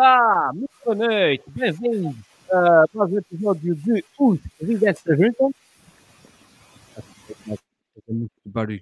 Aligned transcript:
Olá, 0.00 0.50
muito 0.54 0.70
boa 0.82 0.96
noite, 0.96 1.44
bem-vindos 1.48 2.16
a 2.50 2.84
mais 2.94 3.12
um 3.12 3.18
episódio 3.18 3.74
de 3.74 4.02
Os 4.18 4.40
Presidentes 4.58 5.04
da 5.04 5.14
Junta. 5.14 5.50
Muito 8.08 8.30
barulho. 8.46 8.80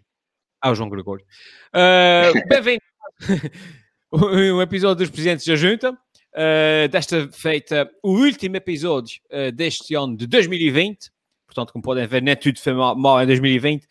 Ah, 0.60 0.70
o 0.70 0.76
João 0.76 0.88
Gregório. 0.88 1.26
Uh, 1.74 2.48
bem-vindos 2.48 2.86
a 4.12 4.16
um 4.16 4.62
episódio 4.62 4.98
dos 5.04 5.10
Presidentes 5.10 5.44
da 5.44 5.56
Junta. 5.56 5.90
Uh, 5.90 6.88
desta 6.88 7.28
feita, 7.32 7.90
o 8.00 8.12
último 8.12 8.54
episódio 8.54 9.20
uh, 9.32 9.50
deste 9.50 9.96
ano 9.96 10.16
de 10.16 10.28
2020. 10.28 11.10
Portanto, 11.46 11.72
como 11.72 11.82
podem 11.82 12.06
ver, 12.06 12.22
nem 12.22 12.36
tudo 12.36 12.60
foi 12.60 12.74
mal, 12.74 12.94
mal 12.94 13.20
em 13.20 13.26
2020. 13.26 13.88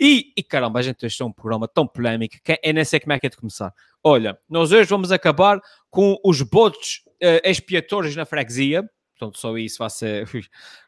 E, 0.00 0.32
e 0.34 0.42
caramba, 0.42 0.78
a 0.78 0.82
gente 0.82 1.00
deixou 1.00 1.28
um 1.28 1.32
programa 1.32 1.68
tão 1.68 1.86
polémico 1.86 2.36
que 2.42 2.58
eu 2.62 2.72
nem 2.72 2.84
sei 2.86 2.98
como 2.98 3.12
é 3.12 3.20
que 3.20 3.26
é 3.26 3.30
de 3.30 3.36
começar. 3.36 3.74
Olha, 4.02 4.38
nós 4.48 4.72
hoje 4.72 4.88
vamos 4.88 5.12
acabar 5.12 5.60
com 5.90 6.18
os 6.24 6.40
botes 6.40 7.02
uh, 7.22 7.44
expiatórios 7.44 8.16
na 8.16 8.24
freguesia. 8.24 8.88
Portanto, 9.18 9.38
só 9.38 9.58
isso 9.58 9.76
vai 9.78 9.90
ser. 9.90 10.26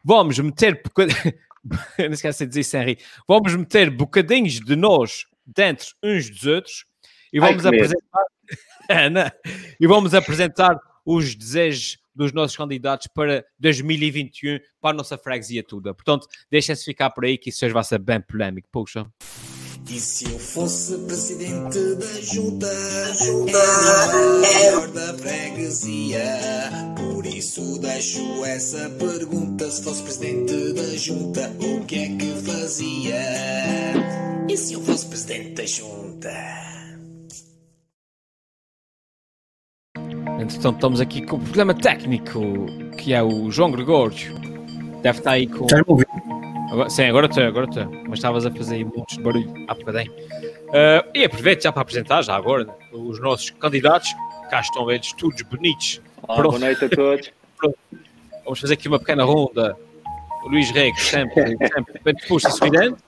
Vamos 0.03 0.39
meter. 0.39 0.80
Não 1.98 2.12
esquece 2.12 2.47
de 2.47 2.48
dizer 2.48 2.65
sem 2.65 2.83
rir. 2.83 2.98
Vamos 3.29 3.55
meter 3.55 3.91
bocadinhos 3.91 4.59
de 4.59 4.75
nós 4.75 5.27
dentro 5.47 5.89
uns 6.03 6.31
dos 6.31 6.47
outros 6.47 6.86
e 7.31 7.39
vamos 7.39 7.67
Ai, 7.67 7.75
apresentar. 7.75 8.25
e 9.79 9.86
vamos 9.86 10.14
apresentar 10.14 10.81
os 11.05 11.34
desejos 11.34 11.98
dos 12.14 12.33
nossos 12.33 12.56
candidatos 12.56 13.08
para 13.14 13.45
2021 13.58 14.58
para 14.81 14.91
a 14.91 14.95
nossa 14.95 15.17
freguesia 15.17 15.62
toda. 15.62 15.95
Portanto, 15.95 16.27
deixem-se 16.50 16.84
ficar 16.84 17.11
por 17.11 17.25
aí 17.25 17.39
que 17.39 17.50
isso 17.50 17.64
hoje 17.64 17.75
vai 17.75 17.84
ser 17.84 17.98
bem 17.98 18.20
polémico. 18.20 18.69
Puxa. 18.70 19.06
E 19.91 19.98
se 20.00 20.25
eu 20.25 20.39
fosse 20.39 20.97
presidente 21.06 21.95
da 21.97 22.20
junta, 22.23 22.67
era 22.67 24.17
o 24.17 24.41
melhor 24.41 24.89
da 24.89 25.19
freguesia. 25.19 26.23
Por 26.97 27.27
isso 27.27 27.78
deixo 27.78 28.45
essa 28.45 28.89
pergunta: 28.91 29.70
se 29.70 29.83
fosse 29.83 30.03
presidente 30.03 30.73
da 30.73 30.97
junta, 30.97 31.55
o 31.61 31.84
que 31.84 31.97
é 31.97 32.17
que 32.17 32.33
fazia? 32.42 33.20
E 34.48 34.56
se 34.56 34.75
eu 34.75 34.83
fosse 34.83 35.06
presidente 35.06 35.55
da 35.55 35.67
junta? 35.67 36.81
Entretanto, 40.43 40.75
estamos 40.75 41.01
aqui 41.01 41.25
com 41.25 41.37
o 41.37 41.41
problema 41.41 41.73
técnico, 41.73 42.67
que 42.98 43.12
é 43.12 43.23
o 43.23 43.48
João 43.53 43.71
Gregório. 43.71 44.35
Deve 45.01 45.19
estar 45.19 45.31
aí 45.31 45.47
com. 45.47 45.65
Estás-me 45.65 45.85
ouvir? 45.87 46.07
Agora, 46.73 46.91
sim, 46.91 47.05
agora 47.05 47.27
estou, 47.27 47.45
agora 47.45 47.67
estou. 47.67 47.87
Mas 48.09 48.19
estavas 48.19 48.45
a 48.45 48.51
fazer 48.51 48.75
aí 48.75 48.85
muitos 48.85 49.17
barulho 49.19 49.53
há 49.69 49.75
bocadinho. 49.75 50.13
Uh, 50.13 51.11
e 51.15 51.25
aproveito 51.25 51.63
já 51.63 51.70
para 51.70 51.83
apresentar, 51.83 52.23
já 52.23 52.35
agora, 52.35 52.67
os 52.93 53.20
nossos 53.20 53.51
candidatos. 53.51 54.13
Cá 54.51 54.61
estão 54.61 54.91
eles, 54.91 55.13
todos 55.13 55.41
bonitos. 55.43 56.01
Olá, 56.27 56.43
boa 56.43 56.59
noite 56.59 56.85
a 56.85 56.89
todos. 56.89 57.31
Pronto. 57.57 57.79
Vamos 58.45 58.61
fazer 58.61 58.75
aqui 58.75 58.89
uma 58.89 58.98
pequena 58.98 59.23
ronda. 59.23 59.77
O 60.45 60.48
Luís 60.48 60.73
Rego, 60.73 60.98
sempre, 60.98 61.57
sempre 61.73 62.01
bem 62.03 62.15
disposto 62.15 62.48
e 62.48 62.53
sorridente. 62.53 63.01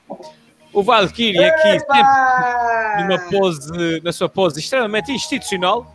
O 0.72 0.84
Valkyrie 0.84 1.44
aqui, 1.44 1.80
sempre 1.80 3.02
numa 3.02 3.18
pose, 3.28 4.00
na 4.04 4.12
sua 4.12 4.28
pose 4.28 4.60
extremamente 4.60 5.10
institucional. 5.10 5.93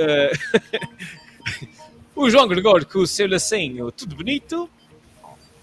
Uh, 0.00 1.68
o 2.16 2.30
João 2.30 2.48
Gregório 2.48 2.86
com 2.86 3.00
o 3.00 3.06
seu 3.06 3.28
lacinho, 3.28 3.90
tudo 3.92 4.16
bonito. 4.16 4.68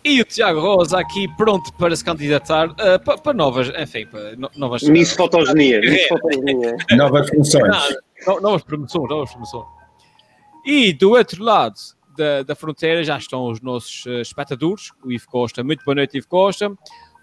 E 0.03 0.22
o 0.22 0.25
Tiago 0.25 0.62
Rosa 0.62 1.00
aqui 1.00 1.28
pronto 1.36 1.74
para 1.74 1.96
se 1.96 2.03
candidatar 2.03 2.70
uh, 2.70 3.03
para, 3.03 3.18
para, 3.18 3.34
novas, 3.34 3.70
enfim, 3.78 4.06
para 4.06 4.36
no, 4.38 4.50
novas... 4.56 4.84
Miss 4.84 5.12
Fotogenia. 5.12 5.81
Miss 5.81 6.08
Fotogenia. 6.08 6.78
novas 6.96 7.30
funções. 7.30 7.98
Não, 8.25 8.40
novas 8.40 8.64
promoções, 8.64 9.09
novas 9.09 9.31
promoções. 9.31 9.66
E 10.66 10.94
do 10.94 11.12
outro 11.12 11.44
lado 11.44 11.75
da, 12.18 12.44
da 12.44 12.56
fronteira 12.56 13.04
já 13.04 13.18
estão 13.18 13.48
os 13.48 13.62
nossos 13.62 14.06
uh, 14.06 14.22
espectadores, 14.22 14.92
o 15.04 15.12
Ivo 15.12 15.28
Costa. 15.28 15.64
Muito 15.64 15.84
boa 15.84 15.96
noite, 15.96 16.18
Ivo 16.18 16.28
Costa. 16.28 16.72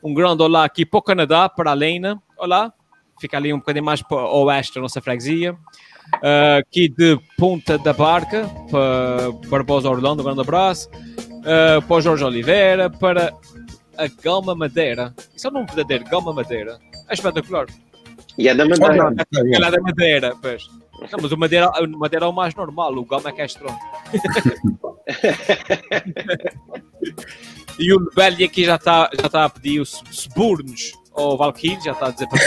Um 0.03 0.13
grande 0.13 0.43
olá 0.43 0.65
aqui 0.65 0.85
para 0.85 0.99
o 0.99 1.03
Canadá, 1.03 1.49
para 1.49 1.71
a 1.71 1.75
Lena. 1.75 2.23
Olá. 2.37 2.73
Fica 3.19 3.37
ali 3.37 3.53
um 3.53 3.59
bocadinho 3.59 3.85
mais 3.85 4.03
para 4.03 4.17
o 4.17 4.45
oeste 4.45 4.75
da 4.75 4.83
nossa 4.83 5.01
freguesia. 5.01 5.57
Uh, 6.17 6.59
aqui 6.59 6.89
de 6.89 7.19
Ponta 7.37 7.79
da 7.79 7.93
Barca, 7.93 8.49
para 8.71 9.33
Barbosa 9.49 9.91
Orlando, 9.91 10.23
um 10.23 10.25
grande 10.25 10.41
abraço 10.41 10.89
uh, 10.89 11.83
para 11.83 11.97
o 11.97 12.01
Jorge 12.01 12.25
Oliveira, 12.25 12.89
para 12.89 13.33
a 13.97 14.07
Gama 14.23 14.55
Madeira. 14.55 15.15
Isso 15.35 15.47
é 15.47 15.51
um 15.51 15.55
nome 15.55 15.67
verdadeiro, 15.67 16.05
Gama 16.05 16.33
Madeira. 16.33 16.79
É 17.09 17.15
espetacular. 17.15 17.67
E 18.39 18.49
é 18.49 18.55
da 18.55 18.67
Madeira. 18.67 19.15
É, 19.35 19.57
é 19.57 19.71
da 19.71 19.81
Madeira, 19.81 20.37
pois. 20.41 20.69
Não, 21.13 21.19
mas 21.21 21.33
o 21.33 21.37
Madeira, 21.37 21.71
o 21.71 21.99
Madeira 21.99 22.27
é 22.27 22.29
o 22.29 22.33
mais 22.33 22.55
normal, 22.55 22.95
o 22.95 23.05
Gama 23.05 23.29
é 23.29 23.33
que 23.33 23.43
é 23.43 23.47
e 27.79 27.93
o 27.93 28.11
Belli 28.15 28.45
aqui 28.45 28.65
já 28.65 28.77
está 28.77 29.11
já 29.21 29.29
tá 29.29 29.45
a 29.45 29.51
pedir 29.51 29.81
os 29.81 30.03
subornos 30.11 30.95
ao 31.15 31.37
Valkyrie, 31.37 31.81
já 31.83 31.93
está 31.93 32.07
a 32.07 32.11
dizer 32.11 32.29
para 32.29 32.41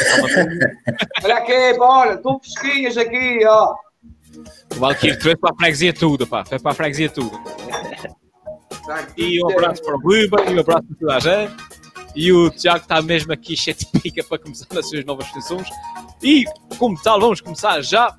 Olha 1.23 1.38
aqui, 1.38 1.79
olha, 1.79 2.17
tu 2.17 2.39
pesquinhas 2.39 2.97
aqui, 2.97 3.45
ó. 3.45 3.73
O 4.75 4.79
Valkyrie, 4.79 5.17
tu 5.17 5.29
és 5.29 5.39
para 5.39 5.51
a 5.53 5.55
freguesia 5.57 5.94
tudo, 5.94 6.28
pá, 6.28 6.45
foi 6.45 6.59
para 6.59 6.72
a 6.72 6.75
freguesia 6.75 7.09
tudo. 7.09 7.39
E 9.17 9.44
um 9.44 9.50
abraço 9.51 9.81
para 9.81 9.95
o 9.95 10.00
Ruben, 10.00 10.53
e 10.53 10.55
um 10.55 10.59
abraço 10.59 10.83
para 10.83 10.97
toda 11.00 11.16
a 11.16 11.19
gente. 11.19 11.55
E 12.16 12.31
o 12.31 12.50
Tiago 12.50 12.79
está 12.79 13.01
mesmo 13.01 13.31
aqui 13.31 13.55
cheio 13.55 13.78
de 13.78 13.85
pica 13.85 14.23
para 14.23 14.39
começar 14.39 14.66
nas 14.73 14.89
suas 14.89 15.05
novas 15.05 15.28
funções. 15.28 15.67
E, 16.22 16.45
como 16.79 16.99
tal, 17.01 17.19
vamos 17.19 17.41
começar 17.41 17.81
já, 17.81 18.16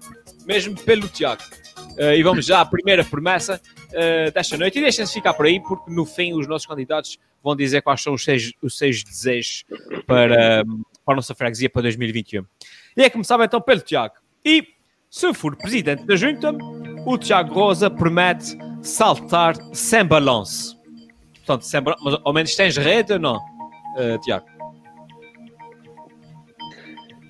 mesmo 0.46 0.78
pelo 0.82 1.08
Tiago. 1.08 1.42
Uh, 1.98 2.12
e 2.14 2.22
vamos 2.22 2.46
já 2.46 2.60
à 2.60 2.64
primeira 2.64 3.04
promessa 3.04 3.60
uh, 3.88 4.30
desta 4.32 4.56
noite. 4.56 4.78
E 4.78 4.82
deixem-se 4.82 5.12
ficar 5.12 5.34
por 5.34 5.46
aí, 5.46 5.60
porque 5.60 5.90
no 5.90 6.04
fim 6.04 6.32
os 6.32 6.46
nossos 6.46 6.66
candidatos 6.66 7.18
vão 7.42 7.56
dizer 7.56 7.82
quais 7.82 8.02
são 8.02 8.14
os 8.14 8.24
seis, 8.24 8.52
os 8.62 8.76
seis 8.76 9.02
desejos 9.02 9.64
para, 10.06 10.64
para 11.04 11.14
a 11.14 11.16
nossa 11.16 11.34
freguesia 11.34 11.70
para 11.70 11.82
2021. 11.82 12.44
E 12.96 13.02
é 13.02 13.10
começar 13.10 13.38
então 13.40 13.60
pelo 13.60 13.80
Tiago. 13.80 14.14
E, 14.44 14.66
se 15.10 15.32
for 15.34 15.56
presidente 15.56 16.04
da 16.04 16.16
junta, 16.16 16.52
o 17.06 17.16
Tiago 17.16 17.54
Rosa 17.54 17.90
promete 17.90 18.56
saltar 18.82 19.54
sem 19.72 20.04
balanço. 20.04 20.78
Portanto, 21.36 21.62
sem 21.62 21.80
balanço, 21.80 22.04
mas 22.04 22.20
ao 22.24 22.32
menos 22.32 22.54
tens 22.54 22.76
rede 22.76 23.14
ou 23.14 23.18
não, 23.18 23.36
uh, 23.36 24.18
Tiago? 24.22 24.46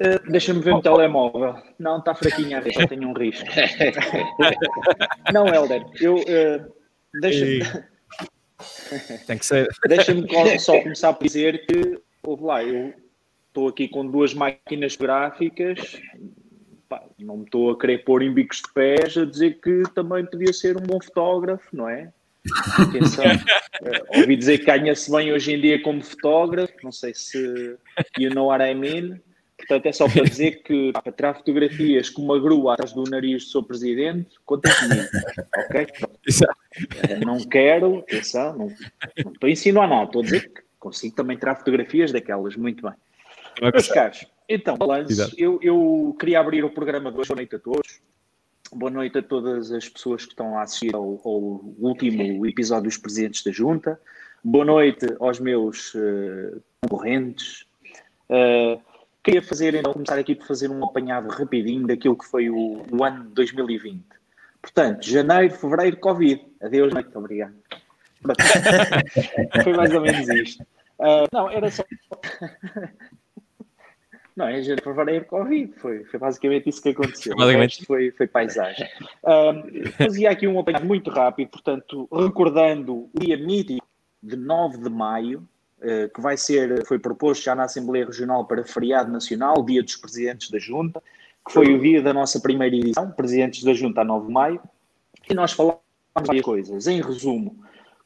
Uh, 0.00 0.30
Deixa-me 0.30 0.60
ver 0.60 0.74
oh, 0.74 0.76
o 0.78 0.82
telemóvel. 0.82 1.56
Não, 1.78 1.98
está 1.98 2.14
fraquinha 2.14 2.58
a 2.58 2.60
rede, 2.60 2.86
tenho 2.86 3.08
um 3.08 3.12
risco. 3.12 3.44
não, 5.32 5.46
Helder, 5.48 5.84
eu. 6.00 6.16
Uh, 6.16 6.72
Deixa-me. 7.20 7.97
Tem 9.26 9.38
que 9.38 9.46
ser. 9.46 9.68
Deixa-me 9.86 10.26
só 10.58 10.80
começar 10.80 11.12
por 11.12 11.24
dizer 11.24 11.66
que, 11.66 12.00
ouve 12.22 12.44
lá, 12.44 12.64
eu 12.64 12.94
estou 13.48 13.68
aqui 13.68 13.88
com 13.88 14.06
duas 14.06 14.34
máquinas 14.34 14.96
gráficas 14.96 16.00
pá, 16.88 17.02
não 17.18 17.38
me 17.38 17.44
estou 17.44 17.70
a 17.70 17.78
querer 17.78 17.98
pôr 17.98 18.22
em 18.22 18.32
bicos 18.32 18.58
de 18.58 18.72
pés 18.72 19.16
a 19.16 19.24
dizer 19.24 19.60
que 19.60 19.82
também 19.94 20.24
podia 20.24 20.52
ser 20.52 20.76
um 20.76 20.80
bom 20.80 21.00
fotógrafo, 21.00 21.68
não 21.76 21.88
é? 21.88 22.10
Uh, 22.46 24.18
ouvi 24.20 24.36
dizer 24.36 24.58
que 24.58 24.64
ganha-se 24.64 25.10
bem 25.10 25.32
hoje 25.32 25.52
em 25.52 25.60
dia 25.60 25.82
como 25.82 26.02
fotógrafo, 26.02 26.72
não 26.82 26.92
sei 26.92 27.12
se 27.14 27.76
you 28.18 28.30
know 28.30 28.46
what 28.46 28.64
I 28.64 28.74
mean. 28.74 29.20
Portanto, 29.58 29.86
é 29.86 29.92
só 29.92 30.08
para 30.08 30.22
dizer 30.22 30.62
que 30.62 30.92
para 30.92 31.12
tirar 31.12 31.34
fotografias 31.34 32.08
com 32.08 32.22
uma 32.22 32.38
grua 32.38 32.74
atrás 32.74 32.92
do 32.92 33.02
nariz 33.02 33.44
do 33.44 33.50
seu 33.50 33.62
presidente, 33.62 34.28
conta 34.46 34.70
comigo, 34.76 35.08
ok? 35.56 35.82
Uh, 35.82 36.57
não 37.24 37.38
quero, 37.40 37.98
atenção, 37.98 38.56
não, 38.56 38.66
não 39.24 39.32
estou 39.32 39.46
a 39.46 39.50
insinuar 39.50 39.88
nada, 39.88 40.04
estou 40.04 40.22
a 40.22 40.24
dizer 40.24 40.52
que 40.52 40.62
consigo 40.78 41.14
também 41.14 41.36
tirar 41.36 41.56
fotografias 41.56 42.12
daquelas, 42.12 42.56
muito 42.56 42.82
bem. 42.82 42.94
Meus 43.60 43.88
caros, 43.88 44.26
então, 44.48 44.78
Lance, 44.80 45.34
eu, 45.36 45.58
eu 45.62 46.16
queria 46.18 46.40
abrir 46.40 46.64
o 46.64 46.70
programa 46.70 47.12
de 47.12 47.18
hoje. 47.18 47.28
Boa 47.28 47.36
noite 47.36 47.56
a 47.56 47.58
todos. 47.58 48.00
Boa 48.72 48.90
noite 48.90 49.18
a 49.18 49.22
todas 49.22 49.70
as 49.70 49.88
pessoas 49.88 50.24
que 50.24 50.32
estão 50.32 50.58
a 50.58 50.62
assistir 50.62 50.94
ao, 50.94 51.20
ao 51.22 51.40
último 51.78 52.46
episódio 52.46 52.84
dos 52.84 52.96
Presidentes 52.96 53.42
da 53.44 53.50
Junta. 53.50 54.00
Boa 54.42 54.64
noite 54.64 55.06
aos 55.20 55.38
meus 55.38 55.94
uh, 55.94 56.62
concorrentes. 56.80 57.66
Uh, 58.30 58.80
queria 59.22 59.42
fazer, 59.42 59.74
então, 59.74 59.92
começar 59.92 60.18
aqui 60.18 60.34
por 60.34 60.46
fazer 60.46 60.70
um 60.70 60.82
apanhado 60.82 61.28
rapidinho 61.28 61.86
daquilo 61.86 62.16
que 62.16 62.24
foi 62.24 62.48
o, 62.48 62.84
o 62.90 63.04
ano 63.04 63.24
de 63.24 63.34
2020. 63.34 64.02
Portanto, 64.74 65.08
janeiro, 65.08 65.54
fevereiro, 65.54 65.96
Covid. 65.96 66.44
Adeus, 66.62 66.92
noite, 66.92 67.16
obrigado. 67.16 67.54
foi 69.64 69.72
mais 69.72 69.94
ou 69.94 70.00
menos 70.00 70.28
isto. 70.28 70.62
Uh, 70.98 71.26
não, 71.32 71.50
era 71.50 71.70
só. 71.70 71.84
Não, 74.36 74.48
em 74.50 74.62
janeiro, 74.62 74.82
fevereiro, 74.84 75.24
Covid. 75.24 75.72
Foi, 75.78 76.04
foi 76.04 76.20
basicamente 76.20 76.68
isso 76.68 76.82
que 76.82 76.90
aconteceu. 76.90 77.34
Basicamente. 77.34 77.86
Foi, 77.86 78.10
foi 78.10 78.26
paisagem. 78.26 78.86
Um, 79.24 79.90
fazia 79.92 80.30
aqui 80.30 80.46
um 80.46 80.58
apanhado 80.58 80.84
muito 80.84 81.10
rápido, 81.10 81.48
portanto, 81.48 82.08
recordando 82.12 82.94
o 82.94 83.10
dia 83.18 83.36
mítico 83.36 83.86
de 84.22 84.36
9 84.36 84.78
de 84.78 84.90
maio, 84.90 85.48
uh, 85.78 86.08
que 86.12 86.20
vai 86.20 86.36
ser, 86.36 86.84
foi 86.86 86.98
proposto 86.98 87.44
já 87.44 87.54
na 87.54 87.64
Assembleia 87.64 88.04
Regional 88.04 88.44
para 88.44 88.64
feriado 88.64 89.10
nacional, 89.10 89.64
dia 89.64 89.82
dos 89.82 89.96
Presidentes 89.96 90.50
da 90.50 90.58
Junta, 90.58 91.02
que 91.48 91.54
foi 91.54 91.74
o 91.74 91.80
dia 91.80 92.02
da 92.02 92.12
nossa 92.12 92.38
primeira 92.38 92.76
edição, 92.76 93.10
Presidentes 93.10 93.64
da 93.64 93.72
Junta 93.72 94.02
a 94.02 94.04
9 94.04 94.26
de 94.26 94.32
maio. 94.32 94.60
E 95.28 95.34
nós 95.34 95.52
falámos 95.52 95.80
várias 96.14 96.44
coisas. 96.44 96.86
Em 96.86 97.00
resumo, 97.00 97.56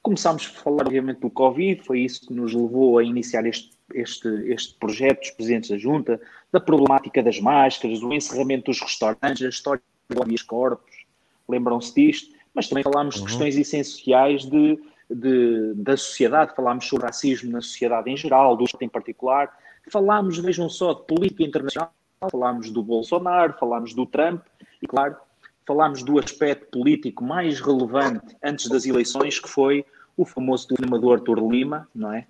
começámos 0.01 0.47
a 0.47 0.61
falar, 0.61 0.87
obviamente, 0.87 1.19
do 1.19 1.29
Covid, 1.29 1.83
foi 1.83 2.01
isso 2.01 2.27
que 2.27 2.33
nos 2.33 2.55
levou 2.55 2.99
a 2.99 3.05
iniciar 3.05 3.45
este, 3.45 3.73
este, 3.95 4.29
este 4.47 4.75
projeto 4.79 5.21
dos 5.21 5.31
presidentes 5.33 5.71
da 5.71 5.77
Junta, 5.77 6.21
da 6.53 6.61
problemática 6.61 7.21
das 7.21 7.41
máscaras, 7.41 8.01
do 8.01 8.13
encerramento 8.15 8.71
dos 8.71 8.81
restaurantes, 8.81 9.45
a 9.45 9.49
história 9.49 9.83
dos 10.09 10.43
corpus, 10.43 11.05
lembram-se 11.49 11.95
disto, 11.95 12.33
mas 12.55 12.69
também 12.69 12.85
falámos 12.85 13.17
de 13.17 13.23
questões 13.23 13.57
essenciais 13.57 14.45
de, 14.45 14.79
de, 15.11 15.73
da 15.75 15.97
sociedade, 15.97 16.55
falámos 16.55 16.87
sobre 16.87 17.07
racismo 17.07 17.51
na 17.51 17.61
sociedade 17.61 18.09
em 18.09 18.17
geral, 18.17 18.57
do 18.57 18.65
Estado 18.65 18.85
em 18.85 18.89
particular, 18.89 19.53
falámos, 19.91 20.39
vejam 20.39 20.69
só, 20.69 20.95
de 20.95 21.05
política 21.07 21.43
internacional, 21.43 21.93
falámos 22.31 22.71
do 22.71 22.83
Bolsonaro, 22.83 23.55
falámos 23.59 23.95
do 23.95 24.07
Trump, 24.07 24.43
e 24.81 24.87
claro, 24.87 25.17
falámos 25.67 26.03
do 26.03 26.19
aspecto 26.19 26.67
político 26.79 27.25
mais 27.25 27.61
relevante 27.61 28.37
antes 28.43 28.69
das 28.69 28.85
eleições, 28.85 29.39
que 29.39 29.49
foi 29.49 29.85
o 30.17 30.25
famoso 30.25 30.69
telefonema 30.69 30.99
do 30.99 31.13
Arthur 31.13 31.39
Lima, 31.51 31.89
não 31.95 32.13
é? 32.13 32.27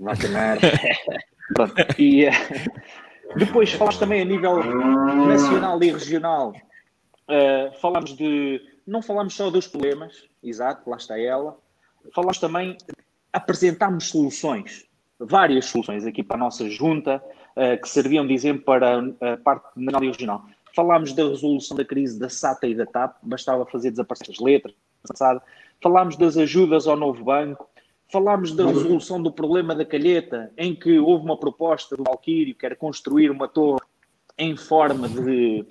Pronto. 1.54 1.74
E 1.98 2.24
eh, 2.24 2.32
depois 3.36 3.72
falámos 3.72 3.98
também 3.98 4.22
a 4.22 4.24
nível 4.24 4.62
nacional 5.26 5.82
e 5.82 5.90
regional. 5.92 6.52
Uh, 7.28 7.78
falámos 7.80 8.16
de. 8.16 8.60
Não 8.86 9.02
falámos 9.02 9.34
só 9.34 9.50
dos 9.50 9.68
problemas, 9.68 10.24
exato, 10.42 10.88
lá 10.88 10.96
está 10.96 11.18
ela. 11.18 11.56
Falámos 12.14 12.38
também, 12.38 12.76
apresentámos 13.32 14.08
soluções, 14.08 14.86
várias 15.18 15.66
soluções 15.66 16.06
aqui 16.06 16.22
para 16.22 16.36
a 16.36 16.40
nossa 16.40 16.68
junta, 16.68 17.22
que 17.82 17.88
serviam 17.88 18.26
de 18.26 18.32
exemplo 18.34 18.64
para 18.64 18.98
a 18.98 19.36
parte 19.36 19.68
nacional 19.76 20.04
e 20.04 20.06
regional. 20.08 20.44
Falámos 20.74 21.12
da 21.12 21.28
resolução 21.28 21.76
da 21.76 21.84
crise 21.84 22.18
da 22.18 22.28
SATA 22.28 22.66
e 22.66 22.74
da 22.74 22.86
TAP, 22.86 23.16
bastava 23.22 23.66
fazer 23.66 23.90
desaparecer 23.90 24.30
as 24.30 24.38
letras. 24.38 24.74
Falámos 25.82 26.16
das 26.16 26.36
ajudas 26.36 26.86
ao 26.86 26.96
novo 26.96 27.24
banco, 27.24 27.68
falámos 28.12 28.52
da 28.52 28.66
resolução 28.66 29.22
do 29.22 29.32
problema 29.32 29.74
da 29.74 29.84
calheta, 29.84 30.52
em 30.56 30.74
que 30.74 30.98
houve 30.98 31.24
uma 31.24 31.36
proposta 31.36 31.96
do 31.96 32.04
Valquírio, 32.04 32.54
que 32.54 32.66
era 32.66 32.76
construir 32.76 33.30
uma 33.30 33.48
torre 33.48 33.80
em 34.38 34.56
forma 34.56 35.08
de, 35.08 35.66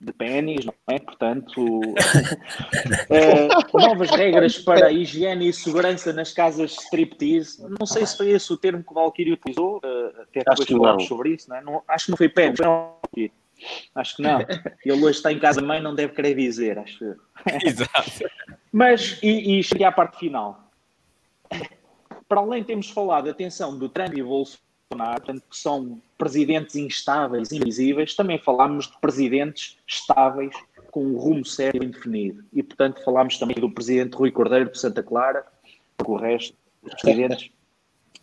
de 0.00 0.12
pênis, 0.12 0.64
não 0.64 0.74
é? 0.88 0.98
Portanto, 0.98 1.60
uh, 1.60 1.92
novas 3.78 4.10
regras 4.10 4.58
para 4.58 4.86
a 4.86 4.92
higiene 4.92 5.48
e 5.48 5.52
segurança 5.52 6.12
nas 6.12 6.32
casas 6.32 6.72
striptease. 6.72 7.62
Não 7.78 7.86
sei 7.86 8.06
se 8.06 8.16
foi 8.16 8.30
esse 8.30 8.50
o 8.52 8.56
termo 8.56 8.82
que 8.82 8.90
o 8.90 8.94
Valquírio 8.94 9.34
utilizou, 9.34 9.76
uh, 9.78 10.22
até 10.22 10.40
depois 10.40 10.68
falámos 10.68 11.06
sobre 11.06 11.34
isso, 11.34 11.50
não 11.50 11.56
é? 11.56 11.60
Não, 11.62 11.82
acho 11.86 12.06
que 12.06 12.10
não 12.12 12.16
foi 12.16 12.28
pênis. 12.30 12.58
Acho 13.94 14.16
que 14.16 14.22
não. 14.22 14.40
Ele 14.40 15.04
hoje 15.04 15.18
está 15.18 15.30
em 15.30 15.38
casa 15.38 15.60
mãe, 15.60 15.82
não 15.82 15.94
deve 15.94 16.14
querer 16.14 16.34
dizer, 16.34 16.78
acho. 16.78 17.16
Exato. 17.62 18.10
Mas, 18.72 19.18
e, 19.22 19.58
e 19.58 19.62
cheguei 19.62 19.86
à 19.86 19.92
parte 19.92 20.18
final. 20.18 20.70
Para 22.26 22.40
além, 22.40 22.64
temos 22.64 22.88
falado, 22.88 23.28
atenção, 23.28 23.76
do 23.76 23.88
Trump 23.88 24.16
e 24.16 24.22
Bolsonaro, 24.22 24.69
portanto, 24.96 25.42
que 25.48 25.56
são 25.56 26.00
presidentes 26.18 26.74
instáveis, 26.74 27.52
invisíveis, 27.52 28.14
também 28.14 28.38
falámos 28.38 28.88
de 28.88 28.98
presidentes 29.00 29.78
estáveis, 29.86 30.54
com 30.90 31.04
um 31.04 31.16
rumo 31.16 31.44
sério 31.44 31.82
e 31.82 31.86
indefinido. 31.86 32.44
E, 32.52 32.62
portanto, 32.62 33.02
falámos 33.04 33.38
também 33.38 33.56
do 33.56 33.70
presidente 33.70 34.16
Rui 34.16 34.32
Cordeiro 34.32 34.70
de 34.70 34.78
Santa 34.78 35.02
Clara, 35.02 35.46
porque 35.96 36.10
o 36.10 36.16
resto 36.16 36.56
dos 36.82 36.94
presidentes 37.00 37.50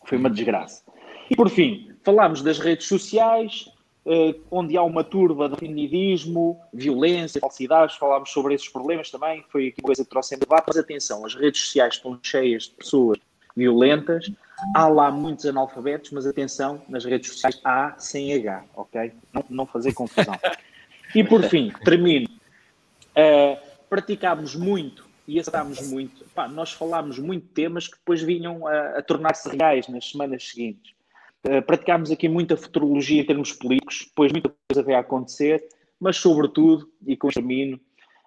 foi 0.06 0.18
uma 0.18 0.30
desgraça. 0.30 0.84
E, 1.30 1.36
por 1.36 1.50
fim, 1.50 1.94
falámos 2.04 2.42
das 2.42 2.60
redes 2.60 2.88
sociais, 2.88 3.70
eh, 4.06 4.36
onde 4.52 4.76
há 4.76 4.84
uma 4.84 5.04
turba 5.04 5.48
de 5.48 5.56
feminidismo, 5.56 6.60
violência, 6.74 7.40
falsidades, 7.40 7.96
falámos 7.96 8.30
sobre 8.32 8.54
esses 8.54 8.68
problemas 8.68 9.10
também, 9.10 9.46
foi 9.50 9.68
aqui 9.70 9.82
coisa 9.82 10.04
que 10.04 10.10
trouxe 10.10 10.36
em 10.36 10.40
debate, 10.40 10.66
mas 10.68 10.78
atenção, 10.78 11.26
as 11.26 11.36
redes 11.36 11.62
sociais 11.62 11.94
estão 11.94 12.20
cheias 12.22 12.64
de 12.64 12.72
pessoas 12.72 13.18
violentas, 13.56 14.30
há 14.76 14.88
lá 14.88 15.12
muitos 15.12 15.46
analfabetos, 15.46 16.12
mas 16.12 16.26
atenção, 16.26 16.82
nas 16.88 17.06
redes 17.06 17.32
sociais 17.32 17.60
há 17.64 17.96
sem 17.98 18.34
H, 18.34 18.64
ok? 18.76 19.12
Não, 19.34 19.46
não 19.50 19.66
fazer 19.66 19.94
confusão. 19.94 20.36
E 21.16 21.24
por 21.24 21.44
fim, 21.44 21.72
termino. 21.86 22.28
Uh, 23.16 23.58
praticámos 23.90 24.56
muito 24.56 25.08
e 25.28 25.40
acertámos 25.40 25.82
muito. 25.90 26.26
Pá, 26.36 26.48
nós 26.48 26.72
falámos 26.72 27.18
muito 27.18 27.48
temas 27.48 27.88
que 27.88 27.98
depois 27.98 28.22
vinham 28.22 28.68
a, 28.68 28.98
a 28.98 29.02
tornar-se 29.02 29.50
reais 29.50 29.88
nas 29.88 30.10
semanas 30.10 30.50
seguintes. 30.50 30.98
Eh, 31.44 31.62
praticámos 31.62 32.12
aqui 32.12 32.28
muita 32.28 32.58
futurologia 32.58 33.22
em 33.22 33.26
termos 33.26 33.54
políticos, 33.54 34.12
pois 34.14 34.34
muita 34.34 34.54
coisa 34.70 34.84
veio 34.84 34.98
a 34.98 35.02
acontecer, 35.02 35.66
mas 35.98 36.18
sobretudo, 36.18 36.92
e 37.06 37.16
com 37.16 37.30
este 37.30 37.40
termino, 37.40 37.80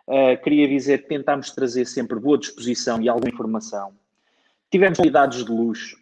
uh, 0.06 0.42
queria 0.42 0.66
dizer 0.66 1.02
que 1.02 1.08
tentámos 1.08 1.50
trazer 1.50 1.84
sempre 1.84 2.18
boa 2.18 2.38
disposição 2.38 3.00
e 3.02 3.08
alguma 3.08 3.28
informação. 3.28 3.92
Tivemos 4.70 4.98
qualidades 4.98 5.44
de 5.44 5.50
luxo, 5.50 5.98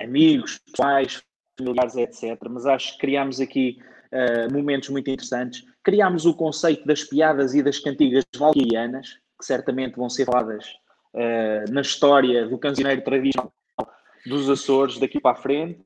amigos, 0.00 0.58
pessoais, 0.58 1.22
familiares, 1.58 1.96
etc. 1.96 2.38
Mas 2.50 2.66
acho 2.66 2.92
que 2.92 2.98
criámos 2.98 3.40
aqui 3.40 3.78
uh, 4.12 4.52
momentos 4.52 4.88
muito 4.88 5.10
interessantes. 5.10 5.64
Criámos 5.82 6.26
o 6.26 6.34
conceito 6.34 6.86
das 6.86 7.04
piadas 7.04 7.54
e 7.54 7.62
das 7.62 7.78
cantigas 7.78 8.24
valquirianas, 8.36 9.18
que 9.38 9.44
certamente 9.44 9.96
vão 9.96 10.08
ser 10.08 10.26
faladas 10.26 10.66
uh, 11.14 11.72
na 11.72 11.80
história 11.80 12.46
do 12.46 12.58
cancioneiro 12.58 13.02
tradicional 13.02 13.52
dos 14.26 14.48
Açores 14.48 14.98
daqui 14.98 15.20
para 15.20 15.32
a 15.32 15.40
frente. 15.40 15.80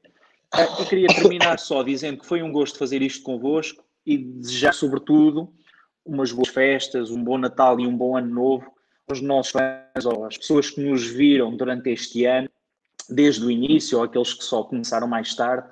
Eu 0.78 0.86
queria 0.86 1.08
terminar 1.08 1.58
só 1.58 1.82
dizendo 1.82 2.20
que 2.20 2.26
foi 2.26 2.42
um 2.42 2.52
gosto 2.52 2.78
fazer 2.78 3.02
isto 3.02 3.22
convosco 3.22 3.84
e 4.04 4.16
desejar, 4.18 4.72
sobretudo, 4.72 5.52
umas 6.04 6.30
boas 6.30 6.48
festas, 6.48 7.10
um 7.10 7.22
bom 7.22 7.36
Natal 7.36 7.80
e 7.80 7.86
um 7.86 7.96
bom 7.96 8.16
Ano 8.16 8.32
Novo 8.32 8.76
aos 9.08 9.20
nossos 9.20 9.52
fãs, 9.52 10.06
às 10.26 10.38
pessoas 10.38 10.70
que 10.70 10.80
nos 10.80 11.06
viram 11.06 11.56
durante 11.56 11.90
este 11.90 12.24
ano, 12.24 12.48
desde 13.08 13.44
o 13.44 13.50
início, 13.50 13.98
ou 13.98 14.04
aqueles 14.04 14.34
que 14.34 14.44
só 14.44 14.62
começaram 14.62 15.06
mais 15.06 15.34
tarde, 15.34 15.68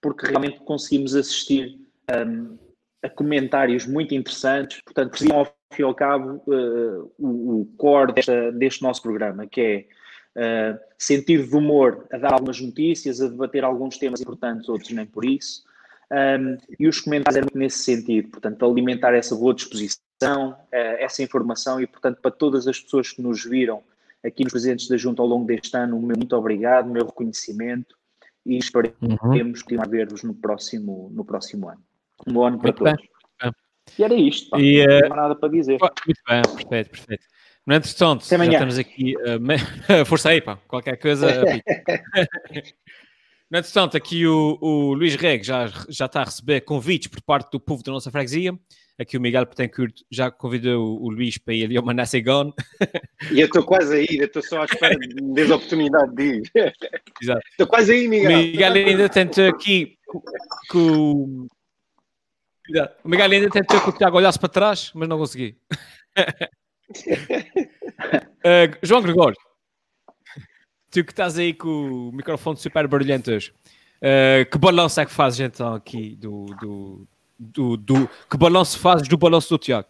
porque 0.00 0.26
realmente 0.26 0.60
conseguimos 0.60 1.14
assistir 1.14 1.78
um, 2.26 2.56
a 3.02 3.08
comentários 3.08 3.86
muito 3.86 4.14
interessantes, 4.14 4.80
portanto, 4.82 5.12
que 5.12 5.32
ao 5.32 5.44
fim 5.72 5.82
e 5.82 5.82
ao 5.82 5.94
cabo 5.94 6.42
uh, 6.46 7.12
o, 7.18 7.60
o 7.60 7.66
core 7.76 8.12
desta, 8.12 8.52
deste 8.52 8.82
nosso 8.82 9.02
programa, 9.02 9.46
que 9.46 9.88
é 10.34 10.74
uh, 10.74 10.78
sentido 10.98 11.46
de 11.46 11.56
humor 11.56 12.06
a 12.12 12.18
dar 12.18 12.32
algumas 12.32 12.60
notícias, 12.60 13.20
a 13.20 13.28
debater 13.28 13.64
alguns 13.64 13.98
temas 13.98 14.20
importantes, 14.20 14.68
outros 14.68 14.90
nem 14.90 15.06
por 15.06 15.24
isso. 15.24 15.62
Um, 16.10 16.56
e 16.78 16.88
os 16.88 17.00
comentários 17.00 17.36
eram 17.36 17.48
nesse 17.54 17.80
sentido, 17.80 18.30
portanto, 18.30 18.64
alimentar 18.64 19.14
essa 19.14 19.34
boa 19.36 19.52
disposição, 19.52 20.52
uh, 20.52 20.56
essa 20.72 21.22
informação 21.22 21.80
e, 21.80 21.86
portanto, 21.86 22.18
para 22.22 22.30
todas 22.30 22.66
as 22.66 22.80
pessoas 22.80 23.12
que 23.12 23.20
nos 23.20 23.44
viram 23.44 23.82
aqui 24.24 24.44
nos 24.44 24.52
presentes 24.52 24.88
da 24.88 24.96
Junta 24.96 25.22
ao 25.22 25.28
longo 25.28 25.46
deste 25.46 25.76
ano, 25.76 25.96
o 25.96 26.02
meu 26.02 26.16
muito 26.16 26.36
obrigado, 26.36 26.88
o 26.88 26.92
meu 26.92 27.06
reconhecimento 27.06 27.96
e 28.44 28.56
esperemos 28.56 28.96
uhum. 29.00 29.52
continuar 29.52 29.86
a 29.86 29.88
ver-vos 29.88 30.22
no 30.22 30.34
próximo, 30.34 31.10
no 31.12 31.24
próximo 31.24 31.68
ano. 31.68 31.82
Um 32.26 32.32
bom 32.32 32.46
ano 32.46 32.58
para 32.58 32.72
muito 32.72 32.84
todos. 32.84 33.08
Bem. 33.42 33.52
E 33.98 34.04
era 34.04 34.14
isto, 34.14 34.50
pá. 34.50 34.60
E, 34.60 34.84
uh, 34.84 35.08
não 35.08 35.12
há 35.12 35.16
nada 35.16 35.36
para 35.36 35.48
dizer. 35.48 35.78
Muito 35.80 36.20
bem, 36.28 36.42
perfeito, 36.42 36.90
perfeito. 36.90 37.24
No 37.66 37.74
entretanto, 37.74 38.26
já 38.26 38.44
estamos 38.44 38.78
aqui. 38.78 39.14
Uh, 39.16 39.38
força 40.06 40.30
aí, 40.30 40.40
pá, 40.40 40.56
qualquer 40.66 40.96
coisa. 40.96 41.28
no 43.50 43.58
entretanto, 43.58 43.96
aqui 43.96 44.26
o, 44.26 44.58
o 44.60 44.94
Luís 44.94 45.14
Reg 45.14 45.44
já, 45.44 45.66
já 45.88 46.06
está 46.06 46.22
a 46.22 46.24
receber 46.24 46.62
convites 46.62 47.08
por 47.08 47.22
parte 47.22 47.52
do 47.52 47.60
povo 47.60 47.82
da 47.82 47.92
nossa 47.92 48.10
freguesia. 48.10 48.58
Aqui 49.00 49.16
o 49.16 49.20
Miguel 49.20 49.46
Petencourt 49.46 50.02
já 50.10 50.28
convidou 50.28 51.00
o, 51.00 51.08
Luís 51.08 51.38
para 51.38 51.54
ir 51.54 51.64
ali 51.64 51.76
ao 51.76 51.84
Manassegon. 51.84 52.52
E 53.30 53.40
eu 53.40 53.46
estou 53.46 53.64
quase 53.64 53.94
aí, 53.94 54.18
eu 54.18 54.26
estou 54.26 54.42
só 54.42 54.62
à 54.62 54.64
espera 54.64 54.96
da 54.96 55.54
oportunidade 55.54 56.14
de 56.16 56.22
ir. 56.24 56.50
Exato. 57.22 57.40
Estou 57.52 57.66
quase 57.68 57.92
aí, 57.92 58.08
Miguel. 58.08 58.32
O 58.32 58.42
Miguel 58.42 58.72
ainda 58.72 59.08
tenta 59.08 59.48
aqui 59.48 59.96
que 60.68 60.76
o. 60.76 61.46
O 63.04 63.08
Miguel 63.08 63.30
ainda 63.30 63.50
tentou 63.50 63.80
que 63.80 63.88
o 63.88 63.92
Tiago 63.92 64.16
olhasse 64.16 64.38
para 64.38 64.48
trás, 64.48 64.90
mas 64.94 65.08
não 65.08 65.16
consegui. 65.16 65.56
uh, 66.18 66.38
João 68.82 69.00
Gregório, 69.00 69.36
tu 70.90 71.04
que 71.04 71.12
estás 71.12 71.38
aí 71.38 71.54
com 71.54 71.68
o 71.68 72.12
microfone 72.12 72.58
super 72.58 72.86
barulhento 72.88 73.30
hoje, 73.30 73.52
uh, 74.02 74.44
que 74.50 74.58
balanço 74.58 75.00
é 75.00 75.06
que 75.06 75.12
fazes 75.12 75.40
então 75.40 75.72
aqui 75.72 76.16
do, 76.16 76.46
do, 76.60 77.08
do, 77.38 77.76
do, 77.76 78.08
que 78.28 78.36
balanço 78.36 78.78
fazes 78.78 79.06
do 79.06 79.16
balanço 79.16 79.50
do 79.50 79.58
Tiago? 79.58 79.88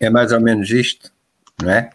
É 0.00 0.10
mais 0.10 0.32
ou 0.32 0.40
menos 0.40 0.70
isto, 0.70 1.12
não 1.62 1.70
é? 1.70 1.90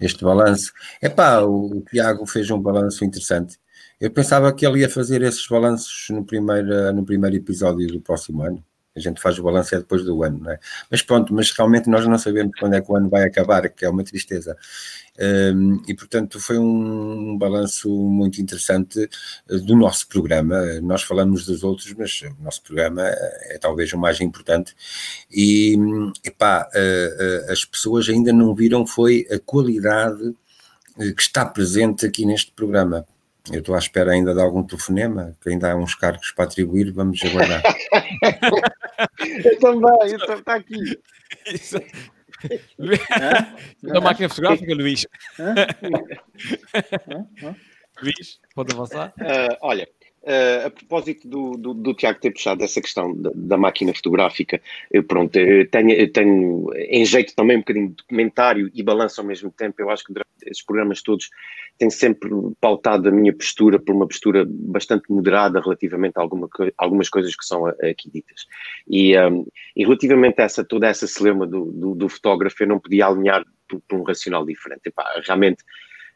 Este 0.00 0.24
balanço. 0.24 0.72
Epá, 1.02 1.40
o, 1.40 1.78
o 1.78 1.80
Tiago 1.82 2.26
fez 2.26 2.50
um 2.50 2.60
balanço 2.60 3.04
interessante. 3.04 3.58
Eu 4.00 4.10
pensava 4.10 4.52
que 4.52 4.66
ele 4.66 4.80
ia 4.80 4.88
fazer 4.88 5.22
esses 5.22 5.46
balanços 5.46 6.06
no 6.10 6.24
primeiro, 6.24 6.92
no 6.92 7.04
primeiro 7.04 7.36
episódio 7.36 7.86
do 7.88 8.00
próximo 8.00 8.42
ano. 8.42 8.64
A 8.98 9.00
gente 9.00 9.20
faz 9.20 9.38
o 9.38 9.42
balanço 9.42 9.74
é 9.74 9.78
depois 9.78 10.04
do 10.04 10.22
ano, 10.22 10.38
não 10.40 10.50
é? 10.50 10.58
Mas 10.90 11.02
pronto, 11.02 11.32
mas 11.32 11.50
realmente 11.50 11.88
nós 11.88 12.06
não 12.06 12.18
sabemos 12.18 12.52
quando 12.58 12.74
é 12.74 12.80
que 12.80 12.90
o 12.90 12.96
ano 12.96 13.08
vai 13.08 13.24
acabar, 13.24 13.68
que 13.68 13.84
é 13.84 13.88
uma 13.88 14.04
tristeza. 14.04 14.56
Um, 15.20 15.82
e 15.88 15.94
portanto 15.94 16.38
foi 16.38 16.58
um, 16.58 17.36
balanço 17.36 17.90
muito 17.90 18.40
interessante 18.40 19.08
uh, 19.50 19.58
do 19.60 19.74
nosso 19.74 20.06
programa. 20.06 20.62
Nós 20.80 21.02
falamos 21.02 21.44
dos 21.44 21.64
outros, 21.64 21.92
mas 21.94 22.22
o 22.22 22.42
nosso 22.42 22.62
programa 22.62 23.02
é 23.02 23.58
talvez 23.60 23.92
o 23.92 23.98
mais 23.98 24.20
importante. 24.20 24.74
E 25.30 25.76
epá, 26.24 26.68
uh, 26.72 27.48
uh, 27.48 27.52
as 27.52 27.64
pessoas 27.64 28.08
ainda 28.08 28.32
não 28.32 28.54
viram 28.54 28.86
foi 28.86 29.26
a 29.30 29.38
qualidade 29.38 30.34
que 31.14 31.22
está 31.22 31.46
presente 31.46 32.04
aqui 32.04 32.26
neste 32.26 32.50
programa. 32.50 33.06
Eu 33.52 33.60
estou 33.60 33.74
à 33.74 33.78
espera 33.78 34.12
ainda 34.12 34.34
de 34.34 34.40
algum 34.40 34.62
telefonema, 34.62 35.36
que 35.40 35.48
ainda 35.50 35.72
há 35.72 35.76
uns 35.76 35.94
cargos 35.94 36.32
para 36.32 36.44
atribuir, 36.44 36.92
vamos 36.92 37.20
aguardar. 37.24 37.62
eu 39.44 39.58
também, 39.58 40.14
está 40.14 40.54
aqui. 40.54 41.00
Isso. 41.52 41.78
Da 43.82 44.00
máquina 44.00 44.28
fotográfica, 44.28 44.74
Luís. 44.74 45.06
Luís, 48.02 48.40
pode 48.54 48.72
avançar? 48.74 49.12
Uh, 49.18 49.56
olha, 49.62 49.88
Uh, 50.20 50.66
a 50.66 50.70
propósito 50.70 51.28
do, 51.28 51.52
do, 51.52 51.72
do, 51.72 51.94
Tiago 51.94 52.20
ter 52.20 52.32
puxado 52.32 52.62
essa 52.62 52.80
questão 52.80 53.14
da, 53.14 53.30
da 53.34 53.56
máquina 53.56 53.94
fotográfica, 53.94 54.60
eu, 54.90 55.02
pronto, 55.04 55.36
eu 55.36 55.70
tenho, 55.70 55.92
eu 55.92 56.12
tenho 56.12 56.66
em 56.74 57.04
jeito 57.04 57.34
também 57.34 57.56
um 57.56 57.60
bocadinho 57.60 57.88
de 57.88 57.94
documentário 57.94 58.70
e 58.74 58.82
balanço 58.82 59.20
ao 59.20 59.26
mesmo 59.26 59.50
tempo. 59.50 59.76
Eu 59.78 59.88
acho 59.90 60.04
que 60.04 60.12
durante 60.12 60.28
esses 60.44 60.62
programas 60.62 61.02
todos 61.02 61.30
tenho 61.78 61.90
sempre 61.90 62.28
pautado 62.60 63.08
a 63.08 63.12
minha 63.12 63.32
postura 63.32 63.78
por 63.78 63.94
uma 63.94 64.08
postura 64.08 64.44
bastante 64.48 65.10
moderada 65.10 65.60
relativamente 65.60 66.18
a 66.18 66.20
alguma, 66.20 66.48
algumas 66.76 67.08
coisas 67.08 67.34
que 67.36 67.44
são 67.44 67.66
aqui 67.66 68.10
ditas. 68.12 68.46
E, 68.88 69.16
um, 69.18 69.46
e 69.76 69.84
relativamente 69.84 70.40
a 70.40 70.44
essa, 70.44 70.64
toda 70.64 70.88
essa 70.88 71.06
celema 71.06 71.46
do, 71.46 71.66
do, 71.66 71.94
do 71.94 72.08
fotógrafo, 72.08 72.62
eu 72.62 72.66
não 72.66 72.80
podia 72.80 73.06
alinhar 73.06 73.44
por, 73.68 73.80
por 73.88 74.00
um 74.00 74.02
racional 74.02 74.44
diferente. 74.44 74.82
Epá, 74.86 75.04
realmente, 75.24 75.62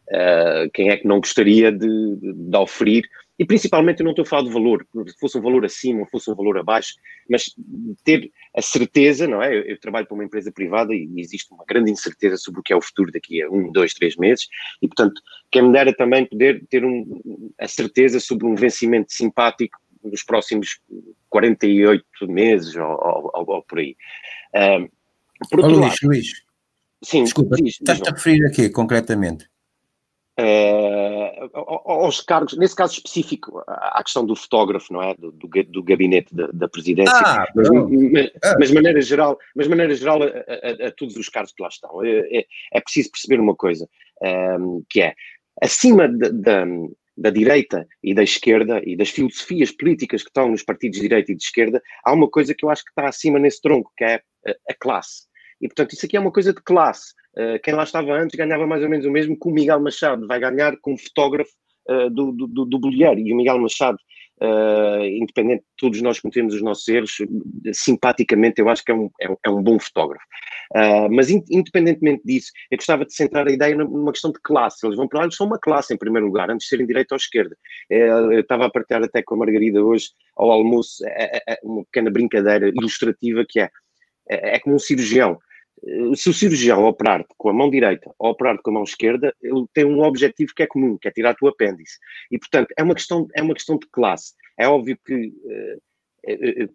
uh, 0.09 0.69
quem 0.75 0.91
é 0.91 0.97
que 0.97 1.07
não 1.07 1.21
gostaria 1.21 1.71
de, 1.71 2.17
de, 2.17 2.33
de 2.33 2.57
oferir 2.57 3.09
e 3.43 3.45
principalmente 3.45 3.99
eu 3.99 4.05
não 4.05 4.13
estou 4.13 4.23
a 4.23 4.27
falar 4.27 4.45
de 4.45 4.53
valor, 4.53 4.87
se 5.09 5.19
fosse 5.19 5.37
um 5.37 5.43
valor 5.43 5.65
acima 5.65 6.03
ou 6.03 6.07
fosse 6.07 6.31
um 6.31 6.35
valor 6.37 6.59
abaixo, 6.59 6.95
mas 7.29 7.53
ter 8.05 8.31
a 8.57 8.63
certeza, 8.63 9.27
não 9.27 9.43
é? 9.43 9.53
Eu, 9.53 9.63
eu, 9.63 9.81
trabalho 9.81 10.07
para 10.07 10.15
uma 10.15 10.23
empresa 10.23 10.53
privada 10.53 10.95
e 10.95 11.11
existe 11.17 11.53
uma 11.53 11.65
grande 11.67 11.91
incerteza 11.91 12.37
sobre 12.37 12.61
o 12.61 12.63
que 12.63 12.73
é 12.73 12.77
o 12.77 12.81
futuro 12.81 13.11
daqui 13.11 13.43
a 13.43 13.51
um, 13.51 13.73
dois, 13.73 13.95
três 13.95 14.15
meses, 14.15 14.47
e 14.81 14.87
portanto, 14.87 15.21
quem 15.51 15.63
me 15.63 15.73
dera 15.73 15.93
também 15.93 16.25
poder 16.25 16.65
ter 16.71 16.85
um, 16.85 17.51
a 17.59 17.67
certeza 17.67 18.21
sobre 18.21 18.47
um 18.47 18.55
vencimento 18.55 19.13
simpático 19.13 19.77
nos 20.05 20.23
próximos 20.23 20.79
48 21.29 22.05
meses 22.29 22.77
ou, 22.77 23.33
ou, 23.35 23.45
ou, 23.49 23.63
por 23.65 23.81
aí. 23.81 23.97
Um, 24.55 24.89
por 25.51 25.59
outro 25.59 25.81
Luís, 25.81 25.89
lado, 25.89 25.97
Luís, 26.05 26.33
sim, 27.03 27.25
Desculpa, 27.25 27.57
diz, 27.57 27.75
estás-te 27.75 28.09
a 28.09 28.13
referir 28.13 28.47
aqui 28.47 28.71
concretamente? 28.71 29.51
Uh, 30.41 31.51
aos 31.85 32.23
cargos, 32.23 32.57
nesse 32.57 32.75
caso 32.75 32.95
específico, 32.95 33.63
à 33.67 34.03
questão 34.03 34.25
do 34.25 34.35
fotógrafo, 34.35 34.91
não 34.91 35.03
é? 35.03 35.15
Do, 35.15 35.31
do, 35.31 35.49
do 35.69 35.83
gabinete 35.83 36.35
da, 36.35 36.47
da 36.47 36.69
presidência, 36.69 37.15
ah, 37.15 37.47
mas, 37.55 37.69
mas, 37.69 38.31
ah. 38.43 38.57
mas, 38.59 38.71
maneira 38.71 39.01
geral, 39.03 39.39
mas 39.55 39.69
maneira 39.69 39.95
geral 39.95 40.23
a, 40.23 40.27
a, 40.27 40.89
a, 40.89 40.91
todos 40.93 41.17
os 41.17 41.29
cargos 41.29 41.53
que 41.53 41.63
lá 41.63 41.69
estão. 41.69 42.03
É, 42.03 42.39
é, 42.39 42.47
é 42.73 42.81
preciso 42.81 43.11
perceber 43.11 43.41
uma 43.41 43.55
coisa, 43.55 43.87
um, 44.23 44.27
ehm, 44.27 44.81
que 44.89 45.03
é, 45.03 45.15
acima 45.61 46.09
da, 46.09 46.31
da, 46.31 46.65
da, 47.15 47.31
direita 47.31 47.87
e 48.03 48.15
da 48.15 48.23
esquerda 48.23 48.81
e 48.87 48.97
das 48.97 49.11
filosofias 49.11 49.71
políticas 49.71 50.23
que 50.23 50.31
estão 50.31 50.49
nos 50.49 50.63
partidos 50.63 50.97
de 50.97 51.09
direita 51.09 51.31
e 51.31 51.37
de 51.37 51.43
esquerda, 51.43 51.83
há 52.05 52.11
uma 52.11 52.31
coisa 52.31 52.55
que 52.55 52.65
eu 52.65 52.71
acho 52.71 52.85
que 52.85 52.91
está 52.91 53.07
acima 53.07 53.39
nesse 53.39 53.61
tronco, 53.61 53.93
que 53.99 54.05
é 54.05 54.23
a, 54.47 54.51
a 54.71 54.75
classe. 54.81 55.31
E, 55.63 55.69
portanto, 55.69 55.93
isso 55.93 56.05
aqui 56.05 56.17
é 56.17 56.21
uma 56.21 56.33
coisa 56.33 56.53
de 56.53 56.61
classe. 56.61 57.15
Uh, 57.39 57.59
quem 57.63 57.73
lá 57.73 57.85
estava 57.85 58.13
antes 58.13 58.37
ganhava 58.37 58.67
mais 58.67 58.83
ou 58.83 58.89
menos 58.89 59.07
o 59.07 59.11
mesmo 59.11 59.39
que 59.39 59.49
o 59.49 59.53
Miguel 59.53 59.81
Machado 59.81 60.27
vai 60.27 60.41
ganhar 60.41 60.77
como 60.83 60.99
fotógrafo 60.99 61.53
uh, 61.89 62.11
do, 62.11 62.33
do, 62.33 62.65
do, 62.65 62.79
Bolheiro. 62.79 63.21
E 63.21 63.33
o 63.33 63.37
Miguel 63.37 63.61
Machado, 63.61 63.97
uh, 64.43 65.05
independente 65.05 65.61
de 65.61 65.69
todos 65.79 66.03
nós 66.03 66.19
cometemos 66.19 66.53
os 66.53 66.63
nossos 66.63 66.87
erros, 66.89 67.17
simpaticamente 67.73 68.61
eu 68.61 68.69
acho 68.69 68.85
que 68.85 68.91
é 68.91 68.95
um, 68.95 69.09
é 69.21 69.31
um, 69.31 69.37
é 69.47 69.51
um 69.51 69.63
bom 69.63 69.79
fotógrafo. 69.79 70.27
mas 71.11 71.31
in, 71.31 71.45
independentemente 71.49 72.23
disso, 72.25 72.51
eu 72.71 72.77
gostava 72.77 73.07
de 73.07 73.15
centrar 73.15 73.47
a 73.47 73.53
ideia 73.53 73.77
numa 73.77 74.11
questão 74.11 74.33
de 74.33 74.41
classe. 74.43 74.85
Eles 74.85 74.97
vão 74.97 75.07
para 75.07 75.21
lá, 75.21 75.25
eles 75.27 75.37
são 75.37 75.47
uma 75.47 75.61
classe 75.61 75.95
em 75.95 75.97
primeiro 75.97 76.27
lugar, 76.27 76.51
antes 76.51 76.65
de 76.65 76.71
serem 76.71 76.87
direita 76.87 77.15
ou 77.15 77.17
esquerda. 77.17 77.57
eu 77.89 78.41
estava 78.41 78.67
a 78.67 78.71
partilhar 78.71 79.05
até 79.05 79.23
com 79.23 79.37
a 79.37 79.39
Margarida 79.39 79.83
hoje, 79.83 80.09
ao 80.37 80.51
almoço, 80.51 81.05
uma 81.63 81.85
pequena 81.85 82.11
brincadeira 82.11 82.69
ilustrativa 82.69 83.45
que 83.49 83.61
é, 83.61 83.71
é, 84.29 84.57
é 84.57 84.59
como 84.59 84.77
um 84.77 84.79
cirurgião 84.79 85.39
se 86.15 86.31
o 86.31 86.35
cirurgião 86.35 86.85
operar 86.85 87.25
com 87.37 87.49
a 87.49 87.53
mão 87.53 87.71
direita 87.71 88.13
ou 88.19 88.31
operar 88.31 88.57
com 88.63 88.71
a 88.71 88.75
mão 88.75 88.85
esquerda, 88.85 89.35
ele 89.43 89.65
tem 89.75 89.85
um 89.85 90.03
objetivo 90.03 90.53
que 90.55 90.63
é 90.63 90.67
comum, 90.67 90.97
que 90.97 91.09
é 91.09 91.11
tirar 91.11 91.35
o 91.43 91.49
apêndice. 91.49 91.99
E, 92.31 92.39
portanto, 92.39 92.73
é 92.77 92.83
uma 92.83 92.95
questão, 92.95 93.27
é 93.35 93.43
uma 93.43 93.55
questão 93.55 93.77
de 93.77 93.87
classe. 93.91 94.35
É 94.59 94.69
óbvio 94.69 94.97
que 95.05 95.15
uh, 95.15 95.83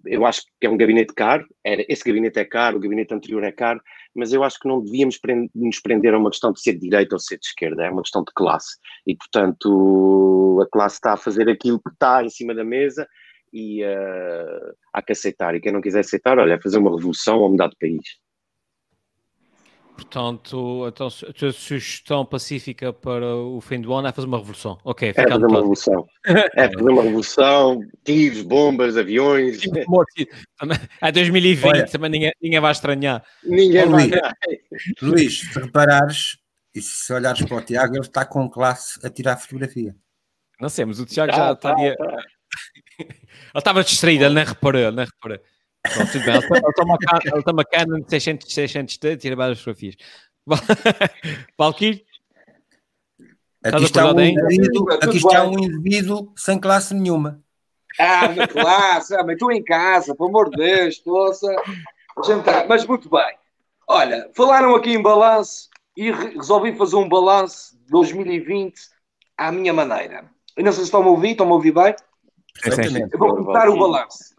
eu 0.06 0.26
acho 0.26 0.42
que 0.60 0.68
é 0.68 0.70
um 0.70 0.76
gabinete 0.76 1.14
caro, 1.14 1.48
esse 1.64 2.04
gabinete 2.04 2.38
é 2.38 2.44
caro, 2.44 2.78
o 2.78 2.80
gabinete 2.82 3.14
anterior 3.14 3.44
é 3.46 3.52
caro, 3.52 3.80
mas 4.14 4.34
eu 4.34 4.44
acho 4.44 4.60
que 4.60 4.68
não 4.68 4.84
devíamos 4.84 5.18
nos 5.56 5.80
prender 5.80 6.14
a 6.14 6.18
uma 6.18 6.30
questão 6.30 6.52
de 6.52 6.60
ser 6.60 6.74
de 6.74 6.80
direita 6.80 7.16
ou 7.16 7.20
ser 7.20 7.38
de 7.38 7.46
esquerda, 7.46 7.86
é 7.86 7.90
uma 7.90 8.02
questão 8.02 8.24
de 8.24 8.34
classe. 8.36 8.78
E, 9.06 9.16
portanto, 9.16 10.60
a 10.62 10.70
classe 10.70 10.96
está 10.96 11.14
a 11.14 11.18
fazer 11.18 11.50
aquilo 11.50 11.80
que 11.80 11.92
está 11.92 12.24
em 12.24 12.30
cima 12.30 12.54
da 12.54 12.66
mesa 12.66 13.08
e 13.54 13.84
uh, 13.86 14.76
há 14.94 15.02
que 15.02 15.14
aceitar. 15.14 15.56
E 15.56 15.62
quem 15.62 15.72
não 15.72 15.82
quiser 15.82 16.02
aceitar, 16.02 16.38
olha, 16.38 16.54
é 16.54 16.62
fazer 16.62 16.78
uma 16.78 16.94
revolução 16.94 17.40
ou 17.40 17.50
mudar 17.50 17.70
de 17.70 17.78
país. 17.80 18.06
Portanto, 19.98 20.86
então, 20.88 21.08
a 21.08 21.34
tua 21.34 21.52
sugestão 21.52 22.24
pacífica 22.24 22.94
para 22.94 23.36
o 23.36 23.60
fim 23.60 23.82
do 23.82 23.92
ano 23.96 24.08
é 24.08 24.12
fazer 24.12 24.28
uma 24.28 24.38
revolução. 24.38 24.78
Ok, 24.84 25.10
é 25.10 25.14
fazer 25.14 25.46
uma 25.46 25.58
revolução. 25.58 26.08
É 26.24 26.70
fazer 26.70 26.90
uma 26.90 27.02
revolução, 27.02 27.82
tiros, 28.06 28.44
bombas, 28.44 28.96
aviões. 28.96 29.60
É 31.02 31.12
2020, 31.12 31.66
Olha, 31.66 31.88
também 31.88 32.12
ninguém, 32.12 32.32
ninguém 32.40 32.60
vai 32.60 32.72
estranhar. 32.72 33.26
Ninguém 33.44 33.86
oh, 33.86 33.90
vai. 33.90 34.12
Luís, 35.02 35.40
se 35.40 35.60
reparares 35.60 36.38
e 36.76 36.82
se 36.82 37.12
olhares 37.12 37.44
para 37.44 37.58
o 37.58 37.62
Tiago, 37.62 37.96
ele 37.96 38.02
está 38.02 38.24
com 38.24 38.48
classe 38.48 39.00
a 39.04 39.10
tirar 39.10 39.36
fotografia. 39.38 39.96
Não 40.62 40.70
sei, 40.70 40.86
mas 40.86 41.00
o 41.00 41.08
Tiago 41.08 41.32
já 41.32 41.56
tá, 41.56 41.72
estaria. 41.72 41.96
Tá. 41.96 42.18
ele 43.00 43.10
estava 43.56 43.84
distraído, 43.84 44.26
ele 44.26 44.36
nem 44.36 44.46
reparou, 44.46 44.80
ele 44.80 44.96
nem 44.96 45.06
reparou. 45.06 45.40
Pronto, 45.94 46.12
tudo 46.12 46.26
bem. 46.26 46.36
Ele 46.36 46.74
toma, 46.74 46.98
ele 47.26 47.44
toma 47.44 47.66
Canon 47.66 48.04
600, 48.08 48.54
600 48.54 49.00
e 49.04 49.18
tira 49.18 49.36
várias 49.36 49.60
fotografias. 49.60 49.96
Valkyrie? 51.58 52.06
Aqui 53.64 53.84
está, 53.84 54.14
um 54.14 54.20
indivíduo, 54.20 54.92
aqui 54.94 55.18
está 55.18 55.44
um 55.44 55.60
indivíduo 55.60 56.32
sem 56.36 56.60
classe 56.60 56.94
nenhuma. 56.94 57.42
Ah, 58.00 58.30
minha 58.30 58.48
classe, 58.48 59.16
ah, 59.16 59.24
mas 59.24 59.34
estou 59.34 59.52
em 59.52 59.64
casa, 59.64 60.16
pelo 60.16 60.30
amor 60.30 60.50
de 60.50 60.58
Deus, 60.58 60.96
estou 60.96 61.32
a 61.32 62.24
jantar. 62.26 62.68
Mas 62.68 62.86
muito 62.86 63.10
bem. 63.10 63.38
Olha, 63.88 64.30
falaram 64.34 64.76
aqui 64.76 64.92
em 64.92 65.02
balanço 65.02 65.70
e 65.96 66.12
resolvi 66.12 66.76
fazer 66.76 66.96
um 66.96 67.10
balanço 67.10 67.76
de 67.78 67.92
2020 67.92 68.76
à 69.38 69.52
minha 69.52 69.74
maneira. 69.74 70.26
Eu 70.56 70.64
não 70.64 70.72
sei 70.72 70.82
se 70.82 70.88
estão 70.88 71.04
a 71.04 71.08
ouvir, 71.08 71.32
estão 71.32 71.50
a 71.50 71.54
ouvir 71.54 71.72
bem? 71.72 71.96
Exatamente. 72.66 73.14
Eu 73.14 73.20
vou 73.20 73.36
começar 73.36 73.70
o 73.70 73.78
balanço. 73.78 74.37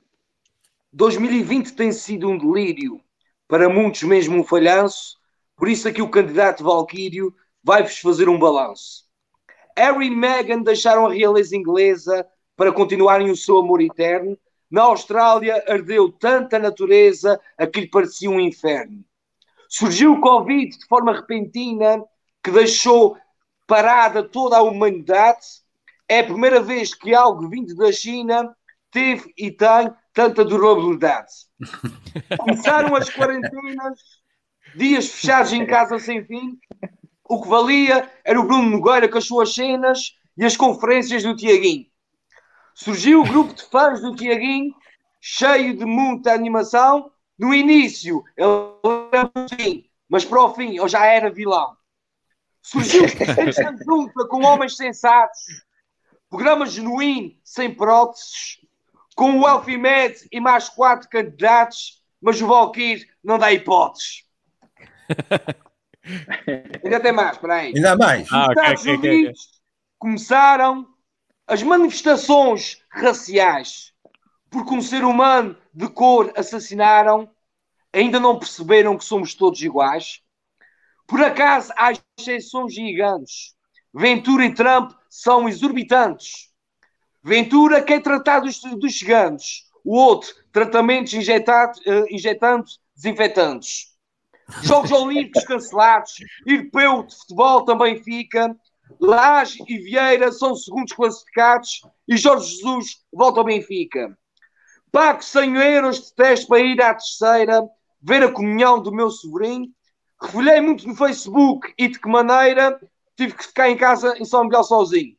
2020 0.99 1.75
tem 1.75 1.93
sido 1.93 2.29
um 2.29 2.37
delírio, 2.37 3.01
para 3.47 3.69
muitos 3.69 4.03
mesmo 4.03 4.37
um 4.37 4.43
falhanço, 4.43 5.17
por 5.55 5.69
isso 5.69 5.87
aqui 5.87 6.03
o 6.03 6.11
candidato 6.11 6.65
Valquírio 6.65 7.33
vai-vos 7.63 7.99
fazer 7.99 8.29
um 8.29 8.37
balanço. 8.37 9.05
Harry 9.77 10.09
e 10.09 10.11
Meghan 10.11 10.61
deixaram 10.61 11.07
a 11.07 11.13
realeza 11.13 11.57
inglesa 11.57 12.27
para 12.57 12.73
continuarem 12.73 13.31
o 13.31 13.37
seu 13.37 13.59
amor 13.59 13.81
eterno. 13.81 14.37
Na 14.69 14.83
Austrália 14.83 15.63
ardeu 15.69 16.11
tanta 16.11 16.59
natureza 16.59 17.41
a 17.57 17.65
que 17.65 17.83
lhe 17.83 17.89
parecia 17.89 18.29
um 18.29 18.41
inferno. 18.41 19.05
Surgiu 19.69 20.15
o 20.15 20.21
Covid 20.21 20.77
de 20.77 20.87
forma 20.89 21.13
repentina 21.13 22.03
que 22.43 22.51
deixou 22.51 23.17
parada 23.69 24.21
toda 24.25 24.57
a 24.57 24.63
humanidade. 24.63 25.47
É 26.09 26.19
a 26.19 26.25
primeira 26.25 26.61
vez 26.61 26.93
que 26.93 27.15
algo 27.15 27.49
vindo 27.49 27.73
da 27.77 27.93
China 27.93 28.53
teve 28.91 29.33
e 29.39 29.53
tem 29.53 29.95
tanta 30.19 30.45
durabilidade. 30.45 31.31
Começaram 32.37 32.97
as 32.97 33.09
quarentenas, 33.09 34.01
dias 34.75 35.09
fechados 35.09 35.53
em 35.53 35.65
casa 35.65 35.97
sem 36.01 36.25
fim. 36.25 36.59
O 37.23 37.41
que 37.41 37.49
valia 37.49 38.11
era 38.25 38.41
o 38.41 38.45
Bruno 38.45 38.69
Nogueira 38.69 39.09
com 39.09 39.17
as 39.17 39.27
suas 39.27 39.55
cenas 39.55 40.17
e 40.37 40.45
as 40.45 40.57
conferências 40.57 41.23
do 41.23 41.37
Tiaguinho. 41.37 41.87
Surgiu 42.75 43.21
o 43.21 43.25
grupo 43.25 43.55
de 43.55 43.63
fãs 43.63 44.01
do 44.01 44.17
Tiaguinho, 44.17 44.75
cheio 45.21 45.77
de 45.77 45.85
muita 45.85 46.33
animação. 46.33 47.13
No 47.39 47.55
início, 47.55 48.25
ele 48.37 48.51
era 49.13 49.31
fim, 49.55 49.85
mas 50.09 50.25
para 50.25 50.43
o 50.43 50.53
fim, 50.53 50.79
ele 50.79 50.89
já 50.89 51.07
era 51.07 51.31
vilão. 51.31 51.77
Surgiu 52.61 53.05
esta 53.05 53.77
junta 53.87 54.27
com 54.27 54.45
homens 54.45 54.77
sensatos, 54.77 55.65
programa 56.29 56.67
genuíno, 56.67 57.37
sem 57.45 57.73
próteses, 57.73 58.58
com 59.19 59.41
o 59.41 59.49
Elfimed 59.49 60.29
e 60.31 60.39
mais 60.39 60.69
quatro 60.69 61.09
candidatos, 61.09 62.01
mas 62.23 62.41
o 62.41 62.47
Valkyrie 62.47 63.05
não 63.23 63.37
dá 63.37 63.53
hipóteses. 63.53 64.23
Ainda 66.85 67.01
tem 67.01 67.11
mais, 67.11 67.33
espera 67.33 67.55
aí. 67.57 67.73
Ainda 67.75 67.97
mais. 67.97 68.29
Ah, 68.33 68.45
okay, 68.45 68.63
Estados 68.63 68.83
okay, 68.83 68.95
Unidos 68.95 69.41
okay, 69.41 69.59
começaram 69.99 70.87
as 71.49 71.65
manifestações 71.65 72.81
raciais 72.89 73.93
porque 74.49 74.73
um 74.73 74.81
ser 74.81 75.03
humano 75.03 75.57
de 75.75 75.89
cor 75.89 76.33
assassinaram, 76.37 77.29
ainda 77.93 78.21
não 78.21 78.39
perceberam 78.39 78.97
que 78.97 79.05
somos 79.05 79.35
todos 79.35 79.61
iguais. 79.61 80.23
Por 81.09 81.21
acaso 81.21 81.73
há 81.77 81.93
exceções 82.17 82.73
gigantes. 82.73 83.57
Ventura 83.93 84.45
e 84.45 84.55
Trump 84.55 84.93
são 85.11 85.49
exorbitantes. 85.49 86.53
Ventura 87.29 87.83
quer 87.83 88.03
tratar 88.03 88.41
dos, 88.41 88.59
dos 88.59 88.95
gigantes. 88.95 89.65
O 89.85 89.95
outro, 89.95 90.35
tratamentos 90.51 91.13
injetado, 91.13 91.79
uh, 91.81 92.07
injetando 92.11 92.65
desinfetantes. 92.97 93.89
Jogos 94.63 94.91
Olímpicos 94.91 95.45
cancelados. 95.45 96.15
Europeu 96.47 97.03
de 97.03 97.15
futebol 97.15 97.67
também 97.67 98.03
fica. 98.03 98.57
Laje 98.99 99.63
e 99.69 99.77
Vieira 99.77 100.33
são 100.33 100.57
segundos 100.57 100.95
classificados. 100.95 101.83
E 102.09 102.17
Jorge 102.17 102.57
Jesus 102.57 103.05
volta 103.13 103.41
ao 103.41 103.45
Benfica. 103.45 104.17
Pago 104.91 105.23
100 105.23 105.57
euros 105.57 106.07
de 106.07 106.15
teste 106.15 106.47
para 106.47 106.61
ir 106.61 106.81
à 106.81 106.95
terceira, 106.95 107.63
ver 108.01 108.23
a 108.23 108.33
comunhão 108.33 108.81
do 108.81 108.91
meu 108.91 109.11
sobrinho. 109.11 109.69
Refolhei 110.19 110.63
muito 110.63 110.89
no 110.89 110.97
Facebook 110.97 111.75
e 111.77 111.89
de 111.89 112.01
que 112.01 112.09
maneira 112.09 112.81
tive 113.19 113.35
que 113.35 113.45
ficar 113.45 113.69
em 113.69 113.77
casa 113.77 114.17
em 114.17 114.25
São 114.25 114.45
Miguel 114.45 114.65
sozinho. 114.65 115.18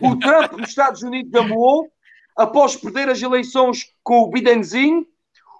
O 0.00 0.16
Trump 0.16 0.52
nos 0.52 0.68
Estados 0.68 1.02
Unidos 1.02 1.34
amuou 1.34 1.90
após 2.36 2.76
perder 2.76 3.08
as 3.08 3.20
eleições 3.20 3.86
com 4.02 4.20
o 4.20 4.30
Bidenzinho. 4.30 5.06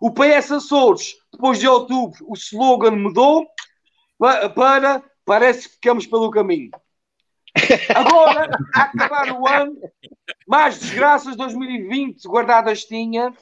O 0.01 0.11
PS 0.11 0.53
Açores, 0.53 1.15
depois 1.33 1.59
de 1.59 1.69
outubro, 1.69 2.25
o 2.29 2.35
slogan 2.35 2.93
mudou 2.93 3.47
para 4.55 5.03
parece 5.25 5.69
que 5.69 5.75
ficamos 5.77 6.07
pelo 6.07 6.31
caminho. 6.31 6.71
Agora, 7.95 8.51
a 8.75 8.83
acabar 8.83 9.33
o 9.33 9.47
ano, 9.47 9.77
mais 10.47 10.79
desgraças 10.79 11.37
2020 11.37 12.27
guardadas 12.29 12.85
tinha. 12.85 13.33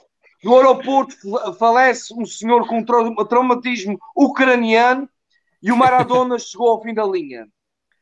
No 0.44 0.56
aeroporto 0.56 1.14
falece 1.58 2.12
um 2.14 2.26
senhor 2.26 2.66
com 2.66 2.84
traumatismo 2.84 3.98
ucraniano 4.16 5.08
e 5.62 5.70
o 5.70 5.76
Maradona 5.76 6.36
chegou 6.38 6.68
ao 6.68 6.82
fim 6.82 6.92
da 6.92 7.04
linha. 7.04 7.46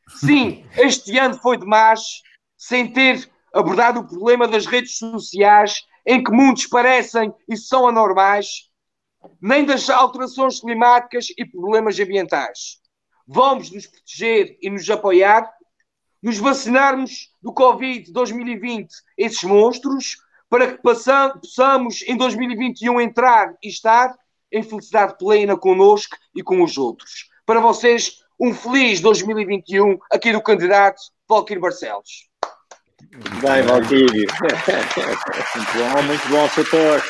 Sim, 0.07 0.65
este 0.75 1.17
ano 1.17 1.35
foi 1.35 1.57
demais, 1.57 2.21
sem 2.61 2.93
ter 2.93 3.27
abordado 3.51 4.01
o 4.01 4.07
problema 4.07 4.47
das 4.47 4.67
redes 4.67 4.99
sociais, 4.99 5.83
em 6.05 6.23
que 6.23 6.31
muitos 6.31 6.67
parecem 6.67 7.33
e 7.49 7.57
são 7.57 7.87
anormais, 7.87 8.69
nem 9.41 9.65
das 9.65 9.89
alterações 9.89 10.59
climáticas 10.59 11.29
e 11.35 11.43
problemas 11.43 11.99
ambientais. 11.99 12.79
Vamos 13.27 13.71
nos 13.71 13.87
proteger 13.87 14.59
e 14.61 14.69
nos 14.69 14.87
apoiar 14.91 15.51
nos 16.21 16.37
vacinarmos 16.37 17.31
do 17.41 17.51
Covid 17.51 18.11
2020, 18.11 18.93
esses 19.17 19.43
monstros, 19.43 20.17
para 20.47 20.71
que 20.71 20.83
possamos 20.83 22.03
em 22.03 22.15
2021 22.15 23.01
entrar 23.01 23.55
e 23.63 23.69
estar 23.69 24.15
em 24.51 24.61
felicidade 24.61 25.17
plena 25.17 25.57
connosco 25.57 26.15
e 26.35 26.43
com 26.43 26.61
os 26.61 26.77
outros. 26.77 27.27
Para 27.43 27.59
vocês, 27.59 28.19
um 28.39 28.53
feliz 28.53 29.01
2021 29.01 29.97
aqui 30.11 30.31
do 30.31 30.43
candidato 30.43 31.01
Valquírio 31.27 31.61
Barcelos. 31.61 32.30
Bem, 33.11 33.61
Valquírio. 33.63 34.27
muito 35.55 35.73
bom, 35.75 36.03
muito 36.03 36.29
bom, 36.29 36.47
setor. 36.49 37.03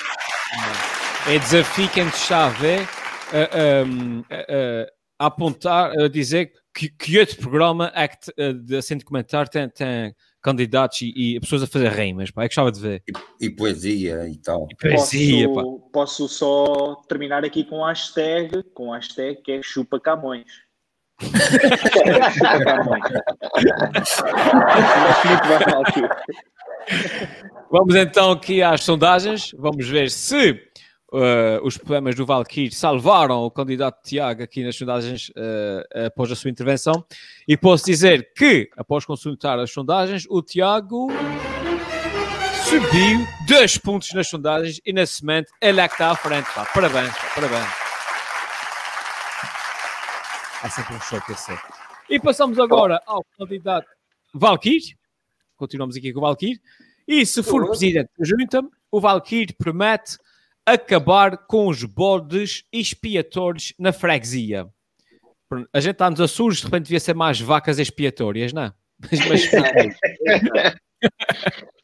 É 1.27 1.37
desafio 1.37 1.89
que 1.89 1.99
a 1.99 2.03
gente 2.03 2.15
está 2.15 2.47
a 2.47 2.49
ver, 2.49 2.87
a, 3.31 4.33
a, 4.33 5.23
a, 5.23 5.27
apontar, 5.27 5.91
a 5.91 6.07
dizer 6.07 6.51
que, 6.73 6.89
que 6.89 7.19
outro 7.19 7.37
programa 7.37 7.91
é 7.93 8.07
que 8.07 8.17
eh, 8.35 8.53
de, 8.53 8.77
assim 8.77 8.97
de 8.97 9.05
comentar 9.05 9.47
tem, 9.47 9.69
tem 9.69 10.15
candidatos 10.41 11.01
e, 11.01 11.35
e, 11.35 11.39
pessoas 11.39 11.61
a 11.61 11.67
fazer 11.67 11.89
rimas, 11.89 12.31
pá, 12.31 12.43
é 12.43 12.49
que 12.49 12.55
gostava 12.55 12.71
de 12.71 12.79
ver. 12.79 13.03
E, 13.39 13.45
e 13.45 13.49
poesia 13.51 14.27
e 14.27 14.37
tal. 14.37 14.67
E 14.71 14.75
poesia, 14.75 15.47
posso, 15.47 15.79
pá. 15.79 15.89
Posso 15.93 16.27
só 16.27 16.95
terminar 17.07 17.45
aqui 17.45 17.63
com 17.63 17.85
a 17.85 17.89
hashtag, 17.89 18.63
com 18.73 18.91
a 18.91 18.95
hashtag 18.95 19.39
que 19.43 19.51
é 19.51 19.61
chupa 19.61 19.99
Camões. 19.99 20.51
Vamos 27.71 27.95
então 27.95 28.31
aqui 28.31 28.61
às 28.61 28.83
sondagens, 28.83 29.55
vamos 29.57 29.87
ver 29.87 30.09
se 30.09 30.59
Uh, 31.13 31.59
os 31.65 31.77
problemas 31.77 32.15
do 32.15 32.25
Valkyrie 32.25 32.71
salvaram 32.71 33.39
o 33.39 33.51
candidato 33.51 34.01
Tiago 34.01 34.43
aqui 34.43 34.63
nas 34.63 34.77
sondagens 34.77 35.27
uh, 35.31 36.05
após 36.05 36.31
a 36.31 36.37
sua 36.37 36.49
intervenção. 36.49 37.03
E 37.45 37.57
posso 37.57 37.83
dizer 37.83 38.31
que, 38.33 38.69
após 38.77 39.03
consultar 39.03 39.59
as 39.59 39.73
sondagens, 39.73 40.25
o 40.29 40.41
Tiago 40.41 41.09
subiu 42.63 43.27
dois 43.45 43.77
pontos 43.77 44.13
nas 44.13 44.29
sondagens 44.29 44.79
e 44.85 44.93
nesse 44.93 45.21
momento 45.21 45.51
ele 45.59 45.81
é 45.81 45.87
que 45.89 45.95
está 45.95 46.11
à 46.11 46.15
frente. 46.15 46.49
Pá. 46.55 46.63
Parabéns, 46.73 47.13
parabéns. 47.35 47.90
É 50.63 50.69
sempre 50.69 50.95
um 50.95 51.01
choque 51.01 51.31
esse. 51.31 51.51
E 52.09 52.19
passamos 52.19 52.59
agora 52.59 53.01
ao 53.05 53.25
candidato 53.37 53.87
Valkyrie. 54.33 54.95
Continuamos 55.57 55.95
aqui 55.95 56.13
com 56.13 56.19
o 56.19 56.21
Valkyrie. 56.21 56.61
E 57.07 57.25
se 57.25 57.41
for 57.41 57.65
presidente 57.67 58.09
da 58.17 58.25
junta, 58.25 58.63
o 58.91 59.01
Valkyrie 59.01 59.53
promete 59.53 60.17
acabar 60.65 61.37
com 61.37 61.67
os 61.67 61.83
bodes 61.83 62.63
expiatórios 62.71 63.73
na 63.77 63.91
freguesia. 63.91 64.67
A 65.73 65.79
gente 65.79 65.93
está 65.93 66.09
nos 66.09 66.21
Açores, 66.21 66.59
de 66.59 66.65
repente 66.65 66.83
devia 66.83 66.99
ser 66.99 67.15
mais 67.15 67.39
vacas 67.41 67.79
expiatórias, 67.79 68.53
não 68.53 68.63
é? 68.63 68.73
Mas, 69.27 69.51
mas... 69.51 70.75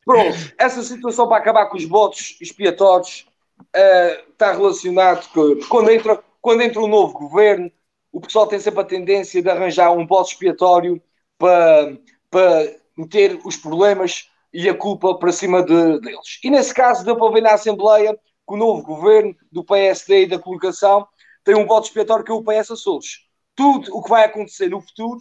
Pronto, 0.05 0.53
essa 0.59 0.83
situação 0.83 1.27
para 1.27 1.37
acabar 1.37 1.65
com 1.65 1.75
os 1.75 1.85
bodes 1.85 2.37
expiatórios 2.39 3.25
uh, 3.59 4.31
está 4.31 4.51
relacionado 4.51 5.27
com 5.29 5.59
quando 5.67 5.89
entra, 5.89 6.23
quando 6.39 6.61
entra 6.61 6.79
um 6.79 6.87
novo 6.87 7.13
governo, 7.13 7.71
o 8.17 8.21
pessoal 8.21 8.47
tem 8.47 8.59
sempre 8.59 8.81
a 8.81 8.83
tendência 8.83 9.43
de 9.43 9.47
arranjar 9.47 9.91
um 9.91 10.03
bode 10.03 10.29
expiatório 10.29 10.99
para, 11.37 11.95
para 12.31 12.75
meter 12.97 13.39
os 13.45 13.55
problemas 13.55 14.31
e 14.51 14.67
a 14.67 14.73
culpa 14.73 15.19
para 15.19 15.31
cima 15.31 15.61
de, 15.61 15.99
deles. 15.99 16.39
E 16.43 16.49
nesse 16.49 16.73
caso 16.73 17.05
deu 17.05 17.15
para 17.15 17.31
ver 17.31 17.41
na 17.41 17.53
Assembleia 17.53 18.15
que 18.15 18.53
o 18.55 18.57
novo 18.57 18.81
governo 18.81 19.35
do 19.51 19.63
PSD 19.63 20.23
e 20.23 20.27
da 20.27 20.39
colocação 20.39 21.07
tem 21.43 21.55
um 21.55 21.67
voto 21.67 21.85
expiatório 21.85 22.25
que 22.25 22.31
é 22.31 22.33
o 22.33 22.43
PS 22.43 22.71
Açores. 22.71 23.19
Tudo 23.55 23.95
o 23.95 24.01
que 24.01 24.09
vai 24.09 24.25
acontecer 24.25 24.67
no 24.67 24.81
futuro, 24.81 25.19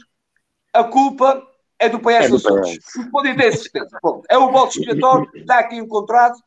a 0.73 0.83
culpa 0.83 1.47
é 1.79 1.91
do 1.91 2.01
PS 2.01 2.09
é 2.09 2.35
Açores. 2.35 2.79
Podem 3.13 3.37
ter 3.37 3.59
certeza. 3.59 3.99
Bom, 4.03 4.23
é 4.31 4.39
o 4.39 4.51
voto 4.51 4.79
expiatório, 4.79 5.31
está 5.35 5.59
aqui 5.59 5.77
encontrado. 5.77 6.39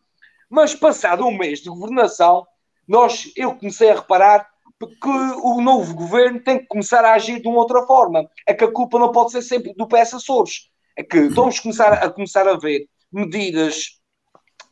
Mas 0.49 0.73
passado 0.73 1.27
um 1.27 1.37
mês 1.37 1.59
de 1.59 1.69
governação, 1.69 2.43
nós, 2.87 3.31
eu 3.35 3.53
comecei 3.53 3.91
a 3.91 3.95
reparar 3.97 4.48
que 4.87 5.09
o 5.09 5.61
novo 5.61 5.93
governo 5.93 6.41
tem 6.41 6.59
que 6.59 6.67
começar 6.67 7.03
a 7.03 7.13
agir 7.13 7.41
de 7.41 7.47
uma 7.47 7.59
outra 7.59 7.85
forma. 7.85 8.29
É 8.47 8.53
que 8.53 8.63
a 8.63 8.71
culpa 8.71 8.97
não 8.97 9.11
pode 9.11 9.31
ser 9.31 9.41
sempre 9.41 9.73
do 9.73 9.87
PS 9.87 10.13
Açores. 10.13 10.69
É 10.95 11.03
que 11.03 11.27
vamos 11.29 11.59
começar 11.59 11.93
a, 11.93 12.09
começar 12.09 12.47
a 12.47 12.57
ver 12.57 12.87
medidas. 13.11 13.99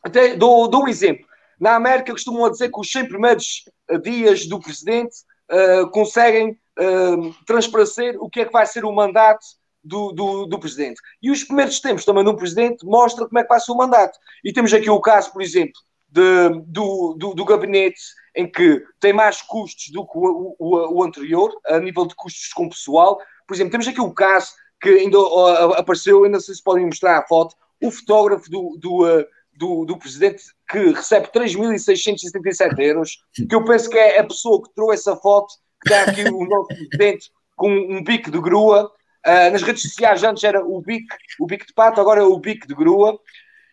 Até 0.02 0.36
dou, 0.36 0.68
dou 0.68 0.84
um 0.84 0.88
exemplo. 0.88 1.26
Na 1.60 1.74
América 1.74 2.12
costumam 2.12 2.50
dizer 2.50 2.70
que 2.70 2.80
os 2.80 2.90
100 2.90 3.08
primeiros 3.08 3.64
eh, 3.90 3.98
dias 3.98 4.46
do 4.46 4.60
presidente 4.60 5.16
uh, 5.50 5.90
conseguem 5.90 6.50
uh, 6.50 7.34
transparecer 7.44 8.16
o 8.20 8.30
que 8.30 8.40
é 8.40 8.44
que 8.44 8.52
vai 8.52 8.64
ser 8.64 8.84
o 8.84 8.92
mandato 8.92 9.44
do, 9.82 10.12
do, 10.12 10.46
do, 10.46 10.58
presidente. 10.58 11.00
E 11.22 11.30
os 11.30 11.42
primeiros 11.42 11.80
tempos 11.80 12.04
também 12.04 12.26
um 12.26 12.36
presidente 12.36 12.84
mostra 12.84 13.26
como 13.26 13.38
é 13.38 13.42
que 13.42 13.48
vai 13.48 13.60
ser 13.60 13.72
o 13.72 13.76
mandato. 13.76 14.18
E 14.44 14.52
temos 14.52 14.72
aqui 14.72 14.90
o 14.90 15.00
caso, 15.00 15.32
por 15.32 15.42
exemplo, 15.42 15.80
de, 16.08 16.50
do, 16.66 17.14
do, 17.18 17.34
do, 17.34 17.44
gabinete 17.44 18.00
em 18.38 18.48
que 18.48 18.84
tem 19.00 19.12
mais 19.12 19.42
custos 19.42 19.88
do 19.90 20.06
que 20.06 20.16
o, 20.16 20.54
o, 20.56 20.98
o, 20.98 21.02
anterior, 21.02 21.52
a 21.66 21.80
nível 21.80 22.06
de 22.06 22.14
custos 22.14 22.52
com 22.52 22.68
pessoal. 22.68 23.18
Por 23.48 23.54
exemplo, 23.54 23.72
temos 23.72 23.88
aqui 23.88 24.00
o 24.00 24.14
caso 24.14 24.52
que 24.80 24.88
ainda 24.90 25.18
apareceu, 25.76 26.22
ainda 26.22 26.38
se 26.38 26.62
podem 26.62 26.86
mostrar 26.86 27.18
a 27.18 27.26
foto, 27.26 27.56
o 27.82 27.90
fotógrafo 27.90 28.48
do, 28.48 28.78
do, 28.78 29.04
uh, 29.04 29.26
do, 29.56 29.84
do 29.84 29.98
presidente 29.98 30.44
que 30.70 30.92
recebe 30.92 31.26
3.677 31.32 32.78
euros, 32.78 33.18
que 33.34 33.52
eu 33.52 33.64
penso 33.64 33.90
que 33.90 33.98
é 33.98 34.20
a 34.20 34.24
pessoa 34.24 34.62
que 34.62 34.72
trouxe 34.72 34.94
essa 34.94 35.16
foto, 35.16 35.52
que 35.82 35.92
está 35.92 36.08
aqui 36.08 36.22
o 36.22 36.44
nosso 36.46 36.68
presidente 36.68 37.32
com 37.56 37.68
um 37.68 38.04
bico 38.04 38.30
de 38.30 38.40
grua. 38.40 38.88
Uh, 39.26 39.50
nas 39.50 39.62
redes 39.62 39.82
sociais 39.82 40.22
antes 40.22 40.44
era 40.44 40.64
o 40.64 40.80
bico, 40.80 41.16
o 41.40 41.46
bico 41.46 41.66
de 41.66 41.74
pato, 41.74 42.00
agora 42.00 42.20
é 42.20 42.24
o 42.24 42.38
bico 42.38 42.68
de 42.68 42.74
grua. 42.74 43.18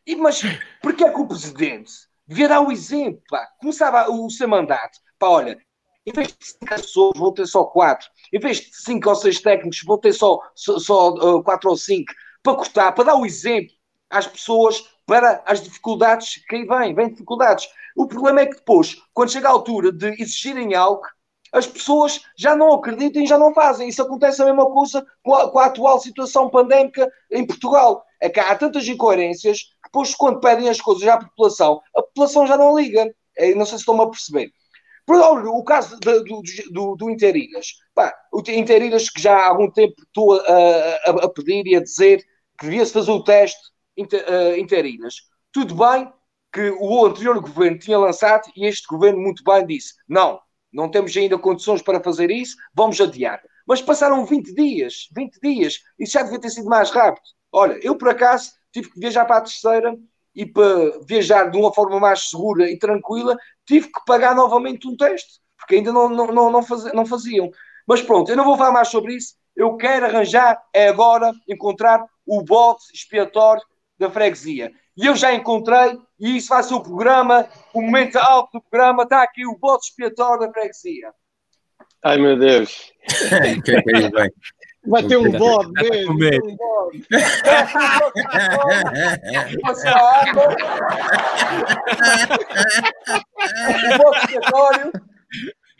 E, 0.08 0.16
mas 0.16 0.42
porquê 0.82 1.04
é 1.04 1.12
que 1.12 1.20
o 1.20 1.28
presidente 1.28 1.92
dar 2.28 2.62
o 2.62 2.72
exemplo? 2.72 3.22
Pá? 3.30 3.48
Começava 3.60 4.10
o 4.10 4.30
seu 4.30 4.48
mandato. 4.48 5.00
Pá, 5.20 5.28
olha, 5.28 5.58
em 6.06 6.12
vez 6.12 6.28
de 6.28 6.36
5 6.46 6.66
pessoas, 6.66 7.18
vou 7.18 7.34
ter 7.34 7.48
só 7.48 7.64
4. 7.64 8.08
Em 8.32 8.40
vez 8.40 8.62
de 8.62 8.76
5 8.76 9.10
ou 9.10 9.16
6 9.16 9.42
técnicos, 9.42 9.82
vou 9.84 9.98
ter 9.98 10.14
só 10.14 10.38
4 10.38 10.52
só, 10.56 10.80
só 10.80 11.10
uh, 11.14 11.44
ou 11.66 11.78
5 11.78 12.14
para 12.44 12.56
cortar, 12.56 12.92
para 12.92 13.06
dar 13.06 13.16
o 13.16 13.26
exemplo 13.26 13.74
às 14.10 14.28
pessoas 14.28 14.84
para 15.06 15.44
as 15.46 15.62
dificuldades 15.62 16.44
que 16.48 16.56
aí 16.56 16.66
vêm, 16.66 16.94
vêm 16.94 17.10
dificuldades. 17.10 17.68
O 17.96 18.08
problema 18.08 18.42
é 18.42 18.46
que 18.46 18.56
depois, 18.56 19.02
quando 19.14 19.32
chega 19.32 19.48
a 19.48 19.52
altura 19.52 19.92
de 19.92 20.10
exigirem 20.22 20.76
algo, 20.76 21.04
as 21.52 21.66
pessoas 21.66 22.22
já 22.38 22.56
não 22.56 22.74
acreditam 22.74 23.24
e 23.24 23.28
já 23.28 23.38
não 23.38 23.54
fazem. 23.54 23.88
Isso 23.88 24.02
acontece 24.02 24.42
a 24.42 24.46
mesma 24.46 24.70
coisa 24.70 25.06
com 25.24 25.34
a, 25.34 25.50
com 25.50 25.60
a 25.60 25.66
atual 25.66 26.00
situação 26.00 26.50
pandémica 26.50 27.10
em 27.32 27.46
Portugal. 27.48 28.04
É 28.20 28.30
que 28.30 28.40
há 28.40 28.56
tantas 28.56 28.88
incoerências 28.88 29.70
depois, 29.96 30.14
quando 30.14 30.42
pedem 30.42 30.68
as 30.68 30.82
coisas 30.82 31.08
à 31.08 31.18
população, 31.18 31.82
a 31.96 32.02
população 32.02 32.46
já 32.46 32.58
não 32.58 32.78
liga. 32.78 33.10
É, 33.38 33.56
não 33.56 33.66
sei 33.66 33.78
se 33.78 33.84
estão-me 33.84 34.02
a 34.02 34.08
perceber. 34.08 34.52
Por 35.06 35.16
exemplo, 35.16 35.58
o 35.58 35.64
caso 35.64 35.98
de, 36.00 36.24
do, 36.24 36.42
do, 36.72 36.96
do 36.98 37.10
Interilhas. 37.10 37.68
Pá, 37.94 38.14
o 38.34 38.40
Interilhas 38.40 39.10
que 39.10 39.22
já 39.22 39.38
há 39.38 39.48
algum 39.48 39.72
tempo 39.72 39.96
estou 40.02 40.34
a, 40.34 40.42
a, 40.44 41.10
a 41.24 41.30
pedir 41.30 41.66
e 41.66 41.78
a 41.78 41.82
dizer 41.82 42.22
que 42.60 42.66
devia-se 42.66 42.92
fazer 42.92 43.12
o 43.12 43.24
teste 43.24 43.62
inter, 43.96 44.60
Interilhas. 44.60 45.16
Tudo 45.54 45.76
bem 45.76 46.12
que 46.52 46.72
o 46.72 47.06
anterior 47.06 47.40
governo 47.40 47.80
tinha 47.80 47.98
lançado 47.98 48.44
e 48.56 48.66
este 48.66 48.86
governo 48.88 49.22
muito 49.22 49.44
bem 49.44 49.66
disse, 49.66 49.94
não, 50.10 50.42
não 50.74 50.92
temos 50.92 51.16
ainda 51.16 51.38
condições 51.38 51.82
para 51.82 52.04
fazer 52.04 52.30
isso, 52.32 52.58
vamos 52.74 53.00
adiar. 53.00 53.42
Mas 53.66 53.82
passaram 53.82 54.26
20 54.26 54.54
dias, 54.54 55.08
20 55.16 55.40
dias, 55.42 55.80
isso 55.98 56.14
já 56.14 56.24
devia 56.24 56.40
ter 56.40 56.50
sido 56.50 56.68
mais 56.68 56.92
rápido. 56.92 57.24
Olha, 57.52 57.80
eu 57.82 57.98
por 57.98 58.10
acaso 58.10 58.52
tive 58.76 58.92
que 58.92 59.00
viajar 59.00 59.24
para 59.24 59.38
a 59.38 59.42
terceira 59.42 59.98
e 60.36 60.46
para 60.46 61.00
viajar 61.08 61.50
de 61.50 61.58
uma 61.58 61.74
forma 61.74 61.98
mais 61.98 62.30
segura 62.30 62.70
e 62.70 62.78
tranquila, 62.78 63.38
tive 63.66 63.88
que 63.88 64.06
pagar 64.06 64.36
novamente 64.36 64.86
um 64.86 64.98
teste, 64.98 65.40
porque 65.58 65.76
ainda 65.76 65.94
não, 65.94 66.10
não, 66.10 66.28
não, 66.28 66.52
não, 66.52 66.62
faz, 66.62 66.84
não 66.94 67.06
faziam. 67.06 67.50
Mas 67.88 68.02
pronto, 68.02 68.30
eu 68.30 68.36
não 68.36 68.44
vou 68.44 68.58
falar 68.58 68.74
mais 68.74 68.90
sobre 68.90 69.16
isso. 69.16 69.36
Eu 69.56 69.78
quero 69.78 70.08
arranjar, 70.08 70.62
é 70.74 70.90
agora, 70.90 71.32
encontrar 71.48 72.06
o 72.26 72.44
bote 72.44 72.84
expiatório 72.94 73.64
da 73.98 74.12
freguesia. 74.12 74.74
E 74.98 75.06
eu 75.06 75.16
já 75.16 75.34
encontrei, 75.34 75.98
e 76.20 76.36
isso 76.36 76.50
vai 76.50 76.62
ser 76.62 76.74
o 76.74 76.84
programa, 76.84 77.48
o 77.74 77.82
momento 77.82 78.18
alto 78.18 78.58
do 78.58 78.62
programa, 78.62 79.04
está 79.04 79.24
aqui 79.24 79.46
o 79.46 79.58
bote 79.58 79.88
expiatório 79.88 80.48
da 80.48 80.52
freguesia. 80.52 81.14
Ai 82.04 82.18
meu 82.18 82.38
Deus. 82.38 82.92
que 83.64 83.72
é 83.72 83.82
que 83.82 83.96
aí 83.96 84.12
vem? 84.12 84.32
Vai 84.88 85.04
ter 85.04 85.18
um 85.18 85.32
bode 85.32 85.72
mesmo. 85.72 86.14
Um 86.14 86.56
bode. 86.56 87.08
o 93.94 93.98
voto 93.98 94.18
expiatório. 94.18 94.92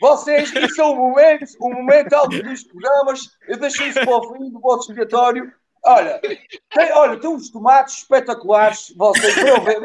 Vocês, 0.00 0.52
isso 0.52 0.80
é 0.80 0.84
o 0.84 0.94
momento, 0.94 1.44
o 1.60 1.72
momento 1.72 2.12
alto 2.14 2.42
dos 2.42 2.64
programas. 2.64 3.30
Eu 3.48 3.58
deixei 3.58 3.88
isso 3.88 4.00
para 4.00 4.16
o 4.16 4.34
fim 4.34 4.50
do 4.50 4.60
voto 4.60 4.90
expiatório. 4.90 5.52
Olha, 5.84 6.20
tem, 6.20 6.92
olha, 6.92 7.18
tem 7.18 7.30
uns 7.30 7.48
tomates 7.48 7.98
espetaculares. 7.98 8.92
Vocês 8.96 9.34
vão 9.36 9.60
ver. 9.62 9.80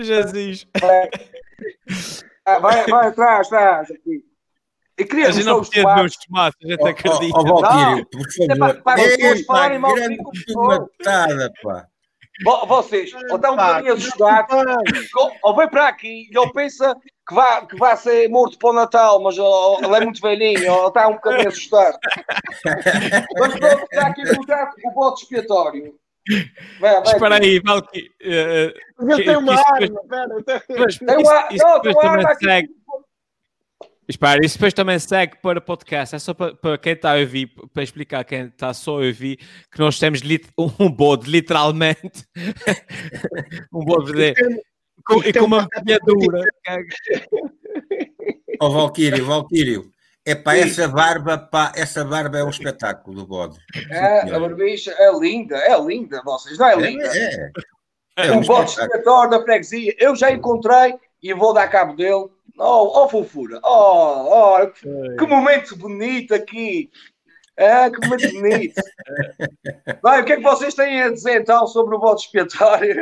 Jesus. 0.00 0.66
Vai, 0.80 1.10
vai, 2.60 2.86
vai 2.86 3.08
atrás, 3.08 3.52
atrás. 3.52 3.90
Aqui. 3.90 4.24
Eu 4.96 5.08
queria 5.08 5.28
a 5.28 5.32
gente 5.32 5.44
não 5.44 5.60
precisa 5.60 5.86
de 5.88 5.94
meus 5.94 6.16
tomates, 6.16 6.58
a 6.64 6.68
gente 6.70 6.88
acredita. 6.88 7.36
Ó, 7.38 7.40
oh, 7.40 7.60
Valkyrie, 7.60 8.06
por 8.06 8.26
É 8.50 8.56
para, 8.82 8.94
as 8.94 9.16
pessoas 9.16 9.44
falarem 9.44 9.78
mal 9.78 9.90
favor. 9.96 10.32
tomatada, 10.52 11.52
pá. 11.62 11.86
Vo- 12.44 12.66
Vocês, 12.66 13.12
ou 13.30 13.36
está 13.36 13.50
um 13.52 13.56
bocadinho 13.56 13.92
assustado, 13.94 14.54
ou- 15.16 15.32
ou 15.42 15.56
vem 15.56 15.68
para 15.68 15.88
aqui 15.88 16.28
e 16.30 16.36
ele 16.38 16.52
pensa 16.52 16.96
que 17.28 17.34
vai, 17.34 17.64
que 17.66 17.76
vai 17.76 17.96
ser 17.96 18.28
morto 18.28 18.58
para 18.58 18.70
o 18.70 18.72
Natal, 18.72 19.22
mas 19.22 19.38
ó, 19.38 19.78
ele 19.82 19.94
é 19.96 20.00
muito 20.00 20.20
velhinho, 20.20 20.72
ou 20.72 20.88
está 20.88 21.06
um 21.08 21.12
bocadinho 21.14 21.48
assustado. 21.48 21.96
Mas 23.38 23.54
pronto, 23.58 23.82
está 23.84 24.06
aqui 24.08 24.22
o, 24.22 24.88
o 24.88 24.92
bote 24.94 25.22
expiatório. 25.22 25.94
Vai, 26.80 26.94
vai 27.02 27.02
Espera 27.14 27.36
aqui. 27.36 27.46
aí, 27.46 27.60
Valky. 27.60 28.10
eh, 28.22 28.74
Eu 28.98 29.16
tenho 29.16 29.38
uma 29.40 29.54
arma, 29.54 30.00
pera. 30.08 30.34
eu 30.34 30.44
tenho- 30.44 30.62
Mas 30.80 31.00
uma- 31.00 31.48
isso 31.52 31.64
não, 31.66 31.80
uma 31.92 32.10
arma 32.10 32.30
aqui. 32.30 32.46
Espera, 34.06 34.44
isso 34.44 34.56
depois 34.58 34.74
também 34.74 34.98
segue 34.98 35.36
para 35.40 35.60
podcast. 35.60 36.14
É 36.14 36.18
só 36.18 36.34
para, 36.34 36.54
para 36.54 36.76
quem 36.78 36.92
está 36.92 37.12
a 37.14 37.18
ouvir, 37.20 37.46
para 37.72 37.82
explicar 37.82 38.20
a 38.20 38.24
quem 38.24 38.46
está 38.46 38.74
só 38.74 38.92
a 38.92 39.06
ouvir, 39.06 39.38
que 39.72 39.78
nós 39.78 39.98
temos 39.98 40.20
lit- 40.20 40.48
um 40.78 40.90
bode, 40.90 41.30
literalmente. 41.30 42.24
um 43.72 43.84
bode 43.84 44.12
de, 44.12 44.34
com, 45.06 45.22
e 45.24 45.32
com 45.32 45.44
uma 45.46 45.66
metralhadora. 45.84 46.42
Ó 48.60 48.68
Valquírio, 48.68 49.24
Valquírio. 49.24 49.90
É 50.26 50.34
pá, 50.34 50.56
essa 50.56 50.88
barba, 50.88 51.36
pá, 51.36 51.72
essa 51.76 52.02
barba 52.02 52.38
é 52.38 52.44
um 52.44 52.48
espetáculo 52.48 53.14
do 53.14 53.26
bode. 53.26 53.58
É, 53.90 54.34
a 54.34 54.40
barbicha 54.40 54.90
é 54.98 55.12
linda, 55.18 55.56
é 55.56 55.78
linda, 55.78 56.22
vocês, 56.24 56.56
não 56.56 56.66
é 56.66 56.76
linda? 56.76 57.06
É, 57.14 57.34
é. 57.34 58.28
É 58.28 58.32
um 58.32 58.38
um 58.38 58.40
espetáculo. 58.40 58.86
expiatório 58.86 59.30
da 59.30 59.42
freguesia, 59.42 59.94
eu 59.98 60.16
já 60.16 60.30
encontrei 60.30 60.94
e 61.22 61.34
vou 61.34 61.52
dar 61.52 61.68
cabo 61.68 61.94
dele. 61.94 62.28
Oh, 62.58 63.04
oh 63.04 63.08
fofura, 63.08 63.60
oh, 63.64 64.58
oh, 64.60 64.66
que, 64.68 65.16
que 65.18 65.26
momento 65.26 65.76
bonito 65.76 66.34
aqui. 66.34 66.90
É, 67.56 67.88
que 67.90 68.00
momento 68.06 68.32
bonito. 68.32 68.74
Bem, 70.02 70.20
o 70.20 70.24
que 70.24 70.32
é 70.32 70.36
que 70.36 70.42
vocês 70.42 70.74
têm 70.74 71.02
a 71.02 71.10
dizer 71.10 71.40
então 71.40 71.66
sobre 71.66 71.96
o 71.96 72.00
voto 72.00 72.22
expiatório? 72.22 73.00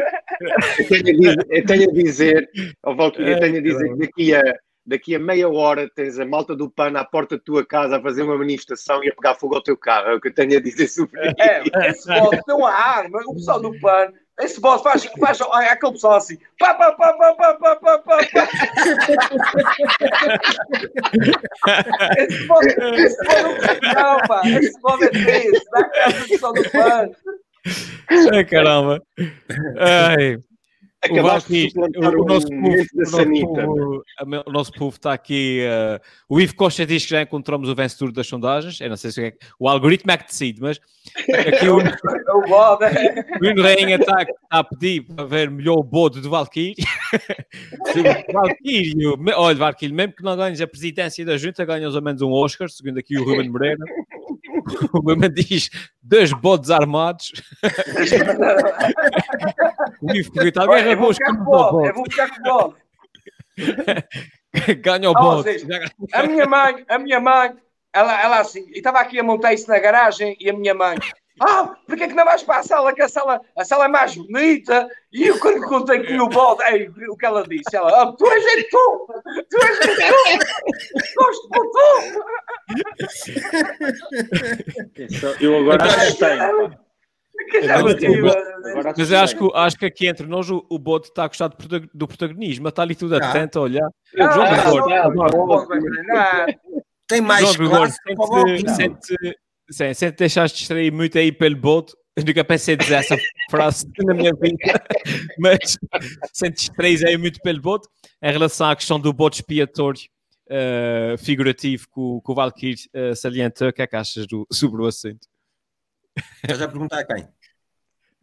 Eu 0.78 0.88
tenho 0.88 1.00
a 1.00 1.12
dizer, 1.12 1.46
eu 1.50 1.66
tenho 1.66 1.90
a 1.90 1.92
dizer, 1.92 2.50
eu 2.84 3.40
tenho 3.40 3.58
a 3.58 3.60
dizer 3.60 3.88
que 3.88 3.98
daqui 3.98 4.34
a, 4.34 4.42
daqui 4.86 5.14
a 5.14 5.18
meia 5.18 5.48
hora 5.48 5.88
tens 5.94 6.18
a 6.18 6.24
malta 6.24 6.56
do 6.56 6.70
PAN 6.70 6.98
à 6.98 7.04
porta 7.04 7.36
da 7.36 7.42
tua 7.42 7.64
casa 7.64 7.96
a 7.96 8.02
fazer 8.02 8.22
uma 8.22 8.36
manifestação 8.36 9.02
e 9.04 9.08
a 9.08 9.14
pegar 9.14 9.34
fogo 9.34 9.54
ao 9.54 9.62
teu 9.62 9.76
carro. 9.76 10.08
É 10.08 10.14
o 10.14 10.20
que 10.20 10.28
eu 10.28 10.34
tenho 10.34 10.56
a 10.56 10.62
dizer 10.62 10.88
sobre 10.88 11.20
isso. 11.26 11.34
É, 11.38 11.88
esse 11.88 12.08
voto 12.08 12.42
tem 12.42 12.54
uma 12.54 12.72
arma, 12.72 13.20
o 13.26 13.34
pessoal 13.34 13.60
do 13.60 13.78
PAN, 13.80 14.12
esse 14.40 14.60
boss 14.60 14.82
faz, 14.82 15.04
faz, 15.04 15.38
faz 15.38 15.70
aquele 15.70 15.92
pessoal 15.92 16.14
assim. 16.14 16.38
Pá, 16.58 16.74
pá, 16.74 16.92
pá, 16.92 17.12
pá, 17.12 17.34
pá, 17.34 17.54
pá, 17.54 17.76
pá, 17.76 17.98
pá. 17.98 18.18
esse 22.18 22.46
boss, 22.46 22.66
esse 22.66 23.24
boss 23.24 23.62
é 23.68 23.94
não, 23.94 24.18
pá. 24.26 24.42
Esse 24.46 24.80
boss 24.80 25.02
é 25.02 25.08
triste. 25.08 25.70
Dá 25.70 25.80
a 25.80 25.90
casa 25.90 26.18
do 26.20 26.28
pessoal 26.28 26.52
do 26.54 26.64
fã. 26.70 27.10
Ai, 28.32 28.44
caramba. 28.44 29.02
Ai. 29.78 30.38
O, 31.10 31.12
Acabaste 31.14 31.48
Valky, 31.48 31.66
de 31.66 31.70
suplantar 31.72 32.14
o, 32.14 32.22
o 32.22 32.24
nosso 32.26 32.46
um 32.46 32.50
povo, 32.50 32.62
momento 32.62 32.88
da 32.94 32.96
o 32.96 33.04
nosso 33.04 33.16
sanita. 33.16 33.46
povo, 33.66 34.04
a 34.18 34.24
me- 34.24 34.42
o 34.46 34.52
nosso 34.52 34.72
povo 34.72 34.94
está 34.96 35.12
aqui. 35.12 35.60
eh, 35.62 36.00
o 36.28 36.40
Ivo 36.40 36.54
Costa 36.54 36.86
diz 36.86 37.02
que 37.04 37.10
já 37.10 37.22
encontramos 37.22 37.68
o 37.68 37.74
vencedor 37.74 38.12
das 38.12 38.26
sondagens. 38.28 38.80
Eu 38.80 38.88
não 38.88 38.96
sei 38.96 39.10
se 39.10 39.24
é 39.24 39.32
o 39.58 39.68
algoritmo 39.68 40.12
é 40.12 40.16
que 40.16 40.26
decide, 40.26 40.60
mas 40.60 40.80
aqui 41.28 41.68
o, 41.68 41.78
O 41.82 42.84
é... 42.84 43.38
Bruno 43.38 43.62
Rainha 43.66 43.96
está, 43.96 44.22
está 44.22 44.32
a 44.50 44.62
pedir 44.62 45.02
para 45.02 45.24
ver 45.24 45.50
melhor 45.50 45.78
o 45.78 45.82
bode 45.82 46.20
do 46.20 46.30
Valkyrie. 46.30 46.74
o 48.30 48.32
Valkyrie, 48.32 48.94
olha, 49.34 49.56
Valkyrie, 49.56 49.92
mesmo 49.92 50.12
que 50.14 50.22
não 50.22 50.36
ganhes 50.36 50.60
a 50.60 50.66
presidência 50.68 51.24
da 51.24 51.36
junta, 51.36 51.64
ganhas 51.64 51.96
ao 51.96 52.02
menos 52.02 52.22
um 52.22 52.30
Oscar, 52.30 52.68
segundo 52.68 52.98
aqui 52.98 53.18
o 53.18 53.24
Ruben 53.24 53.50
Moreira. 53.50 53.84
O 54.92 54.98
Ruben 55.00 55.30
diz 55.32 55.70
dois 56.02 56.32
bodes 56.32 56.70
armados. 56.70 57.32
O 60.00 60.12
Ivo 60.14 60.32
pergunta: 60.32 60.60
alguém 60.60 60.74
Olha, 60.76 60.84
eu 60.84 60.90
arrabou 60.90 61.00
vou 61.02 61.10
os 61.10 61.16
ficar 61.16 61.36
com 61.36 61.44
canos 61.44 61.48
o 61.48 61.54
ao 61.54 61.72
voto, 61.72 61.74
eu 61.74 61.80
bode? 61.82 61.94
vou 61.94 62.04
ficar 62.10 62.28
com 62.30 62.40
o 62.40 62.52
voto. 62.52 62.76
Ganha 64.82 65.10
o 65.10 65.14
bode. 65.14 65.42
vocês- 65.42 65.66
A 66.12 66.22
minha 66.24 66.46
mãe, 66.46 66.84
a 66.88 66.98
minha 66.98 67.20
mãe, 67.20 67.52
ela, 67.92 68.20
ela 68.22 68.40
assim, 68.40 68.66
e 68.70 68.78
estava 68.78 69.00
aqui 69.00 69.18
a 69.18 69.22
montar 69.22 69.52
isso 69.52 69.68
na 69.68 69.78
garagem 69.78 70.36
e 70.40 70.48
a 70.50 70.52
minha 70.52 70.74
mãe, 70.74 70.98
ah, 71.42 71.74
porque 71.86 72.04
é 72.04 72.08
que 72.08 72.14
não 72.14 72.24
vais 72.24 72.42
para 72.42 72.60
a 72.60 72.62
sala, 72.62 72.94
que 72.94 73.02
a 73.02 73.08
sala, 73.08 73.40
a 73.56 73.64
sala 73.64 73.84
é 73.86 73.88
mais 73.88 74.14
bonita? 74.16 74.88
E 75.12 75.26
eu 75.26 75.38
quando 75.38 75.66
contei 75.66 76.00
que 76.00 76.18
o 76.20 76.28
bode, 76.28 76.62
ei, 76.70 76.88
o 77.08 77.16
que 77.16 77.26
ela 77.26 77.42
disse, 77.46 77.74
ela, 77.74 78.02
ah, 78.02 78.12
tu 78.16 78.26
és 78.26 78.44
em 78.58 78.68
tu, 78.68 79.06
tu 79.50 79.56
és 79.64 79.78
em 79.80 80.38
tu, 80.38 80.46
gosto 81.16 81.48
por 81.48 81.70
tu. 81.70 81.88
Eu 85.40 85.58
agora 85.58 85.84
Então. 86.08 86.70
Que 87.50 87.60
bati, 87.66 88.06
Agora 88.06 88.94
Mas 88.96 89.10
eu 89.10 89.18
acho 89.18 89.36
que, 89.36 89.50
acho 89.54 89.78
que 89.78 89.86
aqui 89.86 90.06
entre 90.06 90.26
nós 90.26 90.48
o, 90.50 90.64
o 90.70 90.78
bode 90.78 91.06
está 91.06 91.24
a 91.24 91.28
gostar 91.28 91.48
do, 91.48 91.56
prota- 91.56 91.88
do 91.92 92.06
protagonismo, 92.06 92.68
está 92.68 92.82
ali 92.82 92.94
tudo 92.94 93.16
Ah. 93.16 93.18
atento 93.30 93.58
a 93.58 93.62
olhar. 93.62 93.88
Ah, 94.18 94.30
João 94.32 94.46
ah. 96.14 96.46
Tem 97.08 97.20
mais 97.20 97.56
classe 97.56 97.96
sente, 98.76 99.14
sim, 99.70 99.92
sente 99.94 100.16
deixaste 100.18 100.58
distrair 100.58 100.90
muito 100.92 101.16
aí 101.18 101.32
pelo 101.32 101.56
bode. 101.56 101.92
Eu 102.14 102.24
nunca 102.24 102.44
pensei 102.44 102.76
dizer 102.76 102.94
essa 102.96 103.16
frase 103.50 103.86
na 104.04 104.12
minha 104.12 104.32
vida, 104.34 104.84
mas 105.38 105.78
sente 106.32 106.56
distrair 106.56 107.06
aí 107.06 107.16
muito 107.16 107.40
pelo 107.40 107.60
bode. 107.60 107.86
Em 108.22 108.30
relação 108.30 108.68
à 108.68 108.76
questão 108.76 109.00
do 109.00 109.12
bode 109.12 109.36
expiatório 109.36 110.00
eh, 110.50 111.14
figurativo 111.18 111.84
que 111.86 111.98
o, 112.00 112.20
que 112.20 112.30
o 112.30 112.34
Valkyrie 112.34 112.76
eh, 112.92 113.14
salientou, 113.14 113.68
o 113.68 113.72
que 113.72 113.80
é 113.82 113.86
que 113.86 113.96
achas 113.96 114.26
do, 114.26 114.46
sobre 114.52 114.82
o 114.82 114.86
assunto? 114.86 115.26
Estás 116.42 116.60
a 116.60 116.68
perguntar 116.68 116.98
a 116.98 117.04
quem? 117.06 117.26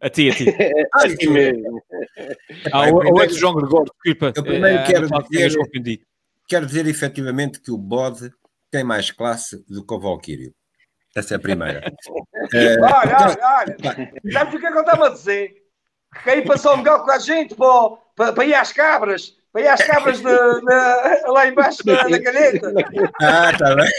A 0.00 0.08
ti, 0.08 0.30
a 0.30 0.34
ti. 0.34 0.44
Ah, 0.94 1.04
Assim 1.06 1.28
mesmo. 1.28 1.82
Ah, 2.72 2.84
Bem, 2.84 2.92
o, 2.92 2.96
o 2.96 3.00
primeiro- 3.00 3.20
outro 3.22 3.36
João 3.36 3.54
Gregório, 3.54 3.92
desculpa. 4.04 4.32
Eu 4.36 4.42
primeiro 4.44 4.78
eh, 4.78 4.84
quero 4.86 5.08
dizer-. 5.28 6.00
Quero 6.48 6.66
dizer 6.66 6.86
efetivamente 6.86 7.60
que 7.60 7.70
o 7.72 7.76
bode 7.76 8.30
tem 8.70 8.84
mais 8.84 9.10
classe 9.10 9.64
do 9.68 9.84
que 9.84 9.92
o 9.94 9.98
Valquírio. 10.00 10.54
Essa 11.14 11.34
é 11.34 11.36
a 11.36 11.40
primeira. 11.40 11.82
olha, 12.54 13.16
olha, 13.20 13.38
olha. 13.42 14.12
Sabe 14.32 14.56
o 14.56 14.60
que 14.60 14.66
é 14.66 14.70
que 14.70 14.78
eu 14.78 14.82
estava 14.82 15.06
a 15.06 15.10
dizer? 15.10 15.54
Que 16.22 16.30
aí 16.30 16.44
passou 16.44 16.76
Miguel 16.76 17.00
com 17.00 17.10
a 17.10 17.18
gente 17.18 17.54
para, 17.54 17.90
para, 18.16 18.32
para 18.32 18.44
ir 18.44 18.54
às 18.54 18.72
cabras. 18.72 19.34
Para 19.52 19.62
ir 19.62 19.68
às 19.68 19.82
cabras 19.82 20.18
de, 20.18 20.24
de, 20.24 21.30
lá 21.30 21.46
embaixo 21.46 21.84
da, 21.84 22.02
da 22.04 22.22
caneta. 22.22 22.72
Ah, 23.20 23.50
está 23.50 23.74
bem. 23.74 23.90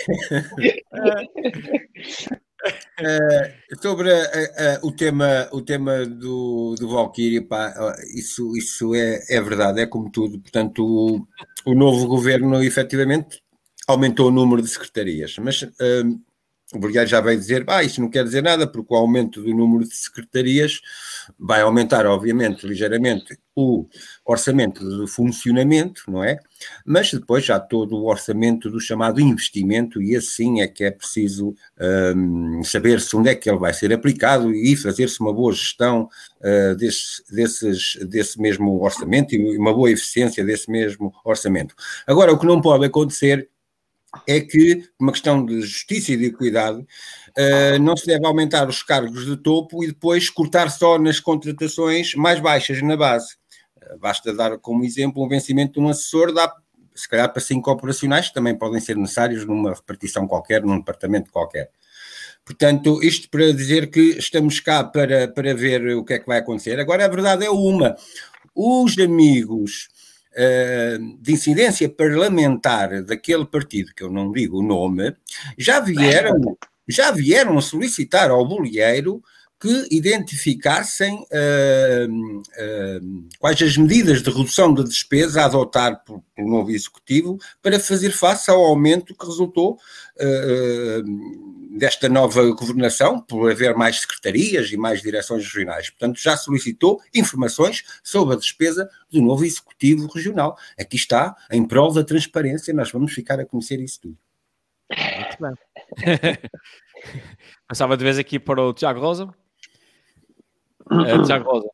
Uh, 3.00 3.76
sobre 3.82 4.12
uh, 4.12 4.15
uh, 4.15 4.88
o 4.88 4.91
tema, 4.93 5.50
o 5.52 5.62
tema 5.62 6.06
do, 6.06 6.76
do 6.80 6.89
Valkyrie, 6.89 7.41
pá, 7.41 7.74
isso, 8.15 8.56
isso 8.56 8.95
é, 8.95 9.19
é 9.30 9.41
verdade, 9.41 9.82
é 9.82 9.86
como 9.86 10.10
tudo. 10.10 10.39
Portanto, 10.39 10.86
o, 10.86 11.28
o 11.65 11.76
novo 11.76 12.08
governo 12.08 12.63
efetivamente 12.63 13.41
aumentou 13.88 14.28
o 14.28 14.32
número 14.32 14.62
de 14.62 14.69
secretarias, 14.69 15.38
mas 15.39 15.65
o 16.73 16.79
Bolívar 16.79 17.05
já 17.05 17.19
veio 17.19 17.38
dizer, 17.38 17.65
ah, 17.67 17.84
isso 17.84 17.99
não 17.99 18.10
quer 18.10 18.23
dizer 18.23 18.41
nada, 18.41 18.65
porque 18.65 18.93
o 18.93 18.97
aumento 18.97 19.41
do 19.41 19.53
número 19.53 19.84
de 19.84 19.93
secretarias 19.95 20.79
vai 21.38 21.62
aumentar, 21.62 22.05
obviamente, 22.05 22.65
ligeiramente 22.65 23.38
o 23.53 23.86
orçamento 24.25 24.79
de 24.79 25.12
funcionamento, 25.12 26.03
não 26.07 26.23
é? 26.23 26.39
Mas 26.86 27.12
depois 27.12 27.43
já 27.43 27.60
todo 27.60 27.97
o 27.97 28.05
orçamento 28.05 28.69
do 28.69 28.79
chamado 28.79 29.19
investimento, 29.19 30.01
e 30.01 30.15
assim 30.15 30.62
é 30.62 30.67
que 30.67 30.86
é 30.86 30.91
preciso 30.91 31.53
um, 32.15 32.63
saber-se 32.63 33.13
onde 33.17 33.29
é 33.29 33.36
que 33.36 33.49
ele 33.49 33.60
vai 33.60 33.73
ser 33.73 33.91
aplicado 33.91 34.53
e 34.53 34.75
fazer-se 34.77 35.19
uma 35.19 35.34
boa 35.34 35.51
gestão 35.51 36.07
uh, 36.39 36.75
desse, 36.75 37.21
desses, 37.29 37.97
desse 38.07 38.39
mesmo 38.39 38.81
orçamento 38.81 39.36
e 39.36 39.57
uma 39.57 39.73
boa 39.73 39.91
eficiência 39.91 40.45
desse 40.45 40.71
mesmo 40.71 41.13
orçamento. 41.25 41.75
Agora, 42.07 42.31
o 42.31 42.39
que 42.39 42.45
não 42.45 42.62
pode 42.62 42.86
acontecer 42.86 43.49
é 44.28 44.39
que, 44.41 44.84
uma 45.00 45.12
questão 45.12 45.45
de 45.45 45.62
justiça 45.62 46.12
e 46.12 46.17
de 46.17 46.26
equidade, 46.26 46.80
uh, 46.80 47.80
não 47.82 47.95
se 47.95 48.06
deve 48.06 48.26
aumentar 48.26 48.67
os 48.67 48.84
cargos 48.84 49.26
de 49.26 49.38
topo 49.38 49.84
e 49.84 49.88
depois 49.88 50.30
cortar 50.30 50.69
só 50.69 50.97
nas 51.00 51.19
contratações 51.19 52.15
mais 52.15 52.39
baixas 52.39 52.82
na 52.82 52.97
base. 52.97 53.36
Uh, 53.78 53.97
basta 54.00 54.34
dar 54.34 54.58
como 54.58 54.84
exemplo 54.84 55.24
um 55.24 55.30
vencimento 55.30 55.74
de 55.74 55.80
um 55.80 55.89
assessor, 55.89 56.34
dá 56.34 56.54
se 56.93 57.08
calhar 57.08 57.32
para 57.32 57.41
cinco 57.41 57.71
operacionais 57.71 58.28
que 58.28 58.34
também 58.34 58.56
podem 58.56 58.82
ser 58.82 58.97
necessários 58.97 59.45
numa 59.45 59.74
repartição 59.74 60.28
qualquer, 60.28 60.62
num 60.62 60.78
departamento 60.78 61.32
qualquer. 61.32 61.71
Portanto, 62.43 63.02
isto 63.04 63.30
para 63.30 63.54
dizer 63.54 63.89
que 63.89 64.17
estamos 64.17 64.60
cá 64.60 64.84
para, 64.84 65.28
para 65.28 65.54
ver 65.54 65.95
o 65.95 66.04
que 66.04 66.13
é 66.13 66.19
que 66.19 66.28
vai 66.28 66.39
acontecer. 66.39 66.80
Agora, 66.80 67.06
a 67.06 67.08
verdade 67.08 67.45
é 67.45 67.50
uma: 67.50 67.95
os 68.56 68.97
amigos 68.97 69.89
de 71.20 71.34
incidência 71.34 71.89
parlamentar 71.89 73.04
daquele 73.04 73.46
partido, 73.46 73.94
que 73.94 74.04
eu 74.04 74.10
não 74.10 74.32
digo 74.32 74.60
o 74.60 74.63
nome, 74.63 75.15
já 75.58 75.80
vieram, 75.80 76.58
já 76.88 77.12
vieram 77.12 77.60
solicitar 77.60 78.32
ao 78.32 78.48
bolieiro 78.48 79.22
que 79.62 79.88
identificassem 79.91 81.24
uh, 81.32 82.12
uh, 82.12 83.30
quais 83.38 83.62
as 83.62 83.78
medidas 83.78 84.24
de 84.24 84.32
redução 84.32 84.74
de 84.74 84.84
despesa 84.84 85.41
a 85.44 85.46
adotar 85.46 86.04
pelo 86.04 86.24
novo 86.50 86.72
Executivo 86.72 87.38
para 87.62 87.80
fazer 87.80 88.10
face 88.10 88.50
ao 88.50 88.60
aumento 88.60 89.13
que 89.15 89.24
resultou 89.24 89.74
uh, 89.74 91.61
desta 91.82 92.08
nova 92.08 92.44
governação, 92.52 93.20
por 93.20 93.50
haver 93.50 93.74
mais 93.74 94.02
secretarias 94.02 94.72
e 94.72 94.78
mais 94.78 95.02
direções 95.02 95.44
regionais. 95.44 95.89
Portanto, 95.89 96.20
já 96.22 96.38
solicitou 96.38 97.02
informações 97.12 97.84
sobre 98.04 98.36
a 98.36 98.38
despesa 98.38 98.88
do 99.10 99.20
novo 99.20 99.44
Executivo 99.44 100.06
Regional. 100.06 100.56
Aqui 100.80 100.96
está, 100.96 101.36
em 101.52 101.67
prol 101.67 101.91
da 101.91 102.04
transparência, 102.04 102.72
nós 102.72 102.91
vamos 102.91 103.12
ficar 103.12 103.39
a 103.39 103.46
conhecer 103.48 103.80
isso 103.80 104.00
tudo. 104.00 104.17
Muito 104.91 105.38
bem. 105.41 106.38
Passava 107.67 107.98
de 107.98 108.04
vez 108.04 108.20
aqui 108.20 108.38
para 108.38 108.62
o 108.62 108.74
Tiago 108.76 109.00
Rosa. 109.00 109.34
Uh, 110.86 111.24
Tiago 111.26 111.50
Rosa, 111.50 111.67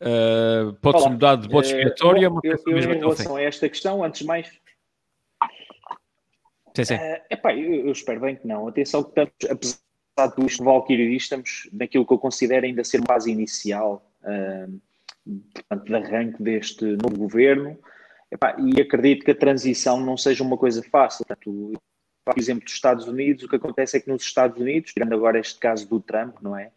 uh, 0.00 0.72
pode-se 0.80 1.10
mudar 1.10 1.36
de 1.36 1.48
voto 1.48 1.66
expiatória? 1.66 2.30
Uh, 2.30 2.40
eu, 2.42 2.58
eu, 2.68 2.78
em 2.78 2.98
relação 2.98 3.36
a 3.36 3.42
esta 3.42 3.68
questão, 3.68 4.02
antes 4.02 4.22
de 4.22 4.26
mais. 4.26 4.61
Sim, 6.74 6.84
sim. 6.84 6.94
Uh, 6.94 7.20
epá, 7.30 7.54
eu, 7.54 7.86
eu, 7.86 7.92
espero 7.92 8.20
bem 8.20 8.36
que 8.36 8.46
não. 8.46 8.68
Atenção 8.68 9.02
que 9.02 9.08
estamos, 9.10 9.32
apesar 9.50 10.36
do 10.36 10.46
isto 10.46 10.64
Valkyrie 10.64 11.16
estamos 11.16 11.68
naquilo 11.72 12.06
que 12.06 12.12
eu 12.12 12.18
considero 12.18 12.66
ainda 12.66 12.84
ser 12.84 13.02
fase 13.04 13.30
inicial, 13.30 14.10
uh, 14.22 14.80
de 15.84 15.94
arranque 15.94 16.42
deste 16.42 16.84
novo 16.84 17.16
governo. 17.16 17.78
Epá, 18.30 18.56
e 18.58 18.80
acredito 18.80 19.24
que 19.24 19.30
a 19.30 19.38
transição 19.38 20.00
não 20.00 20.16
seja 20.16 20.42
uma 20.42 20.56
coisa 20.56 20.82
fácil. 20.82 21.24
Portanto, 21.26 21.72
por 22.24 22.38
exemplo, 22.38 22.64
dos 22.64 22.72
Estados 22.72 23.06
Unidos, 23.06 23.44
o 23.44 23.48
que 23.48 23.56
acontece 23.56 23.96
é 23.96 24.00
que 24.00 24.08
nos 24.08 24.22
Estados 24.22 24.58
Unidos, 24.60 24.92
tirando 24.92 25.14
agora 25.14 25.38
este 25.38 25.58
caso 25.58 25.88
do 25.88 26.00
Trump, 26.00 26.36
não 26.40 26.56
é? 26.56 26.70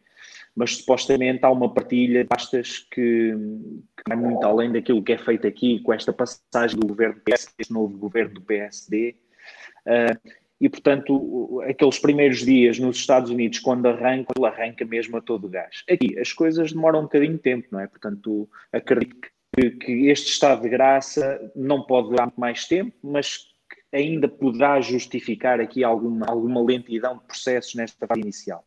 mas 0.56 0.78
supostamente 0.78 1.44
há 1.44 1.52
uma 1.52 1.74
partilha 1.74 2.24
de 2.24 2.30
pastas 2.30 2.80
que, 2.90 3.34
que 3.34 4.04
vai 4.08 4.18
muito 4.18 4.46
além 4.46 4.72
daquilo 4.72 5.04
que 5.04 5.12
é 5.12 5.18
feito 5.18 5.46
aqui 5.46 5.82
com 5.82 5.94
esta 5.94 6.14
passagem 6.14 6.80
do 6.80 6.88
governo 6.88 7.22
este 7.28 7.74
novo 7.74 7.98
governo 7.98 8.36
do 8.36 8.42
PSD. 8.42 9.16
Ah, 9.86 10.18
e, 10.60 10.70
portanto, 10.70 11.62
aqueles 11.68 12.00
primeiros 12.00 12.40
dias 12.40 12.80
nos 12.80 12.98
Estados 12.98 13.30
Unidos, 13.30 13.60
quando 13.60 13.88
arranca, 13.88 14.34
ele 14.36 14.46
arranca 14.46 14.86
mesmo 14.86 15.18
a 15.18 15.22
todo 15.22 15.46
o 15.46 15.50
gás. 15.50 15.84
Aqui, 15.90 16.18
as 16.18 16.32
coisas 16.32 16.72
demoram 16.72 17.00
um 17.00 17.04
bocadinho 17.04 17.34
de 17.34 17.40
tempo, 17.40 17.68
não 17.72 17.80
é? 17.82 17.88
Portanto, 17.88 18.50
acredito 18.72 19.16
que, 19.54 19.72
que 19.72 20.08
este 20.08 20.32
estado 20.32 20.62
de 20.62 20.70
graça 20.70 21.52
não 21.56 21.84
pode 21.84 22.10
durar 22.10 22.32
mais 22.38 22.66
tempo, 22.66 22.96
mas 23.04 23.48
ainda 23.92 24.28
poderá 24.28 24.80
justificar 24.80 25.60
aqui 25.60 25.84
alguma, 25.84 26.26
alguma 26.26 26.64
lentidão 26.64 27.18
de 27.18 27.24
processos 27.26 27.76
nesta 27.76 28.08
fase 28.08 28.22
inicial. 28.22 28.64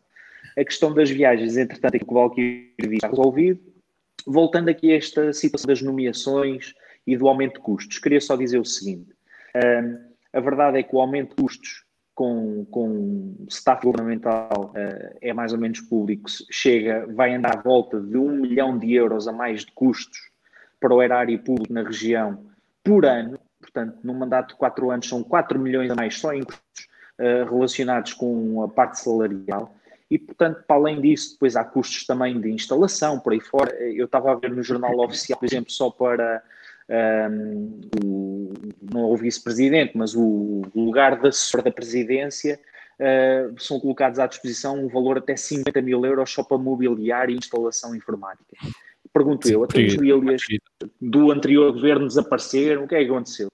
A 0.57 0.65
questão 0.65 0.93
das 0.93 1.11
viagens, 1.11 1.57
entretanto, 1.57 1.95
é 1.95 1.99
que 1.99 2.05
o 2.07 2.15
Valkyrie 2.15 2.75
está 2.93 3.09
resolvido. 3.09 3.61
Voltando 4.27 4.69
aqui 4.69 4.93
a 4.93 4.97
esta 4.97 5.33
situação 5.33 5.69
das 5.69 5.81
nomeações 5.81 6.75
e 7.07 7.17
do 7.17 7.29
aumento 7.29 7.55
de 7.55 7.61
custos, 7.61 7.99
queria 7.99 8.21
só 8.21 8.37
dizer 8.37 8.59
o 8.59 8.65
seguinte: 8.65 9.11
um, 9.55 10.08
a 10.33 10.41
verdade 10.41 10.79
é 10.79 10.83
que 10.83 10.95
o 10.95 11.01
aumento 11.01 11.31
de 11.31 11.43
custos 11.43 11.85
com, 12.15 12.65
com 12.71 13.37
staff 13.49 13.85
governamental 13.85 14.73
uh, 14.75 15.19
é 15.21 15.33
mais 15.33 15.53
ou 15.53 15.59
menos 15.59 15.81
público, 15.81 16.29
chega, 16.51 17.07
vai 17.15 17.33
andar 17.33 17.59
à 17.59 17.63
volta 17.63 18.01
de 18.01 18.17
um 18.17 18.33
milhão 18.33 18.77
de 18.77 18.93
euros 18.93 19.29
a 19.29 19.33
mais 19.33 19.65
de 19.65 19.71
custos 19.71 20.19
para 20.81 20.93
o 20.93 21.01
erário 21.01 21.39
público 21.39 21.73
na 21.73 21.83
região 21.83 22.45
por 22.83 23.07
ano. 23.07 23.39
Portanto, 23.61 23.99
num 24.03 24.15
mandato 24.15 24.49
de 24.49 24.57
quatro 24.57 24.91
anos, 24.91 25.09
são 25.09 25.23
4 25.23 25.59
milhões 25.61 25.91
a 25.91 25.95
mais 25.95 26.19
só 26.19 26.33
em 26.33 26.43
custos 26.43 26.89
uh, 27.21 27.49
relacionados 27.51 28.15
com 28.15 28.65
a 28.65 28.69
parte 28.69 28.99
salarial. 28.99 29.75
E, 30.11 30.19
portanto, 30.19 30.65
para 30.67 30.77
além 30.77 31.01
disso, 31.01 31.35
depois 31.35 31.55
há 31.55 31.65
custos 31.65 32.05
também 32.05 32.41
de 32.41 32.51
instalação, 32.51 33.21
por 33.21 33.33
aí 33.33 33.41
fora. 33.41 33.73
Eu 33.81 34.07
estava 34.07 34.33
a 34.33 34.35
ver 34.35 34.51
no 34.51 34.63
jornal 34.63 34.99
oficial, 34.99 35.39
por 35.39 35.47
exemplo, 35.47 35.71
só 35.71 35.91
para 35.91 36.43
um, 37.31 37.81
o, 38.03 38.28
não 38.81 39.11
o 39.11 39.17
vice-presidente, 39.17 39.97
mas 39.97 40.15
o 40.15 40.63
lugar 40.75 41.21
de 41.21 41.29
assessor 41.29 41.63
da 41.63 41.71
presidência, 41.71 42.59
uh, 42.99 43.61
são 43.61 43.81
colocados 43.81 44.19
à 44.19 44.27
disposição 44.27 44.77
um 44.77 44.89
valor 44.89 45.19
até 45.19 45.37
50 45.37 45.81
mil 45.83 46.05
euros 46.05 46.31
só 46.31 46.43
para 46.43 46.59
mobiliar 46.59 47.31
e 47.31 47.37
instalação 47.37 47.95
informática. 47.95 48.57
Pergunto 49.13 49.49
eu, 49.49 49.65
até 49.65 49.85
as 49.85 49.95
famílias 49.95 50.43
do 51.01 51.31
anterior 51.31 51.73
governo 51.73 52.07
desapareceram, 52.07 52.85
o 52.85 52.89
que 52.89 52.95
é 52.95 53.05
que 53.05 53.11
aconteceu? 53.11 53.49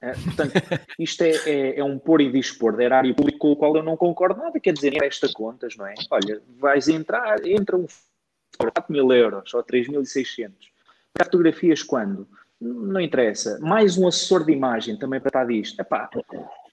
É, 0.00 0.12
portanto, 0.12 0.52
isto 0.98 1.22
é, 1.22 1.30
é, 1.46 1.78
é, 1.80 1.84
um 1.84 1.98
pôr 1.98 2.20
e 2.20 2.30
dispor 2.30 2.76
da 2.76 2.84
erário 2.84 3.14
público 3.14 3.38
com 3.38 3.52
o 3.52 3.56
qual 3.56 3.76
eu 3.76 3.82
não 3.82 3.96
concordo 3.96 4.40
nada, 4.40 4.58
quer 4.58 4.72
dizer, 4.72 5.02
esta 5.02 5.28
contas, 5.32 5.76
não 5.76 5.86
é? 5.86 5.94
Olha, 6.10 6.40
vais 6.58 6.88
entrar, 6.88 7.44
entra 7.44 7.76
um 7.76 7.86
4 8.56 8.92
mil 8.92 9.12
euros 9.12 9.52
ou 9.52 9.62
3.600. 9.62 10.52
Para 11.12 11.24
fotografias 11.24 11.82
quando? 11.82 12.26
Não 12.60 13.00
interessa. 13.00 13.58
Mais 13.60 13.96
um 13.96 14.06
assessor 14.06 14.44
de 14.44 14.52
imagem 14.52 14.96
também 14.96 15.18
para 15.18 15.28
estar 15.28 15.44
disto. 15.46 15.80
Epá, 15.80 16.10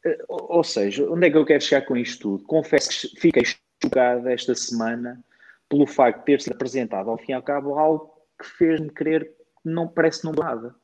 eh, 0.05 0.25
ou 0.27 0.63
seja, 0.63 1.09
onde 1.09 1.27
é 1.27 1.31
que 1.31 1.37
eu 1.37 1.45
quero 1.45 1.63
chegar 1.63 1.85
com 1.85 1.95
isto 1.95 2.21
tudo? 2.21 2.43
Confesso 2.43 2.89
que 2.89 3.19
fiquei 3.19 3.43
chocado 3.81 4.27
esta 4.27 4.53
semana 4.53 5.23
pelo 5.69 5.87
facto 5.87 6.19
de 6.19 6.25
ter 6.25 6.41
sido 6.41 6.53
apresentado 6.53 7.09
ao 7.09 7.17
fim 7.17 7.31
e 7.31 7.35
ao 7.35 7.41
cabo 7.41 7.77
algo 7.77 8.11
que 8.39 8.45
fez-me 8.45 8.89
querer 8.89 9.25
que 9.25 9.69
não 9.69 9.87
parece 9.87 10.25
não 10.25 10.33
nada. 10.33 10.75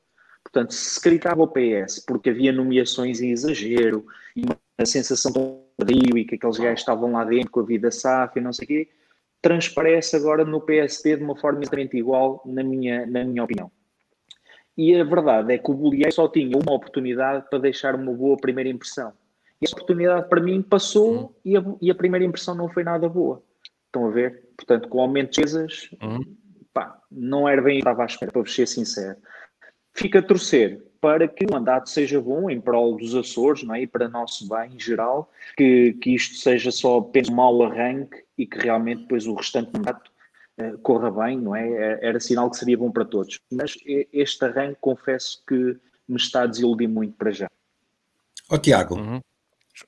Portanto, 0.43 0.73
se 0.73 1.01
criticava 1.01 1.41
o 1.41 1.47
PS 1.47 2.03
porque 2.05 2.29
havia 2.29 2.51
nomeações 2.51 3.21
em 3.21 3.31
exagero 3.31 4.05
e 4.35 4.43
uma 4.43 4.85
sensação 4.85 5.31
de 5.31 5.93
rio 5.93 6.17
e 6.17 6.25
que 6.25 6.35
aqueles 6.35 6.57
gajos 6.57 6.79
estavam 6.79 7.11
lá 7.11 7.23
dentro 7.23 7.51
com 7.51 7.61
a 7.61 7.65
vida 7.65 7.91
safa 7.91 8.39
e 8.39 8.41
não 8.41 8.53
sei 8.53 8.65
o 8.65 8.67
quê, 8.67 8.89
transparece 9.41 10.15
agora 10.15 10.45
no 10.45 10.61
PSD 10.61 11.17
de 11.17 11.23
uma 11.23 11.35
forma 11.35 11.61
exatamente 11.61 11.97
igual, 11.97 12.41
na 12.45 12.63
minha, 12.63 13.05
na 13.05 13.23
minha 13.23 13.43
opinião. 13.43 13.71
E 14.77 14.95
a 14.95 15.03
verdade 15.03 15.53
é 15.53 15.57
que 15.57 15.69
o 15.69 15.73
Bolieiro 15.73 16.11
só 16.11 16.27
tinha 16.27 16.57
uma 16.57 16.73
oportunidade 16.73 17.45
para 17.49 17.59
deixar 17.59 17.95
uma 17.95 18.11
boa 18.11 18.37
primeira 18.37 18.69
impressão. 18.69 19.13
E 19.61 19.65
essa 19.65 19.75
oportunidade 19.75 20.27
para 20.27 20.41
mim 20.41 20.61
passou 20.61 21.15
uhum. 21.15 21.29
e, 21.45 21.57
a, 21.57 21.63
e, 21.81 21.91
a, 21.91 21.95
primeira 21.95 22.25
impressão 22.25 22.55
não 22.55 22.67
foi 22.69 22.83
nada 22.83 23.07
boa. 23.07 23.41
Estão 23.85 24.07
a 24.07 24.11
ver? 24.11 24.49
Portanto, 24.57 24.89
com 24.89 24.97
o 24.97 25.01
aumento 25.01 25.31
de 25.31 25.41
despesas, 25.41 25.89
uhum. 26.01 26.35
pá, 26.73 26.99
não 27.11 27.47
era 27.47 27.61
bem 27.61 27.77
estava 27.77 28.03
à 28.03 28.05
espera, 28.05 28.31
para 28.31 28.41
vos 28.41 28.53
ser 28.53 28.67
sincero. 28.67 29.17
Fica 29.93 30.19
a 30.19 30.23
torcer 30.23 30.83
para 30.99 31.27
que 31.27 31.45
o 31.45 31.51
mandato 31.51 31.89
seja 31.89 32.19
bom 32.19 32.49
em 32.49 32.59
prol 32.59 32.97
dos 32.97 33.13
Açores 33.13 33.61
não 33.63 33.75
é? 33.75 33.81
e 33.81 33.87
para 33.87 34.07
nosso 34.07 34.47
bem 34.47 34.73
em 34.73 34.79
geral, 34.79 35.29
que, 35.55 35.93
que 36.01 36.15
isto 36.15 36.35
seja 36.35 36.71
só 36.71 36.99
apenas 36.99 37.29
um 37.29 37.35
mau 37.35 37.61
arranque 37.61 38.23
e 38.37 38.47
que 38.47 38.57
realmente 38.57 39.01
depois 39.01 39.27
o 39.27 39.35
restante 39.35 39.71
mandato 39.73 40.09
uh, 40.59 40.77
corra 40.79 41.11
bem, 41.11 41.39
não 41.39 41.55
é? 41.55 41.67
é? 41.67 41.99
Era 42.01 42.19
sinal 42.19 42.49
que 42.49 42.57
seria 42.57 42.77
bom 42.77 42.91
para 42.91 43.05
todos. 43.05 43.39
Mas 43.51 43.75
este 43.85 44.45
arranque, 44.45 44.77
confesso 44.81 45.43
que 45.47 45.77
me 46.07 46.17
está 46.17 46.43
a 46.43 46.47
desiludir 46.47 46.87
muito 46.87 47.13
para 47.15 47.31
já. 47.31 47.49
Ó 48.49 48.55
oh, 48.55 48.57
Tiago, 48.57 48.95
uhum. 48.95 49.21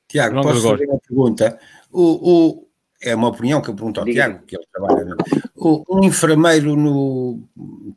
Tiago, 0.07 0.41
posso 0.41 0.69
fazer 0.69 0.87
uma 0.87 0.99
pergunta? 0.99 1.59
O, 1.91 2.31
o, 2.31 2.67
é 3.01 3.13
uma 3.15 3.27
opinião 3.27 3.61
que 3.61 3.69
eu 3.69 3.75
pergunto 3.75 3.99
ao 3.99 4.05
Diga. 4.05 4.23
Tiago, 4.23 4.45
que 4.45 4.55
ele 4.55 4.65
trabalha. 4.71 5.05
No, 5.05 5.85
um 5.89 6.03
enfermeiro 6.03 6.75
no 6.75 7.47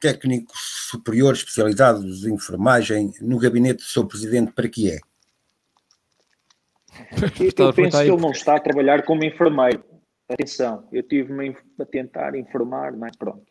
técnico 0.00 0.52
superior 0.54 1.34
especializado 1.34 2.02
de 2.02 2.32
enfermagem 2.32 3.12
no 3.20 3.38
gabinete 3.38 3.78
do 3.78 3.88
seu 3.88 4.06
presidente, 4.06 4.52
para 4.52 4.68
que 4.68 4.90
é? 4.90 4.98
Eu, 7.12 7.66
eu 7.66 7.72
penso 7.72 7.98
que 7.98 8.10
ele 8.10 8.20
não 8.20 8.30
está 8.30 8.56
a 8.56 8.60
trabalhar 8.60 9.04
como 9.04 9.24
enfermeiro. 9.24 9.84
Atenção, 10.28 10.86
eu 10.92 11.02
tive-me 11.02 11.56
a 11.80 11.84
tentar 11.84 12.34
informar, 12.34 12.96
mas 12.96 13.16
pronto. 13.16 13.46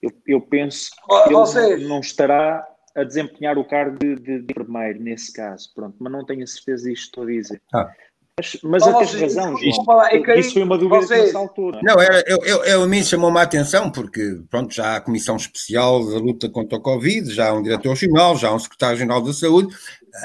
Eu, 0.00 0.10
eu 0.26 0.40
penso 0.40 0.90
que 1.26 1.34
ele 1.34 1.86
não 1.86 2.00
estará 2.00 2.66
a 2.94 3.04
desempenhar 3.04 3.58
o 3.58 3.64
cargo 3.64 3.98
de, 3.98 4.14
de, 4.16 4.42
de, 4.42 4.52
enfermeiro 4.52 5.00
nesse 5.00 5.32
caso, 5.32 5.72
pronto, 5.74 5.96
mas 5.98 6.12
não 6.12 6.24
tenho 6.24 6.44
a 6.44 6.46
certeza 6.46 6.88
disto 6.88 7.04
estou 7.04 7.24
a 7.24 7.26
dizer. 7.26 7.62
Ah. 7.74 7.90
Mas, 8.36 8.58
mas 8.64 8.82
tens 8.82 9.14
razão, 9.14 9.56
João. 9.56 9.84
Falar, 9.84 10.12
é 10.12 10.40
isso 10.40 10.54
foi 10.54 10.64
uma 10.64 10.76
dúvida 10.76 11.02
vocês... 11.02 11.26
nessa 11.26 11.38
altura. 11.38 11.80
Não, 11.84 12.00
era, 12.00 12.24
eu, 12.26 12.38
eu, 12.44 12.64
eu, 12.64 12.82
a 12.82 12.86
mim 12.86 13.02
chamou-me 13.02 13.38
a 13.38 13.42
atenção, 13.42 13.90
porque 13.90 14.40
pronto, 14.50 14.74
já 14.74 14.94
há 14.94 14.96
a 14.96 15.00
Comissão 15.00 15.36
Especial 15.36 16.04
da 16.10 16.18
Luta 16.18 16.48
contra 16.48 16.76
o 16.76 16.80
Covid, 16.80 17.32
já 17.32 17.50
há 17.50 17.52
um 17.52 17.62
Diretor-Geral, 17.62 18.36
já 18.36 18.48
há 18.48 18.54
um 18.54 18.58
Secretário-Geral 18.58 19.22
da 19.22 19.32
Saúde, 19.32 19.74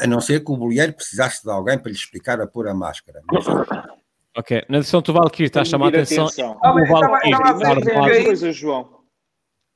a 0.01 0.07
não 0.07 0.19
ser 0.19 0.43
que 0.43 0.51
o 0.51 0.57
bolheiro 0.57 0.93
precisasse 0.93 1.43
de 1.43 1.51
alguém 1.51 1.77
para 1.77 1.91
lhe 1.91 1.97
explicar 1.97 2.41
a 2.41 2.47
pôr 2.47 2.67
a 2.67 2.73
máscara. 2.73 3.21
Mas... 3.31 3.45
Ok, 4.39 4.63
na 4.69 4.77
edição 4.77 5.01
do 5.01 5.11
Valkyrie 5.11 5.47
está 5.47 5.59
a 5.59 5.65
chamar 5.65 5.87
a 5.87 5.89
atenção. 5.89 6.27
atenção. 6.27 6.57
Ah, 6.63 6.71
o 6.71 6.85
Valkyrie, 6.85 8.23
coisa, 8.23 8.53
João. 8.53 9.01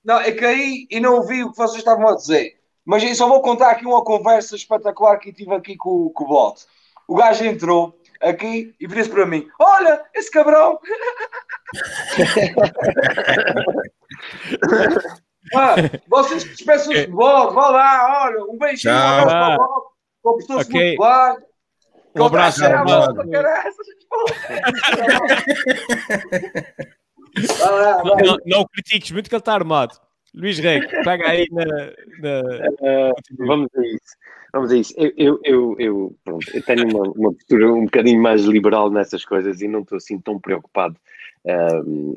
Não, 0.02 0.22
é 0.22 0.32
que 0.32 0.46
aí 0.46 0.88
e 0.90 1.02
não 1.02 1.16
ouvi 1.16 1.44
o 1.44 1.52
que 1.52 1.58
vocês 1.58 1.80
estavam 1.80 2.08
a 2.08 2.16
dizer. 2.16 2.62
Mas 2.86 3.04
eu 3.04 3.14
só 3.14 3.28
vou 3.28 3.42
contar 3.42 3.72
aqui 3.72 3.86
uma 3.86 4.02
conversa 4.06 4.56
espetacular 4.56 5.18
que 5.18 5.34
tive 5.34 5.54
aqui 5.54 5.76
com, 5.76 6.10
com 6.12 6.24
o 6.24 6.28
Bot. 6.28 6.66
O 7.10 7.16
gajo 7.16 7.44
entrou 7.44 8.00
aqui 8.22 8.74
e 8.80 8.88
vira-se 8.88 9.10
para 9.10 9.26
mim: 9.26 9.46
Olha, 9.60 10.02
esse 10.14 10.32
cabrão! 10.32 10.80
ah, 15.56 15.76
vocês 16.08 16.46
despeçam-se 16.46 17.06
de 17.06 17.12
bode, 17.12 17.54
vá 17.54 17.68
lá, 17.68 18.28
olha, 18.28 18.46
um 18.46 18.58
beijinho 18.58 18.94
para 18.94 19.58
o 19.58 19.92
professor 20.22 20.62
okay. 20.62 20.96
Um 22.16 22.26
abraço, 22.26 22.62
não, 28.04 28.16
não, 28.16 28.38
não 28.46 28.66
critiques 28.68 29.12
muito 29.12 29.30
que 29.30 29.36
ele 29.36 29.42
está 29.42 29.54
armado. 29.54 29.96
Luís 30.36 30.58
Rei, 30.60 30.82
pega 31.04 31.30
aí 31.30 31.48
na. 31.52 31.66
na... 31.66 32.42
Uh, 32.82 33.14
vamos 33.40 33.70
a 33.76 33.86
isso. 33.86 34.16
Vamos 34.52 34.72
a 34.72 34.78
isso. 34.78 34.94
Eu, 34.98 35.12
eu, 35.16 35.40
eu, 35.44 35.76
eu, 35.80 36.16
pronto, 36.24 36.46
eu 36.56 36.64
tenho 36.64 36.88
uma, 36.88 37.04
uma, 37.12 37.34
postura 37.34 37.72
um 37.72 37.86
bocadinho 37.86 38.22
mais 38.22 38.44
liberal 38.44 38.90
nessas 38.90 39.26
coisas 39.26 39.62
e 39.62 39.68
não 39.68 39.82
estou 39.82 39.98
assim 39.98 40.20
tão 40.20 40.40
preocupado. 40.40 40.96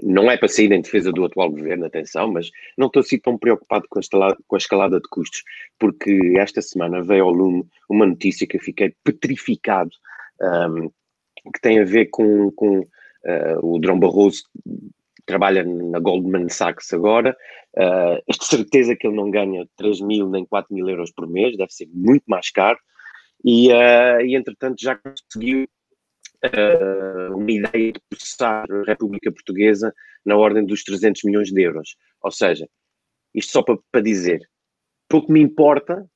Não 0.02 0.30
é 0.30 0.36
para 0.36 0.48
sair 0.48 0.70
em 0.70 0.80
defesa 0.80 1.10
do 1.10 1.24
atual 1.24 1.50
governo, 1.50 1.84
atenção, 1.84 2.30
mas 2.32 2.50
não 2.78 2.86
estou 2.86 3.00
assim 3.00 3.18
tão 3.18 3.36
preocupado 3.36 3.86
com 3.88 3.98
a, 3.98 4.00
escalada, 4.00 4.36
com 4.46 4.56
a 4.56 4.58
escalada 4.58 5.00
de 5.00 5.08
custos, 5.08 5.42
porque 5.78 6.34
esta 6.38 6.62
semana 6.62 7.02
veio 7.02 7.24
ao 7.24 7.30
lume 7.30 7.64
uma 7.88 8.06
notícia 8.06 8.46
que 8.46 8.56
eu 8.56 8.60
fiquei 8.60 8.94
petrificado, 9.02 9.90
um, 10.40 10.88
que 11.52 11.60
tem 11.60 11.80
a 11.80 11.84
ver 11.84 12.06
com, 12.06 12.50
com 12.52 12.80
uh, 12.80 12.86
o 13.62 13.78
Drão 13.78 13.98
Barroso 13.98 14.42
trabalha 15.26 15.64
na 15.64 15.98
Goldman 15.98 16.48
Sachs 16.48 16.92
agora, 16.92 17.36
uh, 17.76 18.32
de 18.32 18.46
certeza 18.46 18.94
que 18.94 19.06
ele 19.06 19.16
não 19.16 19.30
ganha 19.30 19.66
3 19.76 20.00
mil 20.00 20.28
nem 20.28 20.46
4 20.46 20.72
mil 20.72 20.88
euros 20.88 21.10
por 21.10 21.28
mês, 21.28 21.56
deve 21.56 21.72
ser 21.72 21.88
muito 21.92 22.24
mais 22.26 22.50
caro, 22.50 22.78
e, 23.44 23.72
uh, 23.72 24.20
e 24.24 24.36
entretanto 24.36 24.80
já 24.80 24.96
conseguiu 24.96 25.66
uh, 26.44 27.36
uma 27.36 27.50
ideia 27.50 27.92
de 27.92 28.00
processar 28.08 28.64
a 28.70 28.84
República 28.84 29.32
Portuguesa 29.32 29.94
na 30.24 30.36
ordem 30.36 30.64
dos 30.64 30.82
300 30.82 31.22
milhões 31.24 31.50
de 31.50 31.62
euros. 31.62 31.96
Ou 32.22 32.30
seja, 32.30 32.68
isto 33.34 33.52
só 33.52 33.62
para, 33.62 33.78
para 33.90 34.00
dizer, 34.00 34.48
pouco 35.08 35.32
me 35.32 35.40
importa 35.40 36.08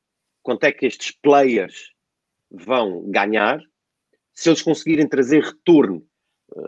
quanto 0.42 0.64
é 0.64 0.72
que 0.72 0.86
estes 0.86 1.12
players 1.22 1.92
vão 2.50 3.08
ganhar 3.10 3.60
se 4.34 4.48
eles 4.48 4.62
conseguirem 4.62 5.08
trazer 5.08 5.42
retorno 5.42 6.04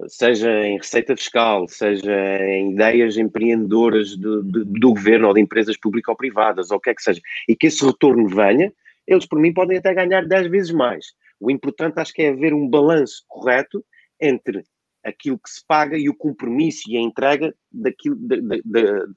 seja 0.09 0.51
em 0.65 0.77
receita 0.77 1.17
fiscal, 1.17 1.67
seja 1.69 2.13
em 2.47 2.73
ideias 2.73 3.17
empreendedoras 3.17 4.17
do, 4.17 4.43
do, 4.43 4.65
do 4.65 4.89
governo 4.91 5.29
ou 5.29 5.35
de 5.35 5.41
empresas 5.41 5.77
públicas 5.77 6.11
ou 6.11 6.17
privadas, 6.17 6.71
ou 6.71 6.77
o 6.77 6.81
que 6.81 6.91
é 6.91 6.95
que 6.95 7.03
seja, 7.03 7.21
e 7.49 7.57
que 7.57 7.67
esse 7.67 7.85
retorno 7.85 8.29
venha, 8.29 8.73
eles 9.07 9.27
por 9.27 9.39
mim 9.39 9.53
podem 9.53 9.79
até 9.79 9.93
ganhar 9.93 10.27
10 10.27 10.51
vezes 10.51 10.71
mais. 10.71 11.07
O 11.43 11.51
importante 11.51 11.99
acho 11.99 12.13
que 12.13 12.23
é 12.23 12.29
haver 12.29 12.55
um 12.55 12.69
balanço 12.69 13.25
correto 13.27 13.85
entre 14.21 14.65
aquilo 15.05 15.39
que 15.39 15.51
se 15.51 15.65
paga 15.67 15.99
e 15.99 16.09
o 16.09 16.15
compromisso 16.15 16.83
e 16.89 16.97
a 16.97 17.01
entrega 17.01 17.53
daquilo, 17.71 18.15
de, 18.17 18.41
de, 18.41 18.63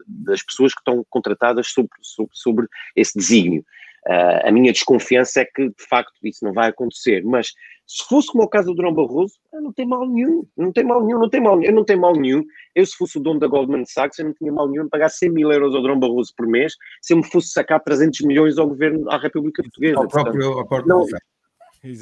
das 0.07 0.43
pessoas 0.43 0.73
que 0.73 0.79
estão 0.79 1.05
contratadas 1.09 1.67
sobre, 1.67 1.91
sobre, 2.01 2.31
sobre 2.33 2.67
esse 2.95 3.17
desígnio. 3.17 3.63
Uh, 4.07 4.47
a 4.47 4.51
minha 4.51 4.71
desconfiança 4.71 5.41
é 5.41 5.45
que, 5.45 5.67
de 5.67 5.88
facto, 5.88 6.13
isso 6.23 6.43
não 6.43 6.53
vai 6.53 6.69
acontecer. 6.69 7.23
Mas 7.23 7.51
se 7.88 8.03
fosse 8.07 8.27
como 8.31 8.43
o 8.43 8.47
caso 8.47 8.67
do 8.67 8.75
Durão 8.75 8.93
Barroso, 8.93 9.35
não 9.53 9.71
tem 9.71 9.85
mal 9.85 10.07
nenhum, 10.07 10.43
não 10.57 10.71
tem 10.71 10.83
mal 10.83 11.03
nenhum, 11.03 11.19
não 11.19 11.29
tem 11.29 11.41
mal 11.41 11.55
nenhum, 11.57 11.69
eu 11.69 11.75
não 11.75 11.85
tenho 11.85 12.01
mal 12.01 12.13
nenhum. 12.13 12.43
Eu, 12.73 12.85
se 12.85 12.95
fosse 12.95 13.17
o 13.17 13.21
dono 13.21 13.39
da 13.39 13.47
Goldman 13.47 13.85
Sachs, 13.85 14.17
eu 14.17 14.25
não 14.25 14.33
tinha 14.33 14.51
mal 14.51 14.67
nenhum 14.67 14.85
em 14.85 14.89
pagar 14.89 15.09
100 15.09 15.29
mil 15.29 15.51
euros 15.51 15.75
ao 15.75 15.81
Durão 15.81 15.99
Barroso 15.99 16.33
por 16.35 16.47
mês 16.47 16.73
se 17.01 17.13
eu 17.13 17.17
me 17.17 17.23
fosse 17.23 17.49
sacar 17.49 17.79
300 17.83 18.21
milhões 18.21 18.57
ao 18.57 18.67
governo, 18.67 19.09
à 19.09 19.17
República 19.17 19.61
Portuguesa. 19.61 19.97
Ao 19.97 20.07
próprio, 20.07 20.51
ao 20.53 20.67
próprio 20.67 20.88
não, 20.88 21.05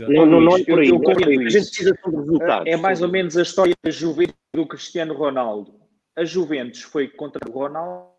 não, 0.08 0.26
não, 0.26 0.41
não 0.41 0.58
é 0.58 0.63
por 0.63 0.80
aí. 0.80 0.89
Eu, 0.89 0.96
eu, 0.96 1.04
eu, 1.04 1.48
a 1.48 1.50
gente 1.50 1.67
precisa 1.67 1.93
de 1.93 2.15
resultados. 2.15 2.72
É 2.72 2.78
mais 2.78 3.02
ou 3.02 3.10
menos 3.10 3.38
a 3.38 3.41
história 3.41 3.74
da 3.84 3.91
Juventus 3.91 4.36
do 4.56 4.65
Cristiano 4.65 5.13
Ronaldo. 5.13 5.74
A 6.15 6.24
Juventus 6.24 6.82
foi 6.82 7.08
contra 7.08 7.39
o 7.50 7.52
Ronaldo 7.52 8.13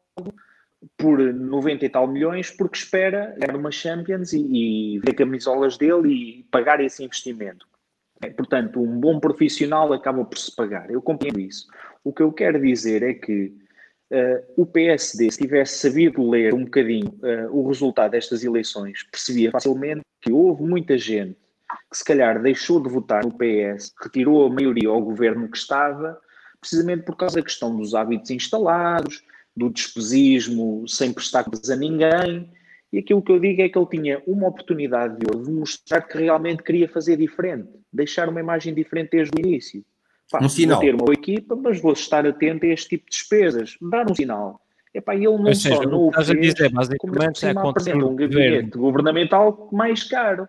por 0.98 1.18
90 1.18 1.84
e 1.84 1.88
tal 1.88 2.06
milhões 2.06 2.50
porque 2.50 2.76
espera 2.76 3.34
ganhar 3.38 3.56
uma 3.56 3.70
Champions 3.70 4.32
e, 4.32 4.40
e 4.40 4.98
ver 4.98 5.14
camisolas 5.14 5.78
dele 5.78 6.12
e 6.12 6.42
pagar 6.50 6.80
esse 6.80 7.04
investimento. 7.04 7.66
É, 8.22 8.30
portanto, 8.30 8.80
um 8.80 8.98
bom 8.98 9.18
profissional 9.18 9.92
acaba 9.92 10.24
por 10.24 10.38
se 10.38 10.54
pagar. 10.54 10.90
Eu 10.90 11.00
compreendo 11.00 11.40
isso. 11.40 11.66
O 12.02 12.12
que 12.12 12.22
eu 12.22 12.32
quero 12.32 12.60
dizer 12.60 13.02
é 13.02 13.14
que 13.14 13.52
uh, 14.12 14.44
o 14.56 14.66
PSD, 14.66 15.30
se 15.30 15.38
tivesse 15.38 15.78
sabido 15.78 16.28
ler 16.28 16.54
um 16.54 16.64
bocadinho 16.64 17.08
uh, 17.08 17.50
o 17.50 17.66
resultado 17.68 18.12
destas 18.12 18.44
eleições, 18.44 19.02
percebia 19.10 19.50
facilmente 19.50 20.02
que 20.20 20.32
houve 20.32 20.62
muita 20.62 20.96
gente 20.96 21.36
que 21.90 21.98
se 21.98 22.04
calhar 22.04 22.40
deixou 22.42 22.80
de 22.82 22.88
votar 22.88 23.24
no 23.24 23.32
PS, 23.32 23.92
retirou 24.02 24.46
a 24.46 24.50
maioria 24.50 24.88
ao 24.88 25.02
governo 25.02 25.48
que 25.48 25.56
estava, 25.56 26.18
precisamente 26.60 27.04
por 27.04 27.16
causa 27.16 27.36
da 27.36 27.42
questão 27.42 27.76
dos 27.76 27.94
hábitos 27.94 28.30
instalados, 28.30 29.22
do 29.56 29.70
despesismo 29.70 30.84
sem 30.88 31.12
prestar 31.12 31.44
contas 31.44 31.70
a 31.70 31.76
ninguém. 31.76 32.50
E 32.92 32.98
aquilo 32.98 33.22
que 33.22 33.32
eu 33.32 33.40
digo 33.40 33.60
é 33.60 33.68
que 33.68 33.78
ele 33.78 33.88
tinha 33.88 34.22
uma 34.26 34.48
oportunidade 34.48 35.18
de 35.18 35.26
ouro 35.26 35.44
de 35.44 35.52
mostrar 35.52 36.02
que 36.02 36.18
realmente 36.18 36.62
queria 36.62 36.88
fazer 36.88 37.16
diferente, 37.16 37.68
deixar 37.92 38.28
uma 38.28 38.40
imagem 38.40 38.72
diferente 38.74 39.10
desde 39.10 39.32
o 39.36 39.40
início. 39.46 39.84
Pá, 40.30 40.42
um 40.42 40.48
sinal. 40.48 40.76
Vou 40.76 40.84
ter 40.84 40.94
uma 40.94 41.04
boa 41.04 41.14
equipa, 41.14 41.56
mas 41.56 41.80
vou 41.80 41.92
estar 41.92 42.26
atento 42.26 42.64
a 42.64 42.68
este 42.68 42.90
tipo 42.90 43.04
de 43.04 43.10
despesas. 43.10 43.76
Dar 43.80 44.10
um 44.10 44.14
sinal. 44.14 44.60
Epá, 44.94 45.14
ele 45.14 45.26
não 45.26 45.52
seja, 45.52 45.74
só 45.74 45.82
não 45.82 46.06
o 46.06 46.12
fez, 46.12 46.54
dizer, 46.54 46.70
como 46.98 47.20
é 47.20 47.26
apresenta 47.68 48.06
um 48.06 48.14
gabinete 48.14 48.78
governamental 48.78 49.68
mais 49.72 50.04
caro. 50.04 50.48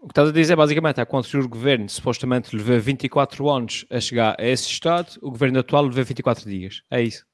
O 0.00 0.06
que 0.06 0.12
estás 0.12 0.28
a 0.28 0.32
dizer 0.32 0.56
basicamente 0.56 1.00
é 1.00 1.04
que 1.04 1.10
quando 1.10 1.24
o 1.24 1.48
governo 1.48 1.88
supostamente 1.88 2.54
levou 2.54 2.78
24 2.78 3.50
anos 3.50 3.84
a 3.90 4.00
chegar 4.00 4.36
a 4.38 4.44
esse 4.46 4.68
estado, 4.68 5.18
o 5.20 5.30
governo 5.30 5.58
atual 5.58 5.84
levou 5.84 6.04
24 6.04 6.48
dias. 6.48 6.82
É 6.90 7.02
isso. 7.02 7.26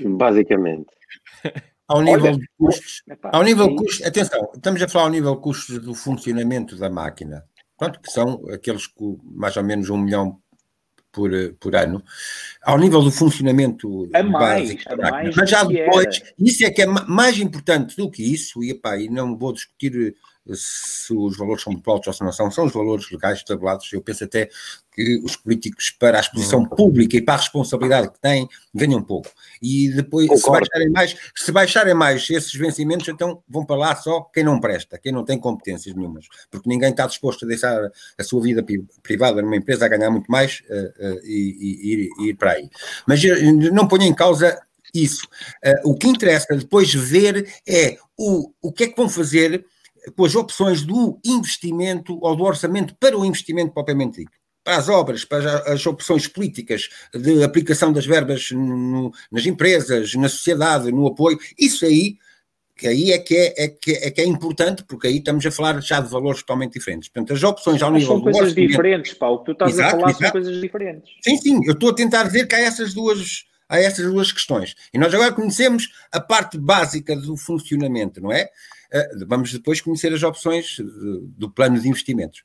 Basicamente. 0.00 0.86
Ao 1.88 2.00
nível 2.00 2.24
Olha, 2.24 2.38
de 2.38 2.48
custos, 2.56 3.02
ao 3.22 3.42
nível 3.42 3.68
de 3.68 3.76
custos, 3.76 4.06
atenção, 4.06 4.50
estamos 4.54 4.80
a 4.80 4.88
falar 4.88 5.04
ao 5.04 5.10
nível 5.10 5.34
de 5.34 5.42
custos 5.42 5.78
do 5.78 5.94
funcionamento 5.94 6.74
da 6.76 6.88
máquina, 6.88 7.44
pronto, 7.76 8.00
que 8.00 8.10
são 8.10 8.42
aqueles 8.50 8.86
com 8.86 9.18
mais 9.22 9.58
ou 9.58 9.62
menos 9.62 9.90
um 9.90 9.98
milhão 9.98 10.40
por, 11.12 11.30
por 11.60 11.76
ano, 11.76 12.02
ao 12.62 12.78
nível 12.78 13.02
do 13.02 13.10
funcionamento 13.10 14.08
é 14.14 14.22
mais, 14.22 14.62
básico 14.62 14.82
é 14.90 14.96
mais 14.96 15.36
Mas 15.36 15.50
já 15.50 15.64
depois, 15.64 16.22
isso 16.38 16.64
é 16.64 16.70
que 16.70 16.80
é 16.80 16.86
mais 16.86 17.38
importante 17.38 17.94
do 17.94 18.10
que 18.10 18.22
isso, 18.22 18.64
e, 18.64 18.70
epá, 18.70 18.96
e 18.96 19.10
não 19.10 19.36
vou 19.36 19.52
discutir 19.52 20.16
se 20.52 21.14
os 21.14 21.36
valores 21.36 21.62
são 21.62 21.72
muito 21.72 21.88
altos 21.90 22.08
ou 22.08 22.12
se 22.12 22.24
não 22.24 22.32
são, 22.32 22.50
são 22.50 22.66
os 22.66 22.72
valores 22.72 23.10
legais 23.10 23.42
tabulados. 23.44 23.92
Eu 23.92 24.00
penso 24.00 24.24
até 24.24 24.48
que 24.92 25.18
os 25.24 25.36
políticos, 25.36 25.90
para 25.90 26.18
a 26.18 26.20
exposição 26.20 26.60
uhum. 26.60 26.68
pública 26.68 27.16
e 27.16 27.22
para 27.22 27.34
a 27.34 27.38
responsabilidade 27.38 28.10
que 28.10 28.20
têm, 28.20 28.48
ganham 28.74 29.02
pouco. 29.02 29.30
E 29.60 29.90
depois, 29.90 30.28
se 30.40 30.50
baixarem, 30.50 30.90
mais, 30.90 31.16
se 31.34 31.52
baixarem 31.52 31.94
mais 31.94 32.28
esses 32.28 32.52
vencimentos, 32.52 33.08
então 33.08 33.42
vão 33.48 33.64
para 33.64 33.76
lá 33.76 33.96
só 33.96 34.20
quem 34.22 34.44
não 34.44 34.60
presta, 34.60 34.98
quem 34.98 35.12
não 35.12 35.24
tem 35.24 35.38
competências 35.38 35.94
nenhumas, 35.94 36.26
porque 36.50 36.68
ninguém 36.68 36.90
está 36.90 37.06
disposto 37.06 37.44
a 37.44 37.48
deixar 37.48 37.90
a 38.18 38.24
sua 38.24 38.42
vida 38.42 38.64
privada 39.02 39.40
numa 39.40 39.56
empresa 39.56 39.86
a 39.86 39.88
ganhar 39.88 40.10
muito 40.10 40.30
mais 40.30 40.62
uh, 40.68 41.14
uh, 41.14 41.20
e, 41.24 42.10
e, 42.18 42.24
e, 42.24 42.28
ir 42.30 42.34
para 42.34 42.52
aí. 42.52 42.68
Mas 43.06 43.22
não 43.72 43.88
ponho 43.88 44.02
em 44.02 44.14
causa 44.14 44.60
isso. 44.92 45.26
Uh, 45.64 45.90
o 45.90 45.96
que 45.96 46.08
interessa 46.08 46.54
depois 46.54 46.92
ver 46.92 47.48
é 47.66 47.96
o, 48.18 48.52
o 48.60 48.72
que 48.72 48.84
é 48.84 48.88
que 48.88 48.96
vão 48.96 49.08
fazer 49.08 49.64
com 50.16 50.24
as 50.24 50.34
opções 50.34 50.82
do 50.82 51.18
investimento 51.24 52.18
ou 52.20 52.36
do 52.36 52.44
orçamento 52.44 52.94
para 52.98 53.16
o 53.16 53.24
investimento 53.24 53.72
propriamente 53.72 54.20
dito. 54.20 54.32
Para 54.64 54.76
as 54.76 54.88
obras, 54.88 55.24
para 55.24 55.72
as 55.72 55.84
opções 55.86 56.28
políticas 56.28 56.88
de 57.12 57.42
aplicação 57.42 57.92
das 57.92 58.06
verbas 58.06 58.50
no, 58.52 59.12
nas 59.30 59.44
empresas, 59.44 60.14
na 60.14 60.28
sociedade, 60.28 60.92
no 60.92 61.06
apoio, 61.08 61.38
isso 61.58 61.84
aí, 61.84 62.16
que 62.76 62.86
aí 62.86 63.10
é 63.10 63.18
que 63.18 63.36
é, 63.36 63.64
é, 63.64 63.68
que 63.68 63.90
é, 63.92 64.10
que 64.10 64.20
é 64.20 64.24
importante, 64.24 64.84
porque 64.84 65.08
aí 65.08 65.16
estamos 65.16 65.44
a 65.44 65.50
falar 65.50 65.80
já 65.80 66.00
de 66.00 66.08
valores 66.08 66.40
totalmente 66.40 66.74
diferentes. 66.74 67.08
Portanto, 67.08 67.32
as 67.32 67.42
opções 67.42 67.82
ao 67.82 67.90
Mas 67.90 68.02
nível 68.02 68.16
são 68.16 68.32
coisas 68.32 68.54
diferentes, 68.54 69.14
Paulo. 69.14 69.38
Tu 69.44 69.52
estás 69.52 69.72
exato, 69.72 69.88
a 69.88 69.90
falar 69.98 70.10
exato. 70.10 70.22
são 70.22 70.32
coisas 70.32 70.60
diferentes. 70.60 71.10
Sim, 71.22 71.36
sim, 71.38 71.60
eu 71.66 71.72
estou 71.72 71.90
a 71.90 71.94
tentar 71.94 72.22
dizer 72.24 72.46
que 72.46 72.54
há 72.54 72.60
essas 72.60 72.94
duas 72.94 73.44
a 73.72 73.80
essas 73.80 74.04
duas 74.04 74.30
questões. 74.30 74.74
E 74.92 74.98
nós 74.98 75.14
agora 75.14 75.32
conhecemos 75.32 75.88
a 76.12 76.20
parte 76.20 76.58
básica 76.58 77.16
do 77.16 77.36
funcionamento, 77.38 78.20
não 78.20 78.30
é? 78.30 78.50
Eh, 78.92 79.10
vamos 79.26 79.52
depois 79.52 79.80
conhecer 79.80 80.12
as 80.12 80.22
opções 80.22 80.76
eh, 80.78 80.84
do 81.38 81.50
plano 81.50 81.80
de 81.80 81.88
investimentos. 81.88 82.44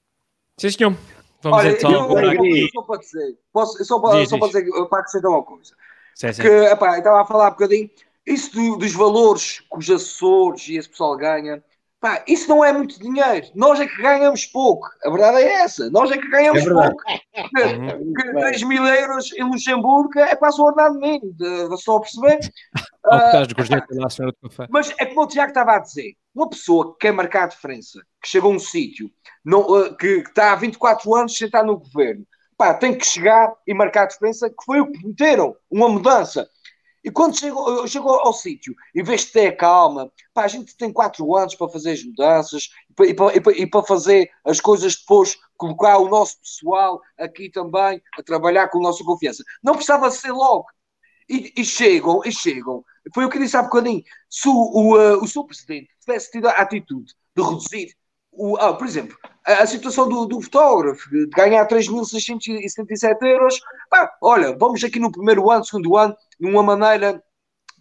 Sim, 0.57 0.71
senhor. 0.71 0.97
Vamos 1.41 1.59
Olha, 1.59 1.71
então 1.71 1.91
eu, 1.91 2.19
eu, 2.19 2.45
eu, 2.45 2.67
só 2.73 2.81
para 2.81 2.99
dizer, 2.99 3.37
posso, 3.53 3.85
só, 3.85 3.99
para, 3.99 4.19
diz, 4.19 4.29
só 4.29 4.39
para 4.39 4.47
dizer, 4.47 4.65
para 4.89 4.99
acrescentar 4.99 5.31
uma 5.31 5.43
coisa. 5.43 5.75
Sim, 6.15 6.33
sim. 6.33 6.41
Que, 6.41 6.47
epá, 6.47 6.97
estava 6.97 7.21
a 7.21 7.25
falar 7.25 7.49
um 7.49 7.51
bocadinho, 7.51 7.89
isso 8.25 8.53
do, 8.53 8.77
dos 8.77 8.93
valores 8.93 9.59
que 9.59 9.77
os 9.77 9.89
assessores 9.89 10.67
e 10.67 10.77
esse 10.77 10.89
pessoal 10.89 11.15
ganha, 11.15 11.63
Pá, 11.99 12.23
isso 12.27 12.47
não 12.47 12.63
é 12.63 12.71
muito 12.71 12.99
dinheiro. 12.99 13.47
Nós 13.55 13.79
é 13.79 13.87
que 13.87 13.99
ganhamos 13.99 14.45
pouco. 14.45 14.87
A 15.03 15.09
verdade 15.09 15.37
é 15.37 15.63
essa. 15.63 15.89
Nós 15.89 16.11
é 16.11 16.17
que 16.17 16.29
ganhamos 16.29 16.63
é 16.63 16.69
pouco. 16.69 17.03
Que, 17.37 18.23
que 18.23 18.33
10 18.33 18.63
mil 18.63 18.83
euros 18.83 19.31
em 19.33 19.43
Luxemburgo 19.43 20.19
é 20.19 20.35
quase 20.35 20.59
o 20.59 20.65
ordenado 20.65 20.99
mínimo. 20.99 21.35
Estão 21.73 21.97
a 21.97 22.01
perceber? 22.01 22.39
uh, 23.05 24.67
mas 24.69 24.93
é 24.97 25.05
como 25.05 25.21
o 25.21 25.27
Tiago 25.27 25.49
estava 25.49 25.75
a 25.75 25.79
dizer. 25.79 26.15
Uma 26.37 26.47
pessoa 26.47 26.93
que 26.93 26.99
quer 26.99 27.11
marcar 27.11 27.45
a 27.45 27.47
diferença, 27.47 27.99
que 28.21 28.29
chega 28.29 28.45
a 28.45 28.49
um 28.49 28.59
sítio, 28.59 29.09
uh, 29.47 29.97
que, 29.97 30.17
está 30.17 30.51
há 30.51 30.55
24 30.55 31.15
anos 31.15 31.35
sentado 31.35 31.65
no 31.65 31.79
governo, 31.79 32.27
pá, 32.55 32.75
tem 32.75 32.95
que 32.95 33.03
chegar 33.07 33.51
e 33.65 33.73
marcar 33.73 34.03
a 34.03 34.05
diferença, 34.05 34.47
que 34.47 34.63
foi 34.63 34.79
o 34.79 34.85
que 34.85 34.99
prometeram. 34.99 35.55
Uma 35.67 35.89
mudança. 35.89 36.47
E 37.03 37.09
quando 37.09 37.39
chegou, 37.39 37.87
chegou 37.87 38.19
ao 38.19 38.33
sítio, 38.33 38.75
em 38.93 39.01
vez 39.01 39.21
de 39.21 39.31
ter 39.31 39.53
calma, 39.53 40.11
pá, 40.31 40.43
a 40.43 40.47
gente 40.47 40.77
tem 40.77 40.93
quatro 40.93 41.35
anos 41.35 41.55
para 41.55 41.69
fazer 41.69 41.93
as 41.93 42.03
mudanças 42.03 42.69
e 42.91 42.93
para, 43.15 43.35
e, 43.35 43.41
para, 43.41 43.57
e 43.57 43.65
para, 43.65 43.83
fazer 43.83 44.29
as 44.45 44.59
coisas 44.59 44.95
depois, 44.95 45.35
colocar 45.57 45.97
o 45.97 46.07
nosso 46.07 46.39
pessoal 46.39 47.01
aqui 47.17 47.49
também 47.49 47.99
a 48.15 48.21
trabalhar 48.21 48.67
com 48.67 48.77
a 48.77 48.83
nossa 48.83 49.03
confiança. 49.03 49.43
Não 49.63 49.73
precisava 49.73 50.11
ser 50.11 50.33
logo. 50.33 50.67
E, 51.27 51.51
e 51.57 51.65
chegam, 51.65 52.21
e 52.23 52.31
chegam. 52.31 52.85
Foi 53.13 53.25
o 53.25 53.29
que 53.29 53.39
disse 53.39 53.57
há 53.57 53.63
bocadinho. 53.63 54.03
Se 54.29 54.47
o, 54.47 54.53
o, 54.53 54.97
uh, 54.97 55.23
o 55.23 55.27
seu 55.27 55.43
presidente 55.43 55.89
tivesse 55.99 56.31
tido 56.31 56.47
a 56.47 56.51
atitude 56.51 57.13
de 57.35 57.43
reduzir 57.43 57.95
o, 58.37 58.55
ah, 58.57 58.73
por 58.73 58.85
exemplo, 58.85 59.17
a, 59.45 59.63
a 59.63 59.65
situação 59.65 60.07
do, 60.07 60.25
do, 60.25 60.39
fotógrafo, 60.39 61.09
de 61.09 61.27
ganhar 61.27 61.67
3.677 61.67 63.17
euros, 63.23 63.59
pá, 63.89 64.15
olha, 64.21 64.55
vamos 64.55 64.83
aqui 64.83 64.99
no 64.99 65.11
primeiro 65.11 65.49
ano, 65.49 65.65
segundo 65.65 65.97
ano, 65.97 66.15
numa 66.39 66.61
maneira 66.61 67.21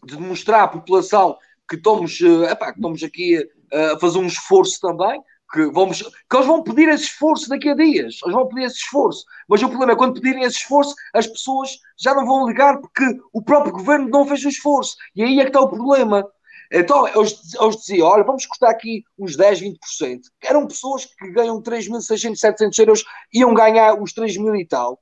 de 0.05 0.17
demonstrar 0.17 0.63
à 0.63 0.69
população 0.69 1.37
que 1.69 1.77
estamos, 1.77 2.19
uh, 2.21 2.45
epá, 2.45 2.73
que 2.73 2.79
estamos 2.79 3.03
aqui 3.03 3.39
uh, 3.39 3.95
a 3.95 4.01
fazer 4.01 4.19
um 4.19 4.27
esforço 4.27 4.81
também, 4.81 5.21
que, 5.53 5.67
vamos, 5.67 6.03
que 6.03 6.37
eles 6.37 6.47
vão 6.47 6.63
pedir 6.63 6.89
esse 6.89 7.05
esforço 7.05 7.49
daqui 7.49 7.69
a 7.69 7.75
dias, 7.75 8.19
eles 8.23 8.35
vão 8.35 8.49
pedir 8.49 8.65
esse 8.65 8.77
esforço, 8.77 9.25
mas 9.49 9.63
o 9.63 9.69
problema 9.69 9.93
é 9.93 9.97
quando 9.97 10.21
pedirem 10.21 10.43
esse 10.43 10.59
esforço, 10.59 10.95
as 11.15 11.27
pessoas 11.27 11.79
já 11.99 12.15
não 12.15 12.27
vão 12.27 12.47
ligar 12.47 12.79
porque 12.81 13.05
o 13.33 13.43
próprio 13.43 13.73
governo 13.73 14.09
não 14.09 14.27
fez 14.27 14.45
o 14.45 14.49
esforço, 14.49 14.97
e 15.15 15.23
aí 15.23 15.39
é 15.39 15.43
que 15.43 15.51
está 15.51 15.61
o 15.61 15.69
problema. 15.69 16.27
Então, 16.71 17.07
eles, 17.07 17.55
eles 17.55 17.77
diziam, 17.77 18.09
olha, 18.09 18.25
vamos 18.25 18.45
cortar 18.45 18.71
aqui 18.71 19.05
uns 19.17 19.37
10, 19.37 19.61
20%. 19.61 20.21
Eram 20.43 20.67
pessoas 20.67 21.07
que 21.07 21.31
ganham 21.31 21.63
3.600, 21.63 22.37
700 22.37 22.79
euros, 22.79 23.05
iam 23.33 23.55
ganhar 23.55 23.95
os 24.01 24.13
3 24.13 24.37
mil 24.37 24.57
e 24.57 24.67
tal. 24.67 25.01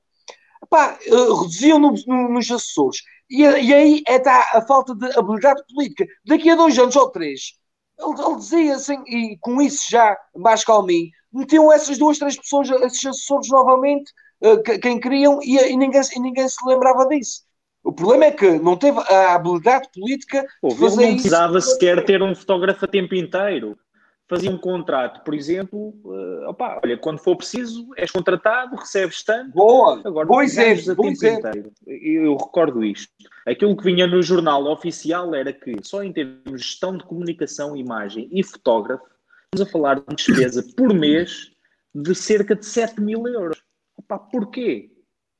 Epá, 0.62 0.98
eh, 1.00 1.10
reduziam 1.10 1.78
no, 1.78 1.94
no, 2.06 2.28
nos 2.28 2.50
assessores. 2.50 3.02
E, 3.30 3.42
e 3.42 3.74
aí 3.74 4.02
é 4.06 4.16
está 4.16 4.50
a 4.52 4.62
falta 4.62 4.94
de 4.94 5.18
habilidade 5.18 5.62
política. 5.72 6.06
Daqui 6.24 6.50
a 6.50 6.56
dois 6.56 6.78
anos 6.78 6.96
ou 6.96 7.10
três, 7.10 7.54
ele, 7.98 8.22
ele 8.26 8.36
dizia 8.36 8.74
assim, 8.74 9.02
e 9.06 9.36
com 9.40 9.60
isso 9.60 9.86
já 9.90 10.16
mais 10.36 10.64
calminho, 10.64 11.10
metiam 11.32 11.72
essas 11.72 11.98
duas, 11.98 12.18
três 12.18 12.36
pessoas, 12.36 12.70
esses 12.70 13.04
assessores 13.06 13.48
novamente, 13.48 14.12
uh, 14.40 14.62
quem 14.80 15.00
queriam, 15.00 15.40
e, 15.42 15.56
e, 15.56 15.76
ninguém, 15.76 16.00
e 16.16 16.20
ninguém 16.20 16.48
se 16.48 16.56
lembrava 16.66 17.06
disso. 17.08 17.42
O 17.82 17.92
problema 17.92 18.24
é 18.24 18.30
que 18.30 18.58
não 18.58 18.76
teve 18.76 18.98
a 18.98 19.34
habilidade 19.34 19.88
política 19.92 20.46
Pô, 20.60 20.68
de 20.68 20.76
fazer 20.76 21.06
não 21.06 21.12
precisava 21.12 21.58
isso. 21.58 21.70
sequer 21.72 22.04
ter 22.04 22.22
um 22.22 22.34
fotógrafo 22.34 22.84
a 22.84 22.88
tempo 22.88 23.14
inteiro. 23.14 23.78
Fazia 24.26 24.50
um 24.50 24.56
contrato, 24.56 25.22
por 25.22 25.34
exemplo, 25.34 25.94
uh, 26.02 26.48
opa, 26.48 26.80
olha, 26.82 26.96
quando 26.96 27.18
for 27.18 27.36
preciso, 27.36 27.86
és 27.94 28.10
contratado, 28.10 28.74
recebes 28.74 29.22
tanto. 29.22 29.52
Boa, 29.52 30.00
agora 30.02 30.26
bom 30.26 30.40
exemplo, 30.40 30.94
bom 30.94 31.08
exemplo. 31.08 31.50
Inteiro. 31.50 31.72
Eu 31.86 32.34
recordo 32.34 32.82
isto. 32.82 33.12
Aquilo 33.46 33.76
que 33.76 33.84
vinha 33.84 34.06
no 34.06 34.22
jornal 34.22 34.64
oficial 34.66 35.34
era 35.34 35.52
que, 35.52 35.76
só 35.82 36.02
em 36.02 36.12
termos 36.12 36.42
de 36.44 36.58
gestão 36.58 36.96
de 36.96 37.04
comunicação, 37.04 37.76
imagem 37.76 38.28
e 38.32 38.42
fotógrafo, 38.42 39.04
estamos 39.44 39.68
a 39.68 39.70
falar 39.70 40.00
de 40.00 40.14
despesa 40.14 40.64
por 40.76 40.94
mês 40.94 41.50
de 41.94 42.14
cerca 42.14 42.56
de 42.56 42.64
7 42.64 43.00
mil 43.00 43.26
euros. 43.28 43.62
Opa, 43.96 44.18
porquê? 44.18 44.90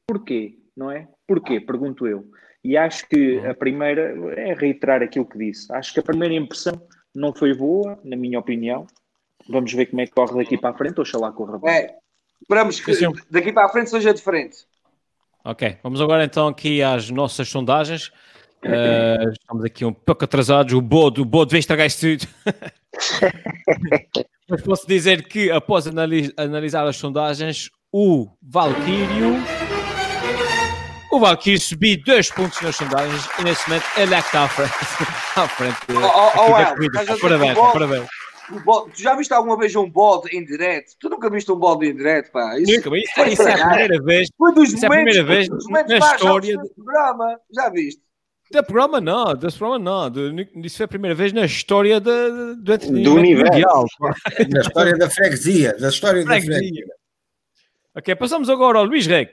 Porquê? 0.07 0.59
Não 0.77 0.91
é? 0.91 1.09
Porquê? 1.27 1.61
Pergunto 1.61 2.07
eu. 2.07 2.31
E 2.63 2.77
acho 2.77 3.09
que 3.09 3.39
a 3.39 3.55
primeira, 3.55 4.15
é 4.39 4.55
reiterar 4.55 5.03
aquilo 5.03 5.27
que 5.27 5.39
disse, 5.39 5.73
acho 5.73 5.93
que 5.93 6.01
a 6.01 6.03
primeira 6.03 6.35
impressão 6.35 6.81
não 7.15 7.35
foi 7.35 7.55
boa, 7.55 7.99
na 8.05 8.17
minha 8.17 8.39
opinião. 8.39 8.87
Vamos 9.49 9.73
ver 9.73 9.87
como 9.87 10.01
é 10.01 10.07
que 10.07 10.13
corre 10.13 10.43
daqui 10.43 10.59
para 10.59 10.71
a 10.71 10.79
frente, 10.79 11.01
oxalá 11.01 11.33
corra 11.33 11.59
bem. 11.59 11.71
É, 11.71 11.97
esperamos 12.41 12.81
que 12.81 12.93
daqui 13.31 13.53
para 13.53 13.67
a 13.67 13.69
frente 13.69 13.91
seja 13.91 14.13
diferente. 14.15 14.67
Ok, 15.45 15.77
vamos 15.83 16.01
agora 16.01 16.25
então 16.25 16.49
aqui 16.49 16.83
às 16.83 17.11
nossas 17.11 17.49
sondagens. 17.49 18.09
Uh, 18.65 19.31
estamos 19.31 19.63
aqui 19.65 19.85
um 19.85 19.93
pouco 19.93 20.25
atrasados. 20.25 20.73
O 20.73 20.81
Bode, 20.81 21.21
o 21.21 21.25
Bode 21.25 21.51
veio 21.51 21.61
estragar 21.61 21.87
isto 21.87 22.01
tudo. 22.01 22.27
Mas 24.49 24.63
posso 24.63 24.87
dizer 24.87 25.29
que 25.29 25.51
após 25.51 25.87
analis 25.87 26.33
analisar 26.37 26.87
as 26.87 26.97
sondagens, 26.97 27.71
o 27.93 28.29
Valkyrio 28.43 29.37
o 31.15 31.21
Valkyrie 31.21 31.61
subiu 31.61 32.03
dois 32.05 32.29
pontos 32.29 32.61
nas 32.61 32.75
sondagens 32.75 33.29
e 33.39 33.45
nesse 33.45 33.69
momento 33.69 33.85
ele 33.97 34.15
é 34.15 34.21
que 34.21 34.27
está 34.27 34.45
à 34.45 34.49
frente. 34.49 34.73
à 35.37 35.49
frente 35.49 35.77
oh, 35.91 36.01
oh, 36.01 36.31
oh, 36.41 37.21
parabéns, 37.21 37.57
parabéns. 37.73 38.09
Tu 38.47 39.03
já 39.03 39.15
viste 39.15 39.33
alguma 39.33 39.57
vez 39.57 39.75
um 39.75 39.89
bode 39.89 40.37
em 40.37 40.45
direto? 40.45 40.93
Tu 40.99 41.09
nunca 41.09 41.31
viste 41.31 41.51
um 41.51 41.57
bode 41.57 41.87
em 41.87 41.95
direto, 41.95 42.31
pá? 42.31 42.59
Isso, 42.59 42.73
nunca, 42.73 42.99
isso, 42.99 43.21
é, 43.21 43.29
isso 43.33 43.43
é 43.43 43.53
a 43.53 43.69
primeira 43.69 44.03
vez. 44.03 44.29
Foi 44.37 44.55
dos 44.55 44.73
isso 44.73 44.83
momentos, 44.83 45.17
é 45.17 45.21
a 45.21 45.25
primeira 45.25 45.87
vez 45.87 45.99
na 46.01 46.15
história 46.15 46.57
do 46.57 46.69
programa. 46.75 47.41
Já 47.55 47.71
viste? 47.71 48.03
Do 48.51 48.63
programa 48.63 49.01
não, 49.01 49.35
desse 49.35 49.59
programa 49.59 49.85
não. 49.85 50.11
Do, 50.11 50.41
isso 50.65 50.77
foi 50.77 50.85
a 50.85 50.89
primeira 50.89 51.15
vez 51.15 51.33
na 51.33 51.45
história 51.45 51.99
do, 51.99 52.57
do, 52.57 52.79
do 52.79 53.15
universo. 53.15 53.53
Mundial. 53.53 53.87
na 54.51 54.61
história 54.61 54.97
da 54.97 55.11
freguesia. 55.11 55.77
Da 55.79 55.89
história 55.89 56.23
freguesia. 56.23 56.51
da 56.51 56.57
freguesia. 56.59 56.87
Ok, 57.97 58.15
passamos 58.17 58.51
agora 58.51 58.79
ao 58.79 58.85
Luís 58.85 59.07
Reg. 59.07 59.31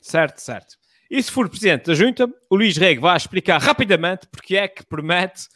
Certo, 0.00 0.38
certo. 0.38 0.76
E 1.10 1.22
se 1.22 1.30
for 1.30 1.48
presidente 1.48 1.86
da 1.86 1.94
junta, 1.94 2.28
o 2.50 2.56
Luís 2.56 2.76
Rego 2.76 3.02
vai 3.02 3.16
explicar 3.16 3.58
rapidamente 3.58 4.26
porque 4.28 4.56
é 4.56 4.66
que 4.68 4.84
promete 4.84 5.48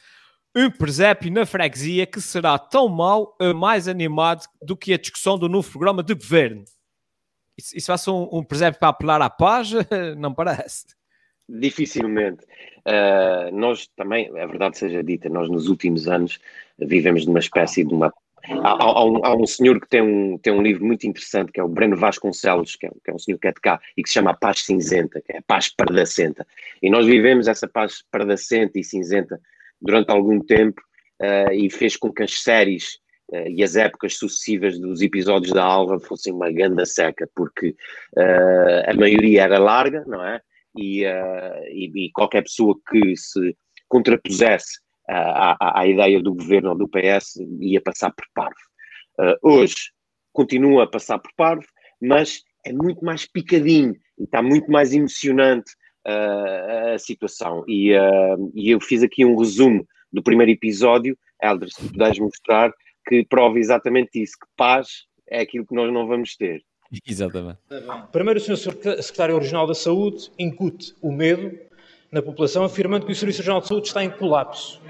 um 0.54 0.70
presépio 0.70 1.30
na 1.32 1.46
freguesia 1.46 2.06
que 2.06 2.20
será 2.20 2.58
tão 2.58 2.88
mau 2.88 3.36
ou 3.40 3.54
mais 3.54 3.86
animado 3.86 4.46
do 4.62 4.76
que 4.76 4.92
a 4.92 4.98
discussão 4.98 5.38
do 5.38 5.48
novo 5.48 5.70
programa 5.70 6.02
de 6.02 6.14
governo. 6.14 6.64
Isso, 7.56 7.86
vai 7.86 7.98
ser 7.98 8.10
um, 8.10 8.28
um 8.32 8.42
presépio 8.42 8.80
para 8.80 8.88
apelar 8.88 9.22
à 9.22 9.30
paz? 9.30 9.70
Não 10.16 10.34
parece. 10.34 10.86
Dificilmente. 11.48 12.44
Uh, 12.86 13.54
nós 13.54 13.88
também, 13.96 14.28
a 14.38 14.46
verdade 14.46 14.78
seja 14.78 15.02
dita, 15.02 15.28
nós 15.28 15.48
nos 15.48 15.68
últimos 15.68 16.08
anos 16.08 16.40
vivemos 16.78 17.26
numa 17.26 17.40
espécie 17.40 17.84
de 17.84 17.92
uma 17.92 18.12
Há, 18.42 18.70
há, 18.70 19.04
um, 19.04 19.24
há, 19.24 19.36
um, 19.36 19.46
senhor 19.46 19.78
que 19.78 19.86
tem 19.86 20.00
um, 20.00 20.38
tem 20.38 20.50
um 20.50 20.62
livro 20.62 20.84
muito 20.84 21.06
interessante, 21.06 21.52
que 21.52 21.60
é 21.60 21.62
o 21.62 21.68
Breno 21.68 21.94
Vasconcelos, 21.94 22.74
que 22.74 22.86
é, 22.86 22.90
que 23.04 23.10
é 23.10 23.14
um 23.14 23.18
senhor 23.18 23.38
que 23.38 23.48
é 23.48 23.52
de 23.52 23.60
cá, 23.60 23.78
e 23.96 24.02
que 24.02 24.08
se 24.08 24.14
chama 24.14 24.30
A 24.30 24.34
Paz 24.34 24.64
Cinzenta, 24.64 25.20
que 25.20 25.32
é 25.32 25.38
a 25.38 25.42
paz 25.42 25.68
pardacenta. 25.68 26.46
E 26.82 26.88
nós 26.88 27.04
vivemos 27.04 27.48
essa 27.48 27.68
paz 27.68 28.02
pardacenta 28.10 28.78
e 28.78 28.82
cinzenta 28.82 29.38
durante 29.80 30.10
algum 30.10 30.40
tempo 30.40 30.80
uh, 31.20 31.52
e 31.52 31.70
fez 31.70 31.96
com 31.96 32.12
que 32.12 32.22
as 32.22 32.42
séries 32.42 32.98
uh, 33.32 33.48
e 33.48 33.62
as 33.62 33.76
épocas 33.76 34.16
sucessivas 34.16 34.78
dos 34.78 35.00
episódios 35.00 35.52
da 35.52 35.64
Alva 35.64 35.98
fossem 36.00 36.32
uma 36.32 36.50
ganda 36.50 36.84
seca, 36.86 37.28
porque 37.34 37.70
uh, 38.16 38.90
a 38.90 38.94
maioria 38.94 39.42
era 39.42 39.58
larga, 39.58 40.04
não 40.06 40.24
é? 40.24 40.40
E, 40.76 41.02
e, 41.02 42.06
e, 42.06 42.12
qualquer 42.12 42.42
pessoa 42.42 42.78
que 42.88 43.16
se 43.16 43.56
contrapusesse 43.88 44.78
à, 45.08 45.56
à, 45.58 45.80
à, 45.80 45.86
ideia 45.88 46.22
do 46.22 46.32
governo 46.32 46.70
ou 46.70 46.78
do 46.78 46.88
PS 46.88 47.40
ia 47.60 47.80
passar 47.80 48.12
por 48.12 48.24
parvo. 48.32 49.40
hoje 49.42 49.90
continua 50.32 50.84
a 50.84 50.86
passar 50.86 51.18
por 51.18 51.32
parvo, 51.36 51.66
mas 52.00 52.44
é 52.64 52.72
muito 52.72 53.04
mais 53.04 53.26
picadinho 53.26 53.96
e 54.16 54.22
está 54.22 54.40
muito 54.40 54.70
mais 54.70 54.92
emocionante 54.92 55.72
a 56.04 56.98
situação. 56.98 57.64
E, 57.68 57.92
e 58.54 58.70
eu 58.70 58.80
fiz 58.80 59.02
aqui 59.02 59.24
um 59.24 59.36
resumo 59.36 59.86
do 60.12 60.22
primeiro 60.22 60.50
episódio, 60.50 61.16
Elders, 61.42 61.74
se 61.74 61.88
puderes 61.88 62.18
mostrar, 62.18 62.72
que 63.06 63.24
prova 63.24 63.58
exatamente 63.58 64.22
isso, 64.22 64.34
que 64.40 64.46
paz 64.56 65.04
é 65.28 65.40
aquilo 65.40 65.66
que 65.66 65.74
nós 65.74 65.92
não 65.92 66.06
vamos 66.06 66.36
ter. 66.36 66.62
Exatamente. 67.06 67.58
Primeiro, 68.10 68.40
o 68.40 68.42
Sr. 68.42 68.56
Secretário 68.56 69.38
Regional 69.38 69.66
da 69.66 69.74
Saúde 69.74 70.30
incute 70.38 70.94
o 71.00 71.12
medo 71.12 71.56
na 72.10 72.20
população, 72.20 72.64
afirmando 72.64 73.06
que 73.06 73.12
o 73.12 73.14
Serviço 73.14 73.38
Regional 73.38 73.60
de 73.60 73.68
Saúde 73.68 73.86
está 73.86 74.02
em 74.02 74.10
colapso. 74.10 74.82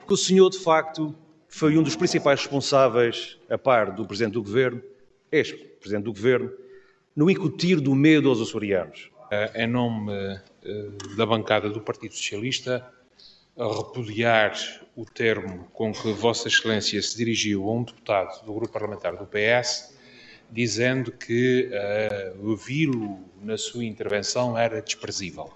Porque 0.00 0.14
o 0.14 0.16
senhor, 0.16 0.50
de 0.50 0.58
facto, 0.58 1.14
foi 1.48 1.78
um 1.78 1.82
dos 1.82 1.94
principais 1.94 2.40
responsáveis, 2.40 3.38
a 3.48 3.56
par 3.56 3.92
do 3.92 4.04
Presidente 4.04 4.34
do 4.34 4.42
Governo, 4.42 4.82
ex-Presidente 5.30 6.04
do 6.04 6.12
Governo, 6.12 6.50
no 7.14 7.30
incutir 7.30 7.80
do 7.80 7.94
medo 7.94 8.28
aos 8.28 8.40
açorianos. 8.40 9.10
Em 9.54 9.66
nome 9.68 10.12
eh, 10.12 10.90
da 11.16 11.24
bancada 11.24 11.70
do 11.70 11.80
Partido 11.80 12.12
Socialista, 12.14 12.84
a 13.56 13.64
repudiar 13.64 14.52
o 14.96 15.04
termo 15.04 15.68
com 15.72 15.92
que 15.92 16.12
Vossa 16.12 16.48
Excelência 16.48 17.00
se 17.00 17.16
dirigiu 17.16 17.68
a 17.68 17.72
um 17.72 17.84
deputado 17.84 18.44
do 18.44 18.52
grupo 18.52 18.72
parlamentar 18.72 19.16
do 19.16 19.24
PS, 19.26 19.96
dizendo 20.50 21.12
que 21.12 21.70
uh, 21.70 22.48
ouvi-lo 22.48 23.20
na 23.40 23.56
sua 23.56 23.84
intervenção 23.84 24.58
era 24.58 24.82
desprezível. 24.82 25.52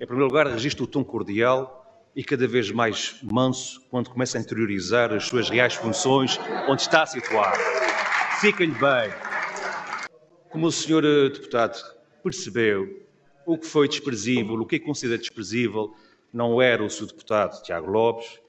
Em 0.00 0.04
primeiro 0.04 0.26
lugar, 0.26 0.48
registro 0.48 0.84
o 0.84 0.88
tom 0.88 1.04
cordial 1.04 2.08
e 2.16 2.24
cada 2.24 2.48
vez 2.48 2.72
mais 2.72 3.16
manso 3.22 3.80
quando 3.90 4.10
começa 4.10 4.38
a 4.38 4.40
interiorizar 4.40 5.12
as 5.12 5.24
suas 5.26 5.48
reais 5.48 5.74
funções, 5.74 6.40
onde 6.68 6.82
está 6.82 7.06
situado. 7.06 7.58
Fica-lhe 8.40 8.72
bem. 8.72 9.12
Como 10.50 10.66
o 10.66 10.72
senhor 10.72 11.04
eh, 11.04 11.28
deputado 11.28 11.99
percebeu, 12.22 13.06
o 13.46 13.58
que 13.58 13.66
foi 13.66 13.88
desprezível, 13.88 14.54
o 14.54 14.66
que 14.66 14.76
é 14.76 14.78
considera 14.78 15.18
desprezível, 15.18 15.94
não 16.32 16.60
era 16.62 16.84
o 16.84 16.90
Sr. 16.90 17.06
Deputado 17.06 17.62
Tiago 17.62 17.90
Lopes, 17.90 18.40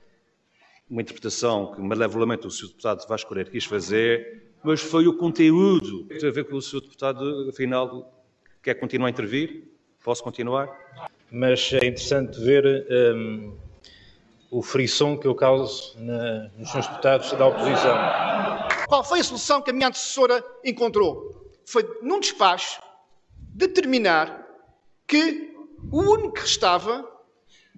uma 0.90 1.02
interpretação 1.02 1.74
que 1.74 1.82
malevolamente 1.82 2.46
o 2.46 2.52
Sr. 2.52 2.68
Deputado 2.68 3.08
Vasco 3.08 3.30
Correia 3.30 3.50
quis 3.50 3.66
fazer, 3.66 4.52
mas 4.64 4.82
foi 4.82 5.08
o 5.08 5.18
conteúdo. 5.18 6.06
Tem 6.06 6.30
a 6.30 6.32
ver 6.32 6.46
com 6.46 6.56
o 6.56 6.62
Sr. 6.62 6.82
Deputado, 6.82 7.50
afinal, 7.50 8.14
quer 8.62 8.76
continuar 8.76 9.08
a 9.08 9.12
intervir? 9.12 9.64
Posso 10.04 10.24
continuar? 10.24 10.70
Mas 11.32 11.72
é 11.74 11.78
interessante 11.78 12.40
ver 12.40 12.86
um, 13.16 13.56
o 14.52 14.62
frisson 14.62 15.18
que 15.18 15.26
eu 15.26 15.34
causo 15.34 15.98
na, 15.98 16.50
nos 16.58 16.70
seus 16.70 16.86
deputados 16.88 17.32
da 17.32 17.48
oposição. 17.48 17.98
Qual 18.88 19.04
foi 19.04 19.22
a 19.22 19.24
solução 19.24 19.62
que 19.62 19.70
a 19.70 19.74
minha 19.74 19.88
antecessora 19.88 20.44
encontrou? 20.66 21.50
Foi, 21.66 21.88
num 22.02 22.20
despacho, 22.20 22.82
determinar 23.54 24.48
que 25.08 25.54
o 25.92 26.02
único 26.02 26.34
que 26.34 26.42
restava 26.42 27.06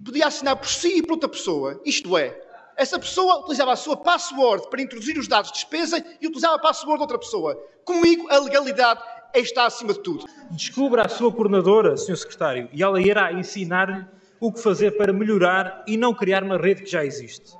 podia 0.04 0.26
assinar 0.26 0.56
por 0.56 0.68
si 0.68 0.98
e 0.98 1.02
por 1.02 1.12
outra 1.12 1.28
pessoa. 1.28 1.80
Isto 1.84 2.16
é, 2.16 2.40
essa 2.76 2.98
pessoa 2.98 3.40
utilizava 3.40 3.72
a 3.72 3.76
sua 3.76 3.96
password 3.96 4.68
para 4.68 4.82
introduzir 4.82 5.18
os 5.18 5.28
dados 5.28 5.50
de 5.50 5.58
despesa 5.58 6.04
e 6.20 6.26
utilizava 6.26 6.56
a 6.56 6.58
password 6.58 6.98
de 6.98 7.02
outra 7.02 7.18
pessoa. 7.18 7.56
Comigo, 7.84 8.28
a 8.30 8.38
legalidade 8.38 9.00
está 9.34 9.66
acima 9.66 9.92
de 9.92 10.00
tudo. 10.00 10.26
Descubra 10.50 11.06
a 11.06 11.08
sua 11.08 11.32
coordenadora, 11.32 11.96
Sr. 11.96 12.16
Secretário, 12.16 12.68
e 12.72 12.82
ela 12.82 13.00
irá 13.00 13.32
ensinar-lhe 13.32 14.04
o 14.40 14.52
que 14.52 14.60
fazer 14.60 14.92
para 14.92 15.12
melhorar 15.12 15.84
e 15.86 15.96
não 15.96 16.14
criar 16.14 16.42
uma 16.42 16.58
rede 16.58 16.82
que 16.82 16.90
já 16.90 17.04
existe. 17.04 17.52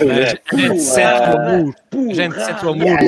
A 0.00 0.56
gente 0.56 0.80
sente 0.80 1.20
o 1.20 1.38
amor. 1.38 1.74
A 2.10 2.14
gente 2.14 2.44
sente 2.44 2.64
o 2.64 2.68
amor. 2.68 2.98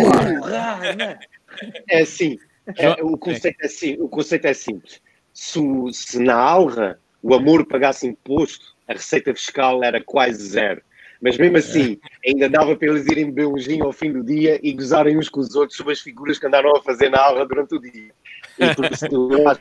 É 1.89 2.03
assim. 2.03 2.39
É, 2.77 2.91
o, 3.03 3.17
conceito 3.17 3.63
é, 3.63 3.67
assim 3.67 3.97
o 4.01 4.09
conceito 4.09 4.45
é 4.47 4.53
simples 4.53 5.01
se, 5.37 5.61
se 5.93 6.19
na 6.19 6.35
Alra 6.35 6.99
o 7.23 7.35
amor 7.35 7.67
pagasse 7.67 8.07
imposto, 8.07 8.75
a 8.89 8.95
receita 8.95 9.35
fiscal 9.35 9.85
era 9.85 10.03
quase 10.03 10.43
zero. 10.43 10.81
Mas 11.21 11.37
mesmo 11.37 11.59
assim, 11.59 11.99
ainda 12.27 12.49
dava 12.49 12.75
para 12.75 12.89
eles 12.89 13.07
irem 13.07 13.27
beber 13.27 13.47
um 13.47 13.59
gin 13.59 13.83
ao 13.83 13.93
fim 13.93 14.13
do 14.13 14.25
dia 14.25 14.59
e 14.63 14.73
gozarem 14.73 15.19
uns 15.19 15.29
com 15.29 15.41
os 15.41 15.55
outros 15.55 15.77
sobre 15.77 15.93
as 15.93 16.01
figuras 16.01 16.39
que 16.39 16.47
andaram 16.47 16.75
a 16.75 16.83
fazer 16.83 17.11
na 17.11 17.21
aula 17.21 17.47
durante 17.47 17.75
o 17.75 17.81
dia. 17.81 18.13
E 18.59 18.75
por 18.75 18.91
isso 18.91 19.07
eu 19.07 19.49
acho, 19.49 19.61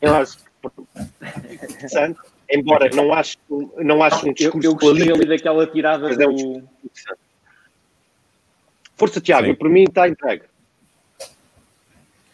eu 0.00 0.14
acho 0.14 0.38
interessante, 1.62 2.18
embora 2.50 2.90
não 2.94 3.12
acho, 3.12 3.38
não 3.78 4.02
acho 4.02 4.28
um 4.28 4.32
discurso. 4.32 4.66
Eu, 4.66 4.72
eu 4.72 4.76
gostei 4.76 5.12
ali 5.12 5.26
daquela 5.26 5.66
tirada 5.66 6.14
do... 6.14 6.22
É 6.22 6.28
um 6.28 6.62
Força, 8.96 9.20
Tiago, 9.20 9.48
Sim. 9.48 9.54
por 9.54 9.68
mim 9.68 9.84
está 9.84 10.08
entregue. 10.08 10.44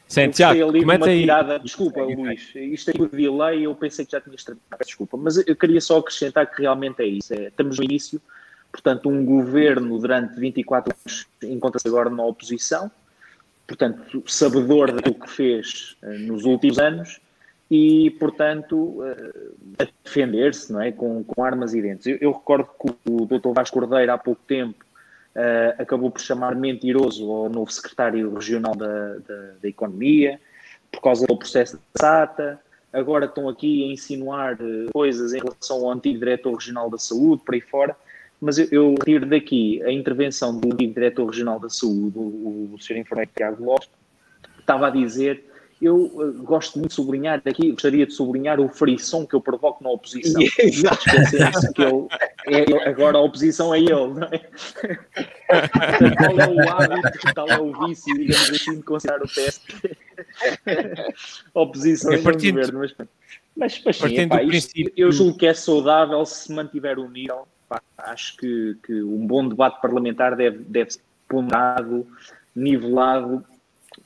Sim, 0.06 0.28
Tiago, 0.30 0.68
ali 0.68 0.82
uma 0.82 0.94
aí. 1.06 1.20
tirada. 1.20 1.58
Desculpa, 1.58 2.02
Luís, 2.02 2.52
isto 2.54 2.90
é 2.90 2.94
por 2.94 3.08
delay, 3.08 3.64
eu 3.64 3.74
pensei 3.74 4.04
que 4.04 4.12
já 4.12 4.20
tinha 4.20 4.36
terminado. 4.36 4.84
Desculpa, 4.84 5.16
mas 5.16 5.36
eu 5.46 5.56
queria 5.56 5.80
só 5.80 5.98
acrescentar 5.98 6.50
que 6.50 6.62
realmente 6.62 7.00
é 7.00 7.06
isso. 7.06 7.32
É, 7.32 7.46
estamos 7.46 7.78
no 7.78 7.84
início, 7.84 8.20
portanto, 8.72 9.08
um 9.08 9.24
governo 9.24 9.98
durante 9.98 10.38
24 10.38 10.92
anos 10.92 11.26
encontra-se 11.44 11.86
agora 11.86 12.10
na 12.10 12.24
oposição, 12.24 12.90
portanto, 13.66 14.22
sabedor 14.26 14.92
daquilo 14.92 15.14
que 15.14 15.30
fez 15.30 15.96
uh, 16.02 16.18
nos 16.26 16.44
últimos 16.44 16.78
anos 16.78 17.20
e, 17.70 18.10
portanto, 18.18 18.76
uh, 18.76 19.54
a 19.78 19.86
defender-se 20.04 20.72
não 20.72 20.80
é? 20.80 20.90
com, 20.90 21.22
com 21.22 21.44
armas 21.44 21.72
e 21.72 21.80
dentes. 21.80 22.06
Eu, 22.06 22.18
eu 22.20 22.32
recordo 22.32 22.68
que 22.80 22.92
o 23.08 23.26
Dr. 23.26 23.52
Vasco 23.54 23.78
Cordeiro, 23.78 24.10
há 24.10 24.18
pouco 24.18 24.42
tempo, 24.46 24.84
uh, 25.36 25.80
acabou 25.80 26.10
por 26.10 26.20
chamar 26.20 26.56
mentiroso 26.56 27.30
ao 27.30 27.48
novo 27.48 27.70
secretário 27.70 28.34
regional 28.34 28.74
da, 28.74 29.18
da, 29.18 29.52
da 29.62 29.68
Economia, 29.68 30.40
por 30.90 31.00
causa 31.00 31.24
do 31.26 31.36
processo 31.36 31.76
da 31.76 31.82
SATA. 32.00 32.60
Agora 32.92 33.26
estão 33.26 33.48
aqui 33.48 33.84
a 33.88 33.92
insinuar 33.92 34.54
uh, 34.54 34.90
coisas 34.92 35.32
em 35.32 35.38
relação 35.38 35.84
ao 35.84 35.92
antigo 35.92 36.18
diretor 36.18 36.52
regional 36.54 36.90
da 36.90 36.98
saúde, 36.98 37.44
por 37.44 37.54
aí 37.54 37.60
fora. 37.60 37.94
Mas 38.40 38.58
eu, 38.58 38.66
eu 38.72 38.94
retiro 38.98 39.26
daqui 39.26 39.80
a 39.84 39.92
intervenção 39.92 40.58
do 40.58 40.72
antigo 40.72 40.94
diretor 40.94 41.26
regional 41.26 41.60
da 41.60 41.68
saúde, 41.68 42.18
o, 42.18 42.70
o 42.74 42.76
Sr. 42.80 42.96
Enfermeiro 42.96 43.30
Tiago 43.36 43.62
Lopes, 43.62 43.88
estava 44.58 44.88
a 44.88 44.90
dizer 44.90 45.49
eu 45.80 45.96
uh, 45.96 46.32
gosto 46.42 46.78
muito 46.78 46.90
de 46.90 46.94
sublinhar 46.94 47.40
aqui, 47.44 47.70
gostaria 47.72 48.06
de 48.06 48.12
sublinhar 48.12 48.60
o 48.60 48.68
frisson 48.68 49.26
que 49.26 49.34
eu 49.34 49.40
provoco 49.40 49.82
na 49.82 49.90
oposição. 49.90 50.42
Exato. 50.60 51.04
que 51.74 51.82
eu, 51.82 52.08
é, 52.46 52.88
agora 52.88 53.16
a 53.16 53.20
oposição 53.20 53.74
é 53.74 53.78
ele, 53.78 53.90
não 53.90 54.24
é? 54.24 54.38
tal 56.18 56.40
é 56.40 56.48
o 56.48 56.70
hábito, 56.70 57.34
tal 57.34 57.48
é 57.48 57.58
o 57.58 57.86
vício, 57.86 58.14
digamos 58.14 58.50
assim, 58.50 58.76
de 58.76 58.82
considerar 58.82 59.22
o 59.22 59.28
PS 59.28 59.60
oposição 61.54 62.12
é 62.12 62.18
partindo, 62.18 62.56
governo. 62.56 62.80
Mas, 62.80 62.94
mas, 63.56 63.82
mas 63.84 63.96
sim, 63.96 64.20
epá, 64.20 64.40
eu 64.96 65.10
julgo 65.10 65.38
que 65.38 65.46
é 65.46 65.54
saudável 65.54 66.24
se 66.26 66.52
mantiver 66.52 66.98
o 66.98 67.08
nível. 67.08 67.48
Pá, 67.68 67.82
acho 67.98 68.36
que, 68.36 68.76
que 68.84 69.02
um 69.02 69.26
bom 69.26 69.48
debate 69.48 69.80
parlamentar 69.80 70.36
deve, 70.36 70.58
deve 70.58 70.90
ser 70.90 71.00
ponderado, 71.26 72.06
nivelado 72.54 73.44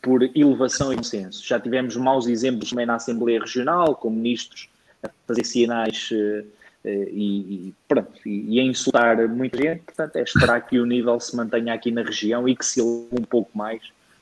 por 0.04 0.22
elevação 0.22 0.92
e 0.92 0.96
consenso. 0.96 1.42
Já 1.44 1.58
tivemos 1.58 1.96
maus 1.96 2.26
exemplos 2.26 2.68
também 2.68 2.84
na 2.84 2.96
Assembleia 2.96 3.40
Regional, 3.40 3.96
com 3.96 4.10
ministros 4.10 4.68
a 5.02 5.08
fazer 5.26 5.44
sinais 5.44 6.10
uh, 6.12 6.46
e, 6.84 7.68
e, 7.68 7.74
pronto, 7.88 8.12
e, 8.26 8.54
e, 8.54 8.60
a 8.60 8.62
insultar 8.62 9.26
muita 9.28 9.56
gente. 9.56 9.82
Portanto, 9.82 10.16
é 10.16 10.22
esperar 10.22 10.60
que 10.60 10.78
o 10.78 10.84
nível 10.84 11.18
se 11.18 11.34
mantenha 11.34 11.72
aqui 11.72 11.90
na 11.90 12.02
região 12.02 12.46
e 12.46 12.54
que 12.54 12.66
se 12.66 12.80
eleve 12.80 13.08
um 13.18 13.24
pouco 13.24 13.56
mais, 13.56 13.80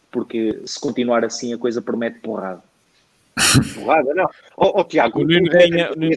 porque 0.09 0.63
se 0.65 0.81
continuar 0.81 1.25
assim 1.25 1.53
a 1.53 1.59
coisa 1.59 1.83
promete 1.83 2.21
porrada. 2.21 2.63
porrada, 3.75 4.15
não. 4.15 4.31
Ó 4.57 4.69
oh, 4.69 4.81
oh, 4.81 4.85
Tiago, 4.85 5.21
é, 5.21 6.17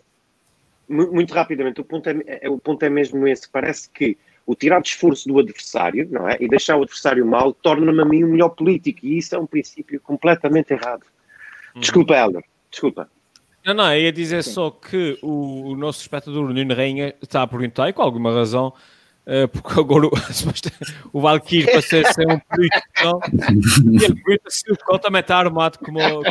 muito 0.87 1.33
rapidamente, 1.33 1.81
o 1.81 1.83
ponto 1.83 2.07
é, 2.07 2.39
é, 2.43 2.49
o 2.49 2.59
ponto 2.59 2.83
é 2.83 2.89
mesmo 2.89 3.27
esse. 3.27 3.49
Parece 3.49 3.89
que 3.89 4.15
o 4.45 4.55
tirar 4.55 4.81
de 4.81 4.89
esforço 4.89 5.27
do 5.27 5.39
adversário, 5.39 6.07
não 6.11 6.29
é? 6.29 6.37
E 6.39 6.47
deixar 6.47 6.77
o 6.77 6.83
adversário 6.83 7.25
mal, 7.25 7.53
torna-me 7.53 8.01
a 8.01 8.05
mim 8.05 8.23
um 8.23 8.31
melhor 8.31 8.49
político. 8.49 9.05
E 9.05 9.17
isso 9.17 9.35
é 9.35 9.39
um 9.39 9.47
princípio 9.47 9.99
completamente 9.99 10.71
errado. 10.71 11.03
Uhum. 11.73 11.81
Desculpa, 11.81 12.15
Helder. 12.15 12.43
Desculpa. 12.69 13.09
Não, 13.65 13.73
não, 13.73 13.93
eu 13.93 14.01
ia 14.01 14.11
dizer 14.11 14.43
Sim. 14.43 14.51
só 14.51 14.69
que 14.69 15.17
o, 15.23 15.71
o, 15.71 15.75
nosso 15.75 16.01
espectador 16.01 16.53
Nuno 16.53 16.75
Rainha 16.75 17.15
está 17.21 17.41
a 17.41 17.47
perguntar, 17.47 17.89
e 17.89 17.93
com 17.93 18.03
alguma 18.03 18.31
razão, 18.31 18.71
Uh, 19.27 19.47
porque 19.47 19.79
agora 19.79 20.05
o, 20.05 20.11
o 21.11 21.19
Valkyrie 21.19 21.65
para 21.65 21.81
ser, 21.81 22.05
ser 22.13 22.27
um 22.27 22.37
político, 22.39 22.87
e 23.91 24.05
ele 24.05 24.21
pergunta 24.21 24.49
se 24.49 24.71
o 24.71 24.77
Cão 24.77 24.99
também 24.99 25.21
está 25.21 25.37
armado 25.37 25.79
como. 25.79 25.97
como, 25.99 26.23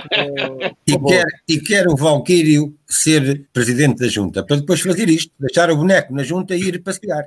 e, 0.86 0.98
quer, 1.08 1.26
e 1.48 1.60
quer 1.60 1.88
o 1.88 1.96
Valkyrie 1.96 2.72
ser 2.86 3.48
presidente 3.52 3.98
da 3.98 4.06
junta, 4.06 4.44
para 4.44 4.58
depois 4.58 4.80
fazer 4.80 5.08
isto, 5.08 5.32
deixar 5.40 5.72
o 5.72 5.76
boneco 5.76 6.14
na 6.14 6.22
junta 6.22 6.54
e 6.54 6.60
ir 6.60 6.84
passear. 6.84 7.24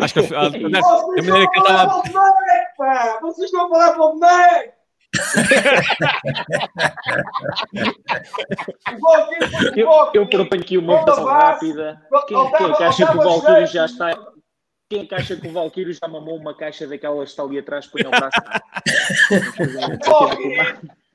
Acho 0.00 0.14
que 0.14 0.34
a, 0.34 0.38
a, 0.38 0.42
a, 0.42 0.46
a 0.46 0.50
maneira 0.50 1.50
que 1.50 1.58
ele 1.58 1.66
estava. 1.66 2.02
Vocês 3.20 3.46
estão 3.46 3.66
a 3.66 3.68
falar 3.68 3.92
para 3.92 4.04
o 4.04 4.12
boneco! 4.12 4.82
eu, 9.76 9.88
eu 10.14 10.26
proponho 10.26 10.62
aqui 10.62 10.78
uma 10.78 10.96
votação 10.96 11.24
rápida. 11.24 12.00
Quem, 12.26 12.50
quem 12.52 12.70
é 12.70 12.74
que 12.74 12.84
acha 12.84 13.06
que 13.06 13.18
o 13.18 13.22
Valkyrie 13.22 13.66
já 13.66 13.84
está. 13.84 14.10
Quem 14.88 15.02
é 15.02 15.06
que 15.06 15.14
acha 15.14 15.36
que 15.36 15.48
o 15.48 15.52
Valkyrie 15.52 15.92
já 15.92 16.08
mamou 16.08 16.36
uma 16.36 16.54
caixa 16.54 16.86
daquelas 16.86 17.24
que 17.24 17.30
está 17.30 17.42
ali 17.42 17.58
atrás, 17.58 17.86
põe 17.86 18.02
o 18.06 18.10
braço? 18.10 18.40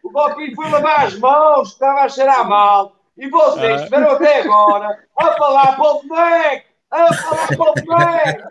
o 0.04 0.12
Valkyrie 0.12 0.56
foi 0.56 0.70
lavar 0.70 1.06
as 1.06 1.18
mãos, 1.18 1.70
estava 1.70 2.02
a 2.02 2.10
cheirar 2.10 2.48
mal. 2.48 2.96
E 3.18 3.28
vocês 3.30 3.72
ah. 3.72 3.76
estiveram 3.78 4.12
até 4.12 4.42
agora 4.42 5.00
a 5.18 5.34
falar 5.34 5.76
para 5.76 5.92
o 5.92 6.04
boneco! 6.04 6.67
A 6.98 7.14
falar 7.14 7.48
para 7.48 7.72
o 7.72 7.74
boneco! 7.76 8.50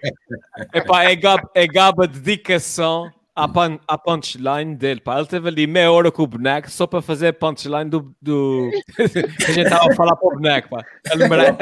Epá, 0.72 1.03
é, 1.05 1.16
gaba, 1.16 1.51
é 1.55 1.66
gaba 1.66 2.07
dedicação 2.07 3.11
à, 3.34 3.49
pan, 3.49 3.78
à 3.88 3.99
punchline 3.99 4.76
dele, 4.76 5.01
pá. 5.01 5.18
Ele 5.18 5.26
teve 5.26 5.49
ali 5.49 5.66
meia 5.66 5.90
hora 5.90 6.12
com 6.12 6.22
o 6.22 6.26
boneco 6.26 6.70
só 6.70 6.86
para 6.86 7.03
fazer 7.03 7.28
a 7.28 7.32
punchline 7.32 7.90
do. 7.90 8.14
do... 8.22 8.70
a 8.99 9.53
gente 9.53 9.61
estava 9.61 9.92
a 9.92 9.94
falar 9.97 10.14
para 10.16 10.28
o 10.28 10.32
boneco, 10.32 10.68
pá. 10.70 10.84
Ele 11.12 11.28
merece. 11.28 11.59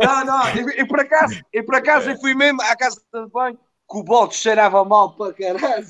não, 0.00 0.24
não, 0.24 0.48
e, 0.54 0.80
e, 0.80 0.84
por 0.86 1.00
acaso, 1.00 1.40
e 1.52 1.62
por 1.62 1.74
acaso 1.74 2.10
eu 2.10 2.16
fui 2.18 2.34
mesmo 2.34 2.60
à 2.62 2.76
casa 2.76 3.00
de 3.12 3.26
banho 3.30 3.58
que 3.90 3.96
o 3.96 4.02
bote 4.02 4.36
cheirava 4.36 4.84
mal 4.84 5.12
para 5.16 5.32
caralho. 5.32 5.86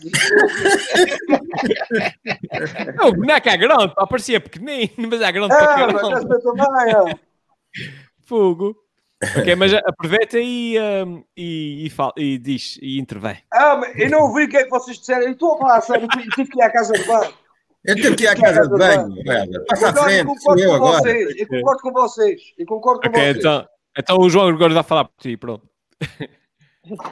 o 3.03 3.13
boneco 3.13 3.49
é 3.49 3.57
grande, 3.57 3.93
pá, 3.93 4.07
parecia 4.07 4.41
pequenino, 4.41 4.93
mas 5.11 5.21
é 5.21 5.33
grande 5.33 5.53
é, 5.53 5.59
para 5.59 5.75
caralho. 5.75 6.29
Também, 6.29 7.13
é. 7.13 7.28
Fogo. 8.25 8.77
Ok, 9.37 9.55
mas 9.57 9.75
aproveita 9.75 10.39
e, 10.39 10.79
um, 10.79 11.25
e, 11.37 11.87
e, 11.87 11.91
fala, 11.91 12.13
e 12.17 12.39
diz 12.39 12.79
e 12.81 12.99
intervém. 12.99 13.39
Ah, 13.53 13.81
eu 13.97 14.11
não 14.11 14.23
ouvi 14.23 14.45
o 14.45 14.49
que 14.49 14.57
é 14.57 14.65
que 14.65 14.71
vocês 14.71 14.99
disseram. 14.99 15.23
Eu 15.23 15.33
estou 15.33 15.55
a 15.55 15.59
falar 15.59 15.81
sério, 15.81 16.09
eu 16.13 16.31
tive 16.31 16.51
que 16.51 16.59
ir 16.59 16.63
à 16.63 16.71
casa 16.71 16.93
de 16.93 17.05
banho. 17.05 17.35
Eu 17.85 17.97
tive 17.97 18.17
que 18.17 18.25
ir 18.25 18.29
à 18.29 18.37
casa 18.37 18.63
de 18.63 18.79
banho. 18.79 19.15
Passa 19.67 19.89
à 19.89 20.05
frente, 20.05 20.43
sou 20.43 20.59
eu 20.59 20.75
agora. 20.75 20.99
Vocês. 20.99 21.37
Eu 21.37 21.49
concordo 21.49 21.83
com 21.83 21.93
vocês. 21.93 22.43
Eu 22.59 22.67
concordo 22.67 23.01
com 23.01 23.09
okay, 23.09 23.23
vocês. 23.23 23.37
Então, 23.39 23.67
então 23.99 24.19
o 24.19 24.31
João 24.31 24.49
agora 24.49 24.75
vai 24.75 24.83
falar 24.83 25.05
por 25.05 25.17
ti, 25.21 25.37
pronto. 25.37 25.69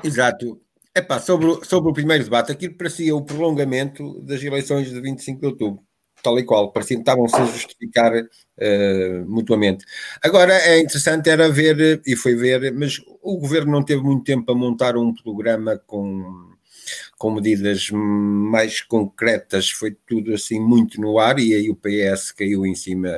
Exato. 0.05 0.61
Epá, 0.95 1.19
sobre, 1.19 1.63
sobre 1.65 1.91
o 1.91 1.93
primeiro 1.93 2.25
debate, 2.25 2.53
aquilo 2.53 2.75
parecia 2.75 3.15
o 3.15 3.23
prolongamento 3.23 4.23
das 4.23 4.43
eleições 4.43 4.91
de 4.91 4.99
25 4.99 5.41
de 5.41 5.47
outubro 5.47 5.87
tal 6.27 6.39
e 6.41 6.45
qual, 6.45 6.73
parecia 6.73 6.97
que 6.97 7.03
estavam-se 7.03 7.37
a 7.37 7.45
justificar 7.45 8.13
uh, 8.13 9.25
mutuamente. 9.29 9.85
Agora 10.21 10.53
é 10.55 10.81
interessante 10.81 11.31
era 11.31 11.49
ver, 11.49 12.03
e 12.05 12.17
foi 12.17 12.35
ver, 12.35 12.73
mas 12.73 13.01
o 13.23 13.39
governo 13.39 13.71
não 13.71 13.85
teve 13.85 14.03
muito 14.03 14.25
tempo 14.25 14.45
para 14.45 14.55
montar 14.57 14.97
um 14.97 15.15
programa 15.15 15.81
com 15.87 16.56
com 17.19 17.31
medidas 17.31 17.89
mais 17.91 18.83
concretas, 18.83 19.71
foi 19.71 19.97
tudo 20.07 20.35
assim 20.35 20.61
muito 20.61 21.01
no 21.01 21.19
ar 21.19 21.39
e 21.39 21.55
aí 21.55 21.71
o 21.71 21.77
PS 21.77 22.31
caiu 22.33 22.67
em 22.67 22.75
cima 22.75 23.11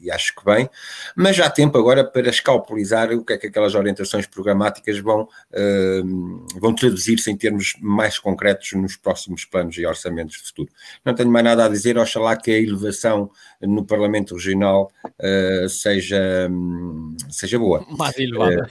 e 0.00 0.10
acho 0.10 0.34
que 0.36 0.44
bem, 0.44 0.68
mas 1.16 1.36
já 1.36 1.46
há 1.46 1.50
tempo 1.50 1.78
agora 1.78 2.04
para 2.04 2.28
escalpelizar 2.28 3.10
o 3.12 3.24
que 3.24 3.32
é 3.32 3.38
que 3.38 3.46
aquelas 3.46 3.74
orientações 3.74 4.26
programáticas 4.26 4.98
vão, 4.98 5.22
uh, 5.22 6.46
vão 6.60 6.74
traduzir-se 6.74 7.30
em 7.30 7.36
termos 7.36 7.74
mais 7.80 8.18
concretos 8.18 8.72
nos 8.74 8.94
próximos 8.94 9.46
planos 9.46 9.76
e 9.78 9.86
orçamentos 9.86 10.36
de 10.36 10.42
futuro. 10.48 10.68
Não 11.02 11.14
tenho 11.14 11.30
mais 11.30 11.44
nada 11.44 11.64
a 11.64 11.68
dizer, 11.68 11.96
oxalá 11.96 12.36
que 12.36 12.50
a 12.50 12.58
elevação 12.58 13.30
no 13.62 13.84
Parlamento 13.86 14.34
Regional 14.34 14.92
uh, 15.06 15.68
seja, 15.68 16.46
um, 16.50 17.16
seja 17.30 17.58
boa. 17.58 17.86
Mais 17.88 18.18
elevada. 18.18 18.70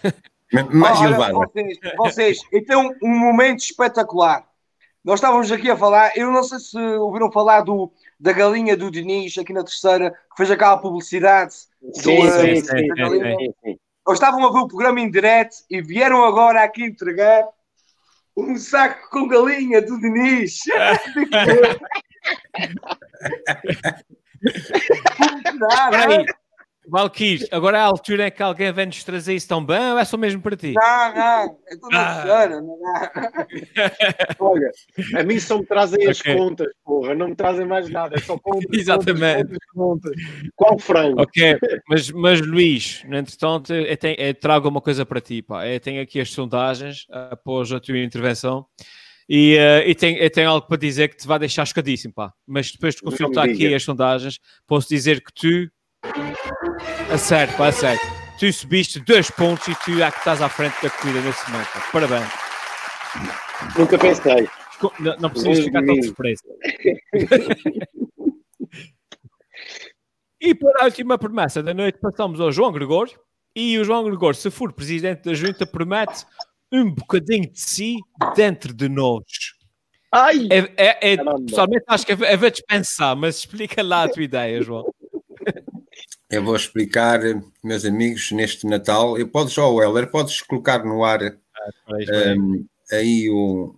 Uh, 0.54 0.76
mais 0.76 1.00
Olha, 1.00 1.08
elevada. 1.08 1.34
Vocês, 1.34 1.80
vocês, 1.98 2.40
então 2.54 2.94
um 3.02 3.18
momento 3.18 3.62
espetacular 3.62 4.46
nós 5.06 5.20
estávamos 5.20 5.52
aqui 5.52 5.70
a 5.70 5.78
falar, 5.78 6.18
eu 6.18 6.32
não 6.32 6.42
sei 6.42 6.58
se 6.58 6.80
ouviram 6.80 7.32
falar 7.32 7.62
do, 7.62 7.92
da 8.20 8.34
galinha 8.34 8.76
do 8.76 8.90
Diniz 8.90 9.38
aqui 9.38 9.54
na 9.54 9.64
terceira, 9.64 10.10
que 10.10 10.36
fez 10.36 10.50
aquela 10.50 10.78
publicidade. 10.78 11.54
Sim, 11.94 12.26
do, 12.26 12.32
sim, 12.32 12.56
sim, 12.56 12.66
sim, 12.66 13.54
sim, 13.64 13.78
Eles 14.08 14.20
estavam 14.20 14.44
a 14.44 14.52
ver 14.52 14.58
o 14.58 14.68
programa 14.68 15.00
em 15.00 15.12
direto 15.12 15.58
e 15.70 15.80
vieram 15.80 16.26
agora 16.26 16.64
aqui 16.64 16.84
entregar 16.84 17.48
um 18.36 18.58
saco 18.58 19.08
com 19.12 19.28
galinha 19.28 19.80
do 19.80 20.00
Diniz. 20.00 20.62
Peraí, 25.92 26.26
Valkyrie, 26.88 27.48
agora 27.52 27.78
é 27.78 27.82
a 27.82 27.86
altura 27.86 28.26
é 28.26 28.32
que 28.32 28.42
alguém 28.42 28.72
vem 28.72 28.86
nos 28.88 29.04
trazer 29.04 29.36
isso 29.36 29.48
tão 29.48 29.66
bem 29.66 29.92
ou 29.92 30.00
é 30.00 30.06
só 30.06 30.18
mesmo 30.18 30.42
para 30.42 30.56
ti? 30.56 30.74
Não, 30.74 31.16
não, 31.16 31.60
é 31.68 31.76
tudo 31.76 31.96
ah. 31.96 32.48
não 32.50 32.80
Olha, 34.40 34.72
a 35.16 35.24
mim 35.24 35.40
só 35.40 35.58
me 35.58 35.66
trazem 35.66 36.08
as 36.08 36.22
contas, 36.22 36.68
porra, 36.84 37.16
não 37.16 37.30
me 37.30 37.36
trazem 37.36 37.66
mais 37.66 37.90
nada, 37.90 38.16
é 38.16 38.20
só 38.20 38.38
contas. 38.38 38.68
Exatamente. 38.72 39.56
Contas, 39.74 40.14
contas. 40.14 40.14
Qual 40.56 40.80
frango? 40.80 41.22
Ok, 41.22 41.58
mas, 41.90 42.12
mas 42.12 42.42
Luís, 42.42 43.04
entretanto, 43.06 43.74
eu, 43.74 43.98
tenho, 43.98 44.16
eu 44.20 44.34
trago 44.34 44.70
uma 44.70 44.82
coisa 44.82 45.06
para 45.06 45.22
ti, 45.22 45.42
pá. 45.42 45.68
Eu 45.68 45.80
tenho 45.80 46.02
aqui 46.02 46.20
as 46.20 46.32
sondagens 46.32 47.06
após 47.10 47.72
a 47.72 47.80
tua 47.80 47.98
intervenção. 47.98 48.66
E, 49.28 49.58
uh, 49.58 49.90
e, 49.90 49.96
tem, 49.96 50.30
tenho 50.30 50.50
algo 50.50 50.68
para 50.68 50.78
dizer 50.78 51.10
que 51.10 51.18
te 51.18 51.28
vai 51.28 51.40
deixar 51.40 51.64
escadíssimo, 51.64 52.14
pá. 52.14 52.32
Mas 52.46 52.72
depois 52.72 52.96
de 52.96 53.02
consultar 53.02 53.50
aqui 53.50 53.74
as 53.74 53.84
sondagens, 53.84 54.40
posso 54.68 54.88
dizer 54.88 55.24
que 55.24 55.34
tu 55.34 55.72
a 57.12 57.18
sério, 57.18 57.56
pá, 57.56 57.68
a 57.68 57.72
sério. 57.72 58.02
Tu 58.40 58.52
subiste 58.52 59.00
dois 59.00 59.32
pontos 59.32 59.68
e 59.68 59.76
tu 59.76 60.02
é 60.02 60.12
que 60.12 60.18
estás 60.18 60.42
à 60.42 60.50
frente 60.50 60.76
da 60.84 60.90
corrida 60.90 61.22
nesse 61.22 61.50
momento. 61.50 61.70
Parabéns. 61.92 62.30
Nunca 63.78 63.98
pensei. 63.98 64.50
Não, 65.00 65.16
não 65.18 65.30
precisas 65.30 65.64
ficar 65.64 65.86
tão 65.86 66.02
surpreso. 66.04 66.44
e 70.42 70.54
para 70.54 70.82
a 70.82 70.86
última 70.86 71.18
promessa 71.18 71.64
da 71.64 71.74
noite, 71.74 71.98
passamos 72.00 72.42
ao 72.42 72.52
João 72.52 72.72
Gregório. 72.72 73.18
E 73.56 73.80
o 73.80 73.86
João 73.86 74.04
Gregório, 74.04 74.38
se 74.38 74.52
for 74.52 74.74
presidente 74.74 75.24
da 75.24 75.34
junta, 75.34 75.66
promete 75.66 76.26
um 76.72 76.92
bocadinho 76.92 77.50
de 77.50 77.60
si 77.60 77.96
dentro 78.36 78.74
de 78.74 78.90
nós. 78.90 79.24
Ai! 80.12 80.48
É, 80.52 80.58
é, 80.76 81.14
é 81.14 81.18
pessoalmente 81.18 81.86
acho 81.88 82.06
que 82.06 82.12
é, 82.12 82.34
é 82.34 82.50
dispensar, 82.50 83.16
mas 83.16 83.38
explica 83.38 83.82
lá 83.82 84.04
a 84.04 84.10
tua 84.10 84.24
ideia, 84.24 84.62
João. 84.62 84.86
Eu 86.30 86.44
vou 86.44 86.56
explicar, 86.56 87.20
meus 87.64 87.86
amigos, 87.86 88.32
neste 88.32 88.66
Natal. 88.66 89.18
Eu 89.18 89.28
podes, 89.28 89.58
ó, 89.58 89.72
oh, 89.72 89.82
Heller, 89.82 90.10
podes 90.10 90.42
colocar 90.42 90.84
no 90.84 91.04
ar 91.04 91.22
ah, 91.24 92.36
um, 92.38 92.66
aí 92.92 93.30
o. 93.30 93.76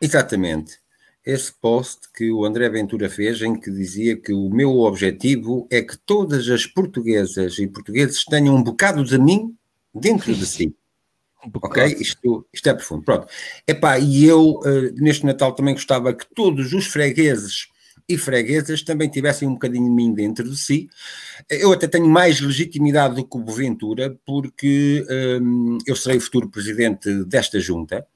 Exatamente. 0.00 0.78
Esse 1.24 1.52
post 1.52 2.10
que 2.14 2.30
o 2.30 2.44
André 2.44 2.70
Ventura 2.70 3.10
fez, 3.10 3.42
em 3.42 3.54
que 3.54 3.70
dizia 3.70 4.16
que 4.16 4.32
o 4.32 4.48
meu 4.48 4.78
objetivo 4.78 5.68
é 5.70 5.82
que 5.82 5.98
todas 5.98 6.48
as 6.48 6.66
portuguesas 6.66 7.58
e 7.58 7.66
portugueses 7.66 8.24
tenham 8.24 8.56
um 8.56 8.62
bocado 8.62 9.04
de 9.04 9.18
mim 9.18 9.54
dentro 9.94 10.34
de 10.34 10.46
si. 10.46 10.74
Um 11.46 11.50
ok? 11.54 11.84
Isto, 12.00 12.44
isto 12.52 12.68
é 12.68 12.74
profundo. 12.74 13.04
Pronto. 13.04 13.28
Epá, 13.64 13.96
e 13.96 14.24
eu, 14.24 14.58
uh, 14.58 14.92
neste 14.96 15.24
Natal, 15.24 15.52
também 15.52 15.72
gostava 15.72 16.12
que 16.12 16.26
todos 16.34 16.72
os 16.72 16.88
fregueses 16.88 17.68
e 18.08 18.16
freguesas 18.16 18.82
também 18.82 19.08
tivessem 19.08 19.46
um 19.46 19.52
bocadinho 19.52 19.84
de 19.84 19.90
mim 19.90 20.14
dentro 20.14 20.48
de 20.48 20.56
si. 20.56 20.88
Eu 21.50 21.72
até 21.72 21.86
tenho 21.86 22.08
mais 22.08 22.40
legitimidade 22.40 23.16
do 23.16 23.24
que 23.24 23.36
o 23.36 23.40
Boventura, 23.40 24.16
porque 24.24 25.04
um, 25.40 25.78
eu 25.86 25.94
serei 25.94 26.16
o 26.16 26.20
futuro 26.20 26.48
presidente 26.48 27.24
desta 27.24 27.60
junta 27.60 28.06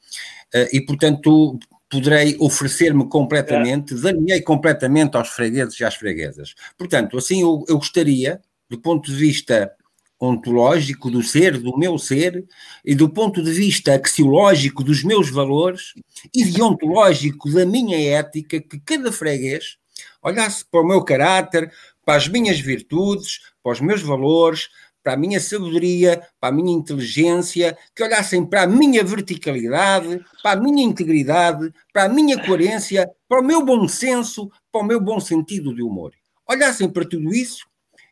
uh, 0.55 0.69
e, 0.73 0.81
portanto, 0.81 1.59
poderei 1.91 2.37
oferecer-me 2.41 3.07
completamente, 3.07 3.93
é. 3.93 3.97
dar-me 3.99 4.41
completamente 4.41 5.15
aos 5.17 5.29
fregueses 5.29 5.79
e 5.79 5.85
às 5.85 5.95
freguesas. 5.95 6.55
Portanto, 6.79 7.19
assim 7.19 7.43
eu, 7.43 7.63
eu 7.69 7.77
gostaria, 7.77 8.41
do 8.71 8.81
ponto 8.81 9.11
de 9.11 9.17
vista 9.17 9.71
ontológico 10.19 11.11
do 11.11 11.23
ser, 11.23 11.59
do 11.59 11.77
meu 11.77 11.99
ser, 11.99 12.47
e 12.85 12.95
do 12.95 13.11
ponto 13.11 13.43
de 13.43 13.51
vista 13.51 13.95
axiológico 13.95 14.85
dos 14.85 15.03
meus 15.03 15.29
valores 15.29 15.95
e 16.35 16.45
deontológico 16.45 17.51
da 17.51 17.67
minha 17.67 17.99
ética, 18.17 18.61
que 18.61 18.81
cada 18.81 19.11
freguês 19.11 19.77
olhasse 20.23 20.65
para 20.65 20.81
o 20.81 20.87
meu 20.87 21.03
caráter, 21.03 21.73
para 22.05 22.17
as 22.17 22.29
minhas 22.29 22.61
virtudes, 22.61 23.41
para 23.63 23.73
os 23.73 23.81
meus 23.81 24.03
valores, 24.03 24.69
para 25.03 25.15
a 25.15 25.17
minha 25.17 25.41
sabedoria, 25.41 26.23
para 26.41 26.51
a 26.51 26.53
minha 26.53 26.73
inteligência, 26.73 27.77
que 27.95 28.03
olhassem 28.03 28.47
para 28.47 28.63
a 28.63 28.67
minha 28.67 29.03
verticalidade, 29.03 30.25
para 30.43 30.53
a 30.53 30.63
minha 30.63 30.85
integridade, 30.85 31.73
para 31.93 32.05
a 32.05 32.09
minha 32.09 32.41
coerência, 32.45 33.11
para 33.29 33.41
o 33.41 33.45
meu 33.45 33.65
bom 33.65 33.89
senso, 33.89 34.51
para 34.71 34.81
o 34.81 34.85
meu 34.85 35.01
bom 35.01 35.19
sentido 35.19 35.75
de 35.75 35.83
humor. 35.83 36.13
Olhassem 36.49 36.89
para 36.89 37.05
tudo 37.05 37.35
isso 37.35 37.67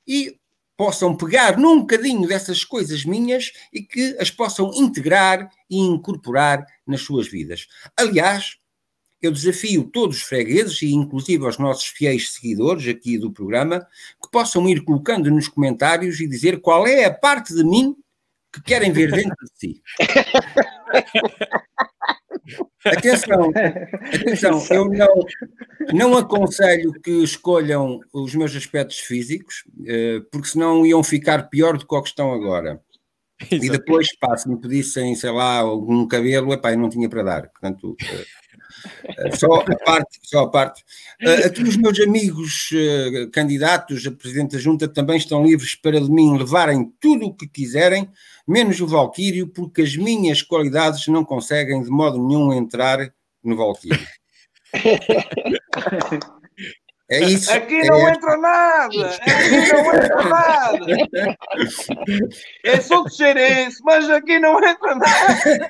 e 0.06 0.36
possam 0.76 1.14
pegar 1.14 1.58
num 1.58 1.80
bocadinho 1.80 2.26
dessas 2.26 2.64
coisas 2.64 3.04
minhas 3.04 3.52
e 3.72 3.82
que 3.82 4.16
as 4.18 4.30
possam 4.30 4.72
integrar 4.74 5.50
e 5.68 5.78
incorporar 5.78 6.64
nas 6.86 7.02
suas 7.02 7.28
vidas. 7.28 7.66
Aliás, 7.96 8.56
eu 9.22 9.30
desafio 9.30 9.84
todos 9.84 10.18
os 10.18 10.22
fregueses 10.22 10.80
e 10.82 10.92
inclusive 10.92 11.44
aos 11.44 11.58
nossos 11.58 11.86
fiéis 11.86 12.32
seguidores 12.32 12.86
aqui 12.88 13.18
do 13.18 13.32
programa 13.32 13.86
que 14.22 14.30
possam 14.30 14.68
ir 14.68 14.82
colocando 14.84 15.30
nos 15.30 15.48
comentários 15.48 16.20
e 16.20 16.28
dizer 16.28 16.60
qual 16.60 16.86
é 16.86 17.04
a 17.04 17.14
parte 17.14 17.54
de 17.54 17.64
mim 17.64 17.94
que 18.52 18.62
querem 18.62 18.92
ver 18.92 19.10
dentro 19.12 19.36
de 19.44 19.52
si. 19.58 19.82
Atenção, 22.84 23.52
atenção, 24.14 24.66
eu 24.70 24.86
não, 24.86 25.14
não 25.92 26.16
aconselho 26.16 26.92
que 26.92 27.22
escolham 27.22 28.00
os 28.12 28.34
meus 28.34 28.56
aspectos 28.56 28.98
físicos, 28.98 29.64
eh, 29.86 30.20
porque 30.32 30.48
senão 30.48 30.84
iam 30.86 31.04
ficar 31.04 31.48
pior 31.50 31.76
do 31.76 31.86
que 31.86 31.94
o 31.94 32.02
que 32.02 32.08
estão 32.08 32.32
agora. 32.32 32.80
E 33.50 33.70
depois, 33.70 34.08
pá, 34.18 34.36
se 34.36 34.48
me 34.48 34.60
pedissem, 34.60 35.14
sei 35.14 35.30
lá, 35.30 35.58
algum 35.58 36.06
cabelo, 36.08 36.52
epá, 36.52 36.72
eu 36.72 36.78
não 36.78 36.88
tinha 36.88 37.08
para 37.08 37.22
dar. 37.22 37.48
Portanto, 37.50 37.96
eh, 38.02 38.24
só 39.38 39.54
a 39.54 39.76
parte, 39.84 40.18
só 40.22 40.40
a 40.44 40.50
parte. 40.50 40.84
Aqui 41.44 41.62
os 41.62 41.76
meus 41.76 41.98
amigos 42.00 42.70
candidatos 43.32 44.06
a 44.06 44.10
Presidente 44.10 44.52
da 44.52 44.58
Junta 44.58 44.88
também 44.88 45.16
estão 45.16 45.44
livres 45.44 45.74
para 45.74 46.00
de 46.00 46.10
mim 46.10 46.36
levarem 46.36 46.92
tudo 47.00 47.26
o 47.26 47.34
que 47.34 47.46
quiserem, 47.46 48.08
menos 48.46 48.80
o 48.80 48.86
Valquírio, 48.86 49.48
porque 49.48 49.82
as 49.82 49.96
minhas 49.96 50.42
qualidades 50.42 51.06
não 51.06 51.24
conseguem 51.24 51.82
de 51.82 51.90
modo 51.90 52.18
nenhum 52.26 52.52
entrar 52.52 53.12
no 53.42 53.56
Valquírio. 53.56 54.06
É 57.10 57.24
isso. 57.24 57.52
Aqui 57.52 57.74
é 57.74 57.86
não 57.86 58.08
entra 58.08 58.36
nada! 58.36 59.06
Aqui 59.06 59.72
não 59.72 59.94
entra 59.94 60.22
nada! 60.22 60.86
É 62.64 62.80
só 62.80 63.02
de 63.02 63.16
cheirense, 63.16 63.82
mas 63.82 64.08
aqui 64.08 64.38
não 64.38 64.56
entra 64.62 64.94
nada! 64.94 65.66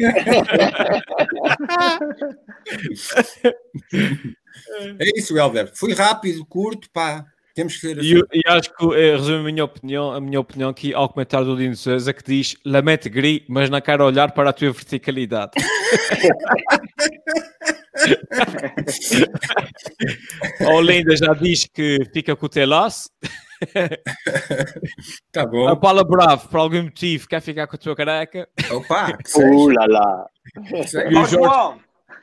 É 4.98 5.10
isso, 5.16 5.38
Helder. 5.38 5.72
Fui 5.74 5.94
rápido, 5.94 6.44
curto, 6.44 6.90
pá. 6.92 7.24
Temos 7.54 7.74
que 7.74 7.80
ser 7.80 7.98
assim. 7.98 8.22
E, 8.32 8.38
e 8.38 8.42
acho 8.46 8.74
que 8.74 8.84
eh, 8.94 9.16
resume 9.16 9.40
a 9.40 9.52
minha 9.52 9.64
opinião, 9.64 10.12
a 10.12 10.20
minha 10.20 10.38
opinião 10.40 10.70
aqui 10.70 10.94
ao 10.94 11.08
comentário 11.08 11.46
do 11.46 11.56
Dino 11.56 11.74
Souza 11.76 12.12
que 12.12 12.22
diz 12.22 12.56
lamento 12.64 13.10
gri, 13.10 13.44
mas 13.48 13.68
na 13.68 13.80
cara 13.80 14.04
olhar 14.04 14.30
para 14.32 14.50
a 14.50 14.52
tua 14.52 14.70
verticalidade. 14.70 15.50
o 20.60 20.80
Linda 20.80 21.16
já 21.16 21.34
diz 21.34 21.66
que 21.66 21.98
fica 22.12 22.36
com 22.36 22.46
o 22.46 22.48
telaço. 22.48 23.10
Tá 25.30 25.44
bom. 25.44 25.68
A 25.68 25.76
Paula 25.76 26.02
Bravo, 26.02 26.48
por 26.48 26.60
algum 26.60 26.84
motivo, 26.84 27.28
quer 27.28 27.42
ficar 27.42 27.66
com 27.66 27.76
a 27.76 27.78
tua 27.78 27.94
careca. 27.94 28.48
Opa! 28.70 29.18
Uh, 29.36 29.68
lá, 29.68 29.84
lá. 29.86 30.26
O 30.56 31.26
João, 31.26 31.78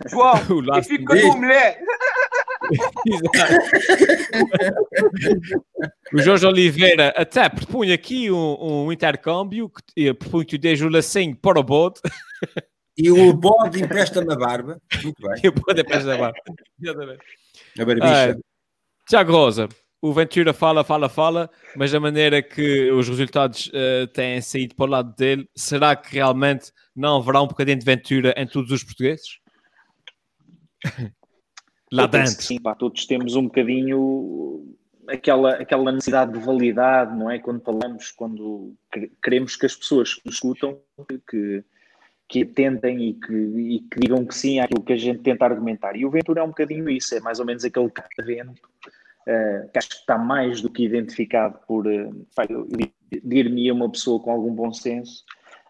João, 0.07 0.33
e 0.79 0.83
fica 0.83 1.05
com 1.05 1.31
a 1.31 1.37
mulher 1.37 1.79
o 6.13 6.19
Jorge 6.19 6.45
Oliveira 6.45 7.09
até 7.15 7.49
propunha 7.49 7.95
aqui 7.95 8.31
um, 8.31 8.85
um 8.85 8.91
intercâmbio, 8.91 9.69
que 9.69 10.13
propunha 10.13 10.45
que 10.45 10.83
o 10.83 10.89
lacinho 10.89 11.35
para 11.35 11.59
o 11.59 11.63
bode. 11.63 11.99
E 12.97 13.11
o 13.11 13.33
bode 13.33 13.81
empresta-me 13.83 14.33
a 14.33 14.35
barba. 14.35 14.81
Muito 15.03 15.21
bem. 15.21 15.41
E 15.43 15.47
o 15.47 15.51
bode 15.51 15.81
empresta 15.81 16.13
a 16.13 16.17
barba. 16.17 16.39
A 17.79 17.85
barbicha. 17.85 18.37
Uh, 18.37 18.43
Tiago 19.07 19.31
Rosa, 19.31 19.69
o 20.01 20.13
Ventura 20.13 20.53
fala, 20.53 20.83
fala, 20.83 21.07
fala, 21.07 21.49
mas 21.75 21.93
a 21.93 21.99
maneira 21.99 22.41
que 22.41 22.91
os 22.91 23.07
resultados 23.07 23.67
uh, 23.67 24.07
têm 24.07 24.41
saído 24.41 24.75
para 24.75 24.85
o 24.85 24.89
lado 24.89 25.15
dele, 25.15 25.47
será 25.55 25.95
que 25.95 26.15
realmente 26.15 26.71
não 26.95 27.17
haverá 27.17 27.41
um 27.41 27.47
bocadinho 27.47 27.79
de 27.79 27.85
Ventura 27.85 28.33
em 28.35 28.47
todos 28.47 28.71
os 28.71 28.83
portugueses? 28.83 29.39
Lá 31.91 32.07
dentro. 32.07 32.41
Sim, 32.41 32.59
pá, 32.59 32.75
todos 32.75 33.05
temos 33.05 33.35
um 33.35 33.43
bocadinho 33.43 34.75
aquela, 35.07 35.53
aquela 35.53 35.91
necessidade 35.91 36.33
de 36.33 36.39
validade, 36.39 37.17
não 37.17 37.31
é? 37.31 37.39
Quando 37.39 37.61
falamos, 37.61 38.11
quando 38.11 38.73
queremos 39.23 39.55
que 39.55 39.65
as 39.65 39.75
pessoas 39.75 40.15
que 40.15 40.25
nos 40.25 40.35
escutam, 40.35 40.79
que, 41.29 41.63
que 42.27 42.43
atentem 42.43 43.09
e 43.09 43.13
que, 43.13 43.33
e 43.33 43.79
que 43.79 43.99
digam 43.99 44.25
que 44.25 44.35
sim 44.35 44.59
àquilo 44.59 44.83
que 44.83 44.93
a 44.93 44.97
gente 44.97 45.19
tenta 45.19 45.45
argumentar. 45.45 45.95
E 45.95 46.05
o 46.05 46.11
Ventura 46.11 46.41
é 46.41 46.43
um 46.43 46.49
bocadinho 46.49 46.89
isso, 46.89 47.15
é 47.15 47.19
mais 47.21 47.39
ou 47.39 47.45
menos 47.45 47.63
aquele 47.63 47.89
catavento, 47.89 48.61
uh, 49.27 49.69
que 49.71 49.77
acho 49.77 49.89
que 49.89 49.95
está 49.95 50.17
mais 50.17 50.61
do 50.61 50.69
que 50.69 50.83
identificado 50.83 51.57
por, 51.65 51.87
uh, 51.87 52.27
dir-me 53.23 53.71
uma 53.71 53.89
pessoa 53.89 54.21
com 54.21 54.31
algum 54.31 54.53
bom 54.53 54.73
senso, 54.73 55.23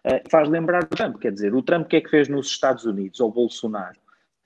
uh, 0.05 0.29
faz 0.29 0.49
lembrar 0.49 0.83
o 0.83 0.87
Trump, 0.87 1.17
quer 1.19 1.31
dizer, 1.31 1.53
o 1.53 1.61
Trump 1.61 1.85
o 1.85 1.89
que 1.89 1.97
é 1.97 2.01
que 2.01 2.09
fez 2.09 2.27
nos 2.27 2.47
Estados 2.47 2.85
Unidos, 2.85 3.19
ou 3.19 3.31
Bolsonaro? 3.31 3.99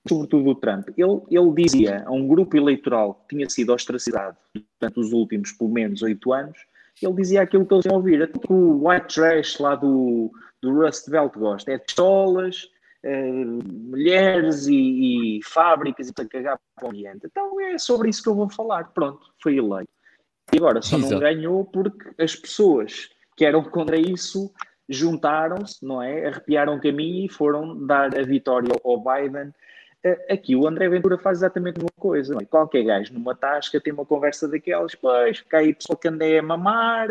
Sobretudo 0.08 0.50
o 0.50 0.56
Trump, 0.56 0.90
ele, 0.98 1.22
ele 1.30 1.54
dizia 1.56 2.04
a 2.06 2.12
um 2.12 2.28
grupo 2.28 2.58
eleitoral 2.58 3.14
que 3.14 3.36
tinha 3.36 3.50
sido 3.50 3.74
ostracizado 3.74 4.38
durante 4.80 5.00
os 5.00 5.12
últimos, 5.12 5.52
pelo 5.52 5.70
menos, 5.70 6.02
oito 6.02 6.34
anos, 6.34 6.58
ele 7.02 7.14
dizia 7.14 7.42
aquilo 7.42 7.66
que 7.66 7.74
eles 7.74 7.86
iam 7.86 7.96
ouvir. 7.96 8.22
Até 8.22 8.40
que 8.40 8.52
o 8.52 8.88
white 8.88 9.16
trash 9.16 9.60
lá 9.60 9.76
do, 9.76 10.32
do 10.62 10.82
Rust 10.82 11.10
Belt 11.10 11.34
gosta. 11.36 11.72
É 11.72 11.78
pistolas, 11.78 12.70
eh, 13.04 13.32
mulheres 13.32 14.68
e, 14.68 15.38
e, 15.38 15.44
fábricas 15.44 16.10
e 16.10 16.14
para 16.14 16.28
cagar 16.28 16.60
para 16.76 16.86
o 16.86 16.90
ambiente. 16.90 17.26
Então 17.26 17.60
é 17.60 17.78
sobre 17.78 18.10
isso 18.10 18.22
que 18.22 18.30
eu 18.30 18.36
vou 18.36 18.50
falar. 18.50 18.86
Pronto, 18.94 19.34
foi 19.42 19.58
eleito. 19.58 19.90
E 20.54 20.58
agora 20.58 20.82
só 20.82 20.98
Exato. 20.98 21.14
não 21.14 21.20
ganhou 21.20 21.66
porque 21.66 22.22
as 22.22 22.36
pessoas 22.36 23.10
que 23.36 23.46
eram 23.46 23.64
contra 23.64 23.98
isso 23.98 24.52
juntaram-se, 24.90 25.84
não 25.84 26.02
é? 26.02 26.28
Arrepiaram 26.28 26.76
o 26.76 26.82
caminho 26.82 27.26
e 27.26 27.30
foram 27.30 27.86
dar 27.86 28.16
a 28.18 28.24
vitória 28.24 28.74
ao 28.84 29.02
Biden 29.02 29.52
Aqui 30.30 30.56
o 30.56 30.68
André 30.68 30.90
Ventura 30.90 31.18
faz 31.18 31.40
exatamente 31.40 31.76
a 31.76 31.84
mesma 31.84 32.00
coisa. 32.00 32.36
É? 32.42 32.46
Qualquer 32.46 32.84
gajo 32.84 33.14
numa 33.14 33.36
tasca 33.36 33.80
tem 33.80 33.94
uma 33.94 34.06
conversa 34.06 34.48
daquelas, 34.48 34.96
pois, 34.96 35.42
porque 35.42 35.56
aí 35.56 35.74
pessoa 35.74 35.98
que 35.98 36.08
anda 36.08 36.26
a 36.26 36.42
mamar 36.42 37.10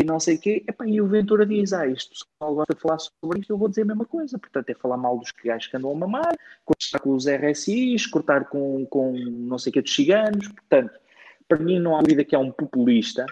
e 0.00 0.04
não 0.04 0.18
sei 0.18 0.36
o 0.36 0.40
quê. 0.40 0.64
Epá, 0.66 0.86
e 0.86 1.00
o 1.00 1.06
Ventura 1.06 1.44
diz, 1.44 1.72
ah, 1.72 1.86
isto 1.86 2.10
pessoal 2.10 2.54
gosta 2.54 2.74
de 2.74 2.80
falar 2.80 2.98
sobre 2.98 3.40
isto, 3.40 3.52
eu 3.52 3.58
vou 3.58 3.68
dizer 3.68 3.82
a 3.82 3.86
mesma 3.86 4.06
coisa. 4.06 4.38
Portanto, 4.38 4.70
é 4.70 4.74
falar 4.74 4.96
mal 4.96 5.18
dos 5.18 5.32
gajos 5.44 5.66
que 5.66 5.76
andam 5.76 5.90
a 5.90 5.94
mamar, 5.94 6.34
cortar 6.64 7.00
com 7.00 7.14
os 7.14 7.26
RSIs, 7.26 8.06
cortar 8.06 8.46
com, 8.46 8.86
com 8.86 9.12
não 9.12 9.58
sei 9.58 9.70
o 9.70 9.74
quê 9.74 9.82
dos 9.82 9.94
ciganos. 9.94 10.48
Portanto, 10.48 10.98
para 11.46 11.58
mim 11.58 11.78
não 11.78 11.96
há 11.96 12.00
dúvida 12.00 12.24
que 12.24 12.34
é 12.34 12.38
um 12.38 12.50
populista. 12.50 13.26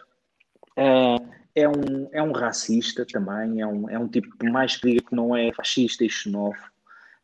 Uh, 0.77 1.39
é 1.55 1.69
um, 1.69 2.09
é 2.13 2.23
um 2.23 2.31
racista 2.31 3.05
também, 3.05 3.61
é 3.61 3.67
um, 3.67 3.91
é 3.91 3.99
um 3.99 4.07
tipo 4.07 4.29
mais 4.45 4.77
que 4.77 4.89
diga 4.89 5.09
que 5.09 5.15
não 5.15 5.35
é 5.35 5.53
fascista 5.53 6.05
e 6.05 6.11
xenófobo. 6.11 6.78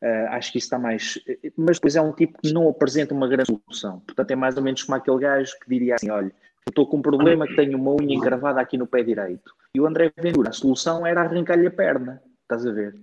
Uh, 0.05 0.29
acho 0.33 0.53
que 0.53 0.59
isso 0.59 0.67
está 0.67 0.79
mais. 0.79 1.19
Mas 1.57 1.79
depois 1.79 1.97
é 1.97 2.03
um 2.03 2.13
tipo 2.13 2.39
que 2.43 2.53
não 2.53 2.69
apresenta 2.69 3.15
uma 3.15 3.27
grande 3.27 3.47
solução. 3.47 4.01
Portanto, 4.01 4.31
é 4.31 4.37
mais 4.37 4.55
ou 4.55 4.63
menos 4.63 4.83
como 4.83 4.97
aquele 4.97 5.19
gajo 5.19 5.59
que 5.61 5.71
diria 5.71 5.95
assim: 5.95 6.11
olha, 6.11 6.27
eu 6.27 6.71
estou 6.71 6.87
com 6.87 6.99
um 6.99 7.03
problema 7.03 7.47
que 7.47 7.57
tenho 7.57 7.79
uma 7.79 7.93
unha 7.93 8.15
encravada 8.15 8.61
aqui 8.61 8.77
no 8.77 8.87
pé 8.87 9.03
direito. 9.03 9.51
E 9.75 9.81
o 9.81 9.87
André 9.87 10.13
Ventura, 10.21 10.51
a 10.51 10.53
solução 10.53 11.07
era 11.07 11.23
arrancar-lhe 11.23 11.69
a 11.69 11.71
perna. 11.71 12.23
Estás 12.43 12.67
a 12.67 12.73
ver? 12.73 12.95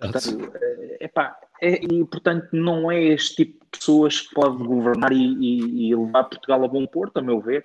Portanto, 0.00 0.36
uh, 0.36 0.96
epá, 0.98 1.38
é, 1.60 1.84
e 1.84 2.04
portanto, 2.06 2.48
não 2.52 2.90
é 2.90 3.00
este 3.00 3.44
tipo 3.44 3.64
de 3.64 3.78
pessoas 3.78 4.22
que 4.22 4.34
pode 4.34 4.64
governar 4.64 5.12
e, 5.12 5.16
e, 5.16 5.90
e 5.90 5.94
levar 5.94 6.24
Portugal 6.24 6.64
a 6.64 6.68
bom 6.68 6.84
porto, 6.88 7.18
a 7.18 7.22
meu 7.22 7.40
ver, 7.40 7.62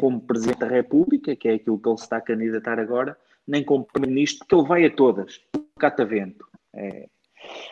como 0.00 0.20
Presidente 0.20 0.60
da 0.60 0.66
República, 0.66 1.36
que 1.36 1.48
é 1.48 1.54
aquilo 1.54 1.78
que 1.78 1.88
ele 1.88 1.98
se 1.98 2.04
está 2.04 2.16
a 2.16 2.22
candidatar 2.22 2.78
agora, 2.78 3.16
nem 3.46 3.62
como 3.62 3.84
Primeiro-Ministro, 3.84 4.38
porque 4.38 4.54
ele 4.54 4.66
vai 4.68 4.84
a 4.86 4.90
todas, 4.90 5.42
catavento. 5.78 6.46
É, 6.74 7.06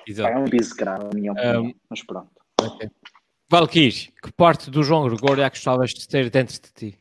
Exato. 0.07 0.33
É 0.33 0.39
um 0.39 0.45
piso 0.45 0.75
grave, 0.75 1.05
na 1.05 1.11
minha 1.15 1.33
opinião, 1.33 1.65
um, 1.65 1.75
mas 1.89 2.03
pronto. 2.03 2.31
Okay. 2.61 2.91
Que 4.23 4.33
parte 4.35 4.71
do 4.71 4.83
João 4.83 5.07
Gregório 5.07 5.43
é 5.43 5.51
que 5.51 5.57
gostavas 5.57 5.91
de 5.91 6.09
ter 6.09 6.31
dentro 6.31 6.55
de 6.55 6.73
ti? 6.73 6.99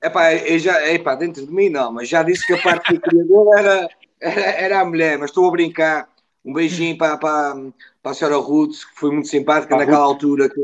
Epá, 0.00 0.32
eu 0.34 0.58
já, 0.58 0.86
epá, 0.92 1.14
dentro 1.16 1.44
de 1.44 1.52
mim 1.52 1.68
não, 1.68 1.90
mas 1.90 2.08
já 2.08 2.22
disse 2.22 2.46
que 2.46 2.52
a 2.52 2.62
parte 2.62 2.92
do 2.92 3.00
criador 3.00 3.58
era, 3.58 3.88
era, 4.20 4.40
era, 4.40 4.80
a 4.80 4.84
mulher, 4.84 5.18
mas 5.18 5.30
estou 5.30 5.48
a 5.48 5.50
brincar. 5.50 6.08
Um 6.44 6.52
beijinho 6.52 6.98
para, 6.98 7.16
para, 7.16 7.54
para 8.02 8.12
a 8.12 8.14
senhora 8.14 8.36
Ruth, 8.36 8.74
que 8.74 9.00
foi 9.00 9.10
muito 9.10 9.28
simpática 9.28 9.74
ah, 9.74 9.78
naquela 9.78 10.04
Ruth. 10.04 10.08
altura 10.08 10.48
que, 10.50 10.60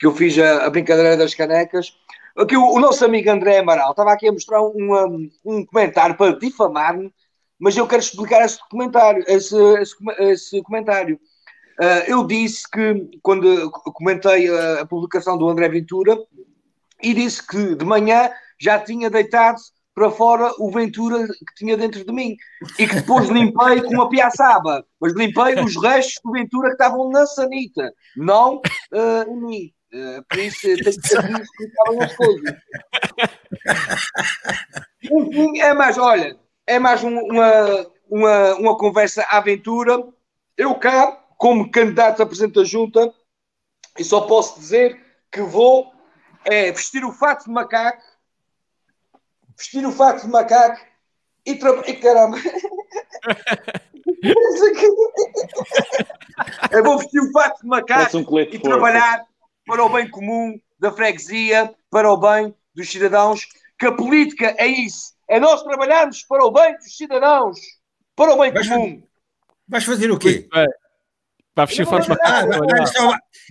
que 0.00 0.06
eu 0.06 0.14
fiz 0.14 0.38
a, 0.38 0.64
a 0.64 0.70
brincadeira 0.70 1.18
das 1.18 1.34
canecas. 1.34 1.94
Aqui 2.34 2.56
o, 2.56 2.64
o, 2.64 2.80
nosso 2.80 3.04
amigo 3.04 3.30
André 3.30 3.58
Amaral 3.58 3.90
estava 3.90 4.10
aqui 4.12 4.26
a 4.26 4.32
mostrar 4.32 4.62
um, 4.62 4.72
um, 4.74 5.30
um 5.44 5.66
comentário 5.66 6.16
para 6.16 6.38
difamar-me 6.38 7.12
mas 7.58 7.76
eu 7.76 7.86
quero 7.86 8.02
explicar 8.02 8.44
esse 8.44 8.58
comentário. 8.68 9.24
Esse, 9.26 9.56
esse, 9.80 9.94
esse 10.18 10.62
comentário. 10.62 11.18
Uh, 11.80 12.02
eu 12.08 12.26
disse 12.26 12.68
que, 12.68 13.08
quando 13.22 13.70
comentei 13.70 14.48
a, 14.48 14.80
a, 14.80 14.86
publicação 14.86 15.38
do 15.38 15.48
André 15.48 15.68
Ventura, 15.68 16.18
e 17.02 17.14
disse 17.14 17.46
que 17.46 17.76
de 17.76 17.84
manhã 17.84 18.30
já 18.60 18.78
tinha 18.78 19.08
deitado 19.08 19.60
para 19.94 20.10
fora 20.10 20.52
o 20.58 20.70
Ventura 20.70 21.26
que 21.26 21.54
tinha 21.56 21.76
dentro 21.76 22.04
de 22.04 22.12
mim 22.12 22.36
e 22.78 22.86
que 22.86 22.94
depois 22.96 23.28
limpei 23.30 23.80
com 23.82 23.94
uma 23.94 24.08
piaçaba, 24.08 24.84
mas 25.00 25.12
limpei 25.12 25.60
os 25.62 25.80
restos 25.80 26.20
do 26.24 26.32
Ventura 26.32 26.68
que 26.68 26.74
estavam 26.74 27.10
na 27.10 27.26
sanita, 27.26 27.92
não 28.16 28.56
uh, 28.56 29.28
em 29.28 29.40
mim. 29.40 29.72
Uh, 29.92 30.22
por 30.28 30.38
isso, 30.38 30.60
tem 30.60 30.76
que 30.76 30.82
que 30.82 30.90
estavam 30.90 32.02
as 32.02 32.14
coisas. 32.14 32.54
Enfim, 35.10 35.60
é 35.60 35.72
mais, 35.72 35.96
olha, 35.96 36.36
é 36.68 36.78
mais 36.78 37.02
um, 37.02 37.18
uma, 37.18 37.86
uma, 38.10 38.54
uma 38.56 38.76
conversa 38.76 39.26
aventura. 39.30 40.06
Eu 40.54 40.74
cá, 40.74 41.12
como 41.38 41.70
candidato 41.70 42.22
a 42.22 42.26
presidente 42.26 42.56
da 42.56 42.64
junta, 42.64 43.12
e 43.98 44.04
só 44.04 44.20
posso 44.20 44.60
dizer 44.60 45.00
que 45.32 45.40
vou 45.40 45.90
é, 46.44 46.70
vestir 46.70 47.02
o 47.06 47.12
fato 47.12 47.46
de 47.46 47.50
macaco, 47.50 48.02
vestir 49.56 49.84
o 49.86 49.92
fato 49.92 50.26
de 50.26 50.28
macaco 50.28 50.84
e 51.46 51.54
trabalhar. 51.54 52.00
Caramba! 52.00 52.36
Eu 56.70 56.84
vou 56.84 56.98
vestir 56.98 57.20
o 57.20 57.32
fato 57.32 57.62
de 57.62 57.66
macaco 57.66 58.18
um 58.18 58.40
e 58.40 58.58
trabalhar 58.58 59.26
para 59.66 59.84
o 59.84 59.88
bem 59.88 60.08
comum 60.08 60.60
da 60.78 60.92
freguesia, 60.92 61.74
para 61.90 62.12
o 62.12 62.16
bem 62.16 62.54
dos 62.74 62.90
cidadãos, 62.90 63.48
que 63.78 63.86
a 63.86 63.92
política 63.92 64.54
é 64.58 64.66
isso, 64.66 65.17
é 65.28 65.38
nós 65.38 65.62
trabalharmos 65.62 66.22
para 66.24 66.44
o 66.44 66.50
bem 66.50 66.74
dos 66.76 66.96
cidadãos, 66.96 67.58
para 68.16 68.32
o 68.32 68.38
bem 68.38 68.52
vais 68.52 68.68
comum. 68.68 68.84
Fazer, 68.84 69.04
vais 69.68 69.84
fazer 69.84 70.10
o 70.10 70.18
quê? 70.18 70.48
Vai 71.54 71.66
vestir 71.66 71.82
o 71.82 71.90
fato 71.90 72.04
de 72.04 72.08
macaco. 72.10 72.50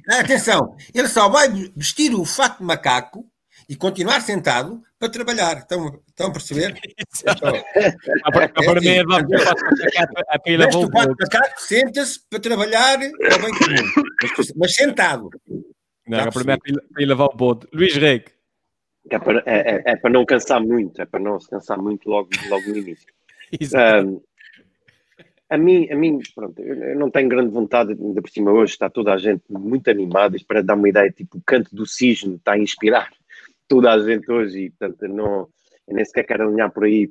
Atenção, 0.09 0.75
ele 0.93 1.07
só 1.07 1.29
vai 1.29 1.49
vestir 1.75 2.13
o 2.15 2.25
fato 2.25 2.59
de 2.59 2.63
macaco 2.63 3.25
e 3.69 3.75
continuar 3.75 4.21
sentado 4.21 4.81
para 4.97 5.09
trabalhar. 5.09 5.57
Estão, 5.57 6.01
estão 6.07 6.27
a 6.27 6.31
perceber? 6.31 6.79
Agora 8.55 8.81
mesmo, 8.81 9.13
a 10.29 10.39
pila 10.39 10.67
o 10.67 10.91
fato 10.91 11.15
de 11.15 11.23
macaco, 11.23 11.61
senta-se 11.61 12.21
para 12.29 12.39
trabalhar 12.39 12.97
bem 12.97 13.11
comum, 13.11 14.05
mas, 14.37 14.53
mas 14.55 14.73
sentado. 14.73 15.29
Não, 16.07 16.19
a 16.19 16.31
primeira 16.31 16.61
para 16.61 17.03
ir 17.03 17.05
lavar 17.05 17.27
o 17.27 17.35
bode. 17.35 17.67
Luís 17.73 17.95
Reg. 17.95 18.36
É 19.09 19.19
para, 19.19 19.43
é, 19.45 19.75
é, 19.75 19.83
é 19.85 19.95
para 19.95 20.09
não 20.09 20.25
cansar 20.25 20.61
muito, 20.61 21.01
é 21.01 21.05
para 21.05 21.19
não 21.19 21.39
se 21.39 21.49
cansar 21.49 21.81
muito 21.81 22.09
logo, 22.09 22.29
logo 22.49 22.67
no 22.67 22.77
início. 22.77 23.07
um, 24.05 24.21
a 25.49 25.57
mim, 25.57 25.89
a 25.89 25.95
mim 25.95 26.19
pronto, 26.35 26.61
eu 26.61 26.97
não 26.97 27.09
tenho 27.09 27.29
grande 27.29 27.49
vontade, 27.49 27.93
ainda 27.93 28.21
por 28.21 28.29
cima 28.29 28.51
hoje 28.51 28.73
está 28.73 28.89
toda 28.89 29.13
a 29.13 29.17
gente 29.17 29.43
muito 29.49 29.89
animada, 29.89 30.35
isto 30.35 30.45
para 30.45 30.61
dar 30.61 30.75
uma 30.75 30.89
ideia, 30.89 31.09
tipo, 31.09 31.37
o 31.37 31.41
canto 31.45 31.73
do 31.73 31.85
cisne 31.85 32.35
está 32.35 32.53
a 32.53 32.59
inspirar 32.59 33.09
toda 33.67 33.91
a 33.91 33.99
gente 33.99 34.29
hoje 34.29 34.65
e, 34.65 34.69
portanto, 34.71 35.07
não, 35.07 35.47
eu 35.87 35.95
nem 35.95 36.03
sequer 36.03 36.23
quero 36.23 36.47
alinhar 36.47 36.71
por 36.71 36.83
aí, 36.83 37.09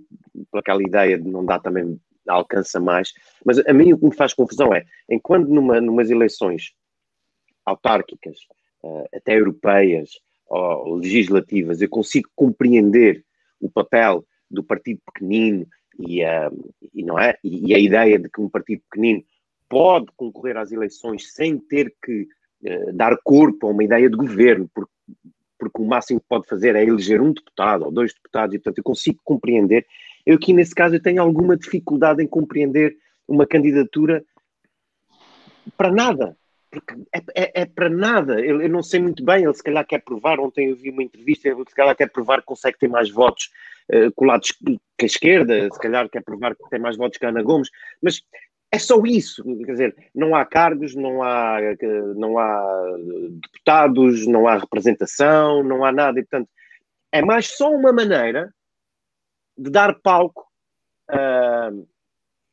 por 0.51 0.59
aquela 0.59 0.82
ideia 0.82 1.18
de 1.18 1.28
não 1.28 1.44
dar 1.44 1.61
também, 1.61 1.99
alcança 2.28 2.78
mais, 2.80 3.12
mas 3.44 3.59
a 3.66 3.72
mim 3.72 3.92
o 3.92 3.99
que 3.99 4.05
me 4.05 4.14
faz 4.14 4.34
confusão 4.34 4.74
é, 4.74 4.84
enquanto 5.09 5.49
numa, 5.49 5.80
numas 5.80 6.11
eleições 6.11 6.74
autárquicas, 7.64 8.36
uh, 8.82 9.05
até 9.14 9.38
europeias 9.38 10.11
ou 10.49 10.97
legislativas, 10.97 11.82
eu 11.82 11.88
consigo 11.88 12.28
compreender 12.34 13.24
o 13.61 13.70
papel 13.70 14.24
do 14.51 14.62
partido 14.62 15.01
pequenino 15.07 15.66
e, 15.99 16.22
uh, 16.22 16.74
e 16.94 17.03
não 17.03 17.18
é? 17.18 17.36
E, 17.42 17.74
a 17.74 17.78
ideia 17.78 18.18
de 18.18 18.28
que 18.28 18.40
um 18.40 18.49
partido 18.49 18.82
pequenino 18.90 19.24
pode 19.68 20.07
concorrer 20.16 20.57
às 20.57 20.70
eleições 20.70 21.32
sem 21.32 21.59
ter 21.59 21.92
que 22.05 22.28
uh, 22.62 22.92
dar 22.92 23.16
corpo 23.24 23.66
a 23.66 23.70
uma 23.70 23.84
ideia 23.84 24.09
de 24.09 24.16
governo, 24.16 24.70
porque, 24.74 24.92
porque 25.59 25.82
o 25.82 25.86
máximo 25.86 26.20
que 26.20 26.26
pode 26.28 26.47
fazer 26.47 26.76
é 26.76 26.84
eleger 26.84 27.20
um 27.20 27.32
deputado 27.32 27.84
ou 27.84 27.90
dois 27.90 28.14
deputados, 28.14 28.55
e 28.55 28.59
portanto 28.59 28.78
eu 28.78 28.84
consigo 28.84 29.18
compreender. 29.24 29.86
Eu 30.24 30.36
aqui 30.36 30.53
nesse 30.53 30.74
caso 30.74 30.94
eu 30.94 31.03
tenho 31.03 31.22
alguma 31.22 31.57
dificuldade 31.57 32.22
em 32.22 32.28
compreender 32.28 32.97
uma 33.26 33.47
candidatura 33.47 34.24
para 35.76 35.90
nada, 35.90 36.36
porque 36.71 36.95
é, 37.12 37.19
é, 37.35 37.62
é, 37.62 37.67
para 37.67 37.89
nada. 37.89 38.41
Eu, 38.41 38.61
eu, 38.61 38.69
não 38.69 38.83
sei 38.83 39.01
muito 39.01 39.25
bem. 39.25 39.45
Ele 39.45 39.55
se 39.55 39.62
calhar 39.62 39.87
quer 39.87 40.03
provar. 40.03 40.41
Ontem 40.41 40.71
eu 40.71 40.77
vi 40.77 40.91
uma 40.91 41.03
entrevista. 41.03 41.49
Ele 41.49 41.64
se 41.69 41.75
calhar 41.75 41.97
quer 41.97 42.11
provar 42.11 42.41
que 42.41 42.47
consegue 42.47 42.79
ter 42.79 42.89
mais 42.89 43.11
votos 43.11 43.51
uh, 43.91 44.12
colados 44.14 44.53
que 44.53 45.05
a 45.05 45.07
esquerda. 45.07 45.69
Se 45.73 45.81
calhar 45.81 46.09
quer 46.09 46.23
provar 46.23 46.55
que 46.55 46.69
tem 46.71 46.81
mais 46.81 46.97
votos 46.97 47.19
que 47.19 47.25
a 47.25 47.29
Ana 47.29 47.43
Gomes. 47.43 47.71
Mas 48.03 48.23
é 48.71 48.79
só 48.79 49.01
isso. 49.05 49.43
Quer 49.64 49.73
dizer, 49.73 50.11
não 50.14 50.35
há 50.35 50.45
cargos, 50.45 50.95
não 50.95 51.23
há, 51.23 51.59
não 52.14 52.39
há 52.39 52.97
deputados, 53.43 54.27
não 54.27 54.47
há 54.47 54.59
representação, 54.59 55.62
não 55.62 55.85
há 55.85 55.93
nada. 55.93 56.19
E 56.19 56.23
portanto, 56.23 56.49
é 57.12 57.23
mais 57.23 57.57
só 57.57 57.71
uma 57.71 57.93
maneira 57.93 58.53
de 59.57 59.71
dar 59.71 59.95
palco 59.95 60.47
uh, 61.11 61.89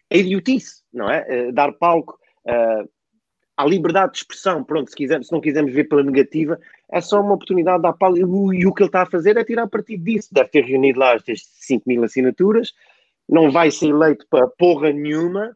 a 0.09 0.15
idiotice, 0.15 0.83
não 0.93 1.09
é? 1.09 1.49
Uh, 1.49 1.51
dar 1.51 1.73
palco. 1.73 2.17
Uh, 2.45 2.87
à 3.55 3.65
liberdade 3.65 4.13
de 4.13 4.17
expressão, 4.19 4.63
pronto, 4.63 4.89
se, 4.89 4.95
quisermos, 4.95 5.27
se 5.27 5.33
não 5.33 5.41
quisermos 5.41 5.73
ver 5.73 5.83
pela 5.85 6.03
negativa, 6.03 6.59
é 6.91 7.01
só 7.01 7.21
uma 7.21 7.33
oportunidade 7.33 7.77
de 7.77 7.83
dar 7.83 7.93
pau 7.93 8.15
e 8.17 8.23
o 8.23 8.73
que 8.73 8.83
ele 8.83 8.89
está 8.89 9.03
a 9.03 9.09
fazer 9.09 9.37
é 9.37 9.43
tirar 9.43 9.67
partido 9.67 10.03
disso. 10.03 10.29
Deve 10.31 10.49
ter 10.49 10.63
reunido 10.63 10.99
lá 10.99 11.13
estas 11.13 11.41
5 11.43 11.83
mil 11.87 12.03
assinaturas, 12.03 12.73
não 13.29 13.51
vai 13.51 13.71
ser 13.71 13.87
eleito 13.87 14.25
para 14.29 14.47
porra 14.47 14.91
nenhuma, 14.91 15.55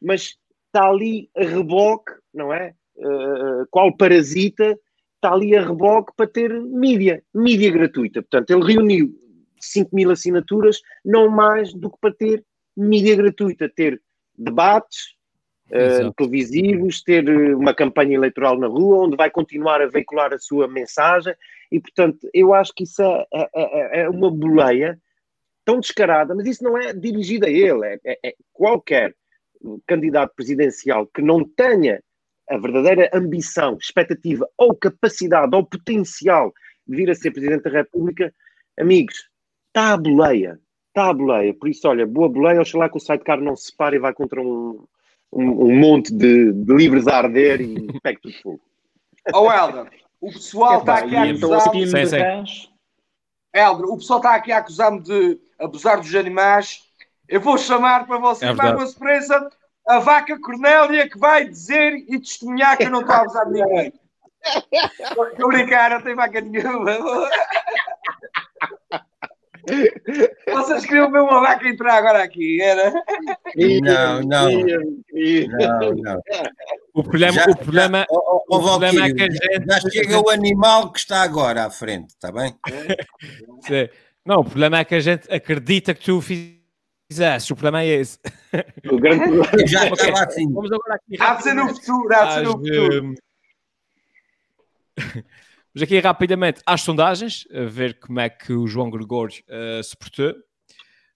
mas 0.00 0.36
está 0.66 0.88
ali 0.88 1.30
a 1.36 1.42
reboque, 1.42 2.12
não 2.32 2.52
é? 2.52 2.74
Uh, 2.96 3.66
qual 3.70 3.96
parasita 3.96 4.78
está 5.18 5.32
ali 5.32 5.56
a 5.56 5.62
reboque 5.62 6.12
para 6.16 6.26
ter 6.26 6.52
mídia, 6.62 7.22
mídia 7.34 7.70
gratuita. 7.70 8.22
Portanto, 8.22 8.50
ele 8.50 8.72
reuniu 8.72 9.12
5 9.60 9.94
mil 9.94 10.10
assinaturas, 10.10 10.80
não 11.04 11.28
mais 11.28 11.74
do 11.74 11.90
que 11.90 11.98
para 12.00 12.14
ter 12.14 12.44
mídia 12.76 13.16
gratuita, 13.16 13.68
ter 13.68 14.00
debates, 14.36 15.16
uh, 15.70 16.12
televisivos, 16.14 17.02
ter 17.02 17.28
eh, 17.28 17.54
uma 17.54 17.74
campanha 17.74 18.14
eleitoral 18.14 18.58
na 18.58 18.66
rua, 18.66 19.06
onde 19.06 19.16
vai 19.16 19.30
continuar 19.30 19.80
a 19.80 19.86
veicular 19.86 20.32
a 20.32 20.38
sua 20.38 20.68
mensagem, 20.68 21.34
e 21.70 21.80
portanto 21.80 22.28
eu 22.32 22.54
acho 22.54 22.72
que 22.74 22.84
isso 22.84 23.02
é, 23.02 23.26
é, 23.32 23.48
é, 23.54 24.00
é 24.02 24.08
uma 24.08 24.30
boleia 24.30 24.98
tão 25.64 25.80
descarada, 25.80 26.34
mas 26.34 26.46
isso 26.46 26.64
não 26.64 26.78
é 26.78 26.92
dirigido 26.92 27.46
a 27.46 27.50
ele, 27.50 27.86
é, 27.86 28.00
é, 28.04 28.18
é 28.28 28.34
qualquer 28.52 29.14
candidato 29.86 30.34
presidencial 30.34 31.06
que 31.06 31.20
não 31.20 31.44
tenha 31.44 32.02
a 32.48 32.56
verdadeira 32.56 33.10
ambição, 33.12 33.76
expectativa 33.80 34.48
ou 34.56 34.74
capacidade 34.74 35.54
ou 35.54 35.64
potencial 35.64 36.52
de 36.86 36.96
vir 36.96 37.10
a 37.10 37.14
ser 37.14 37.30
Presidente 37.30 37.64
da 37.64 37.70
República, 37.70 38.32
amigos, 38.78 39.28
está 39.66 39.92
a 39.92 39.96
boleia, 39.96 40.58
está 40.88 41.10
a 41.10 41.12
boleia. 41.12 41.52
Por 41.52 41.68
isso, 41.68 41.86
olha, 41.86 42.06
boa 42.06 42.28
boleia, 42.28 42.60
oxalá 42.60 42.88
que 42.88 42.96
o 42.96 43.00
sidecar 43.00 43.40
não 43.40 43.54
se 43.54 43.74
pare 43.76 43.96
e 43.96 44.00
vá 44.00 44.14
contra 44.14 44.40
um, 44.40 44.86
um, 45.32 45.66
um 45.66 45.76
monte 45.78 46.12
de, 46.12 46.52
de, 46.52 46.74
livros 46.74 47.06
a 47.06 47.18
arder 47.18 47.60
e 47.60 47.88
pegue 48.02 48.20
tudo 48.20 48.34
fogo. 48.42 48.60
Oh, 49.34 49.50
Helder, 49.50 49.90
o 50.20 50.32
pessoal 50.32 50.80
está 50.80 50.98
aqui 50.98 51.16
a 51.16 51.22
acusar-me 51.24 51.84
de... 51.84 52.70
Helder, 53.54 53.86
o 53.86 53.96
pessoal 53.96 54.18
está 54.18 54.34
aqui 54.34 54.52
a 54.52 54.58
acusar-me 54.58 55.00
de 55.00 55.40
abusar 55.58 56.00
dos 56.00 56.14
animais. 56.14 56.82
Eu 57.28 57.40
vou 57.40 57.58
chamar 57.58 58.06
para 58.06 58.18
vocês 58.18 58.50
é 58.50 58.54
mais 58.54 58.72
uma 58.72 58.86
surpresa 58.86 59.50
a 59.86 59.98
vaca 59.98 60.38
Cornélia 60.40 61.08
que 61.08 61.18
vai 61.18 61.46
dizer 61.48 61.94
e 62.08 62.18
testemunhar 62.18 62.76
que 62.76 62.84
eu 62.84 62.90
não 62.90 63.00
estou 63.00 63.14
a 63.14 63.20
abusar 63.20 63.46
de 63.46 63.52
ninguém. 63.52 63.92
Estou 65.00 65.46
a 65.46 65.48
brincar, 65.48 65.90
não 65.90 66.00
tem 66.00 66.14
vaca 66.14 66.40
nenhuma. 66.40 66.92
Vocês 70.52 70.86
queriam 70.86 71.10
ver 71.10 71.20
uma 71.20 71.40
vaca 71.40 71.68
entrar 71.68 71.98
agora 71.98 72.22
aqui, 72.22 72.60
era? 72.60 72.92
Não, 73.82 74.20
não. 74.22 74.50
Não, 74.50 75.94
não. 75.94 76.20
O 76.94 77.02
problema, 77.02 77.32
já, 77.32 77.44
o 77.44 77.56
problema, 77.56 77.98
já, 77.98 78.06
o, 78.10 78.44
o, 78.48 78.56
o 78.56 78.62
problema 78.62 79.06
é 79.06 79.12
que 79.12 79.22
a 79.22 79.30
gente... 79.30 79.66
Já 79.66 79.90
chega 79.90 80.20
o 80.20 80.30
animal 80.30 80.92
que 80.92 80.98
está 80.98 81.22
agora 81.22 81.66
à 81.66 81.70
frente, 81.70 82.10
está 82.10 82.32
bem? 82.32 82.54
Sim. 83.62 83.88
Não, 84.24 84.40
o 84.40 84.44
problema 84.44 84.78
é 84.78 84.84
que 84.84 84.94
a 84.94 85.00
gente 85.00 85.32
acredita 85.32 85.94
que 85.94 86.04
tu 86.04 86.20
fizeste. 86.20 87.52
O 87.52 87.56
problema 87.56 87.82
é 87.82 87.86
esse. 87.86 88.18
O 88.90 88.98
grande 88.98 89.24
problema 89.24 89.66
já 89.66 89.80
okay. 89.84 89.92
estava 89.92 90.24
assim. 90.26 90.52
Vamos 90.52 90.70
agora 90.70 90.94
aqui. 90.96 91.16
Há 91.18 91.34
de 91.34 91.42
ser 91.42 91.54
no 91.54 91.68
futuro, 91.68 92.14
há 92.14 92.24
de 92.26 92.34
ser 92.34 92.42
no 92.42 92.52
futuro. 92.52 93.14
Vamos 95.78 95.92
aqui 95.92 96.00
rapidamente 96.00 96.60
às 96.66 96.80
sondagens, 96.80 97.46
a 97.54 97.62
ver 97.62 98.00
como 98.00 98.18
é 98.18 98.28
que 98.28 98.52
o 98.52 98.66
João 98.66 98.90
Gregório 98.90 99.32
uh, 99.48 99.80
se 99.80 99.96
portou. 99.96 100.30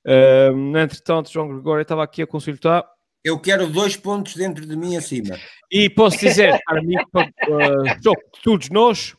Uh, 0.07 0.79
entretanto, 0.79 1.33
João 1.33 1.49
Gregório 1.49 1.83
estava 1.83 2.05
aqui 2.05 2.23
a 2.23 2.29
consultar. 2.29 2.85
Eu 3.25 3.41
quero 3.41 3.67
dois 3.67 3.97
pontos 3.97 4.37
dentro 4.37 4.65
de 4.65 4.77
mim 4.77 4.97
acima. 4.97 5.37
E 5.69 5.91
posso 5.91 6.17
dizer, 6.17 6.61
para 6.65 6.81
mim, 6.81 6.95
uh, 6.95 8.15
todos 8.45 8.71
nós, 8.71 9.17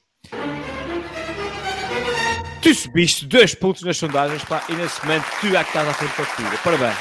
tu 2.61 2.73
subiste 2.73 3.25
dois 3.25 3.53
pontos 3.53 3.83
nas 3.83 3.97
sondagens 3.97 4.45
pá, 4.45 4.63
e 4.69 4.73
nesse 4.75 5.05
momento 5.05 5.25
tu 5.41 5.47
é 5.47 5.61
que 5.61 5.67
estás 5.67 5.89
à 5.89 5.93
frente 5.93 6.17
da 6.17 6.25
corrida. 6.25 6.57
Parabéns. 6.63 6.95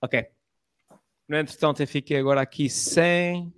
Ok. 0.00 0.33
No 1.28 1.38
entretanto, 1.38 1.82
eu 1.82 1.86
fiquei 1.86 2.18
agora 2.18 2.40
aqui 2.40 2.68
sem. 2.68 3.52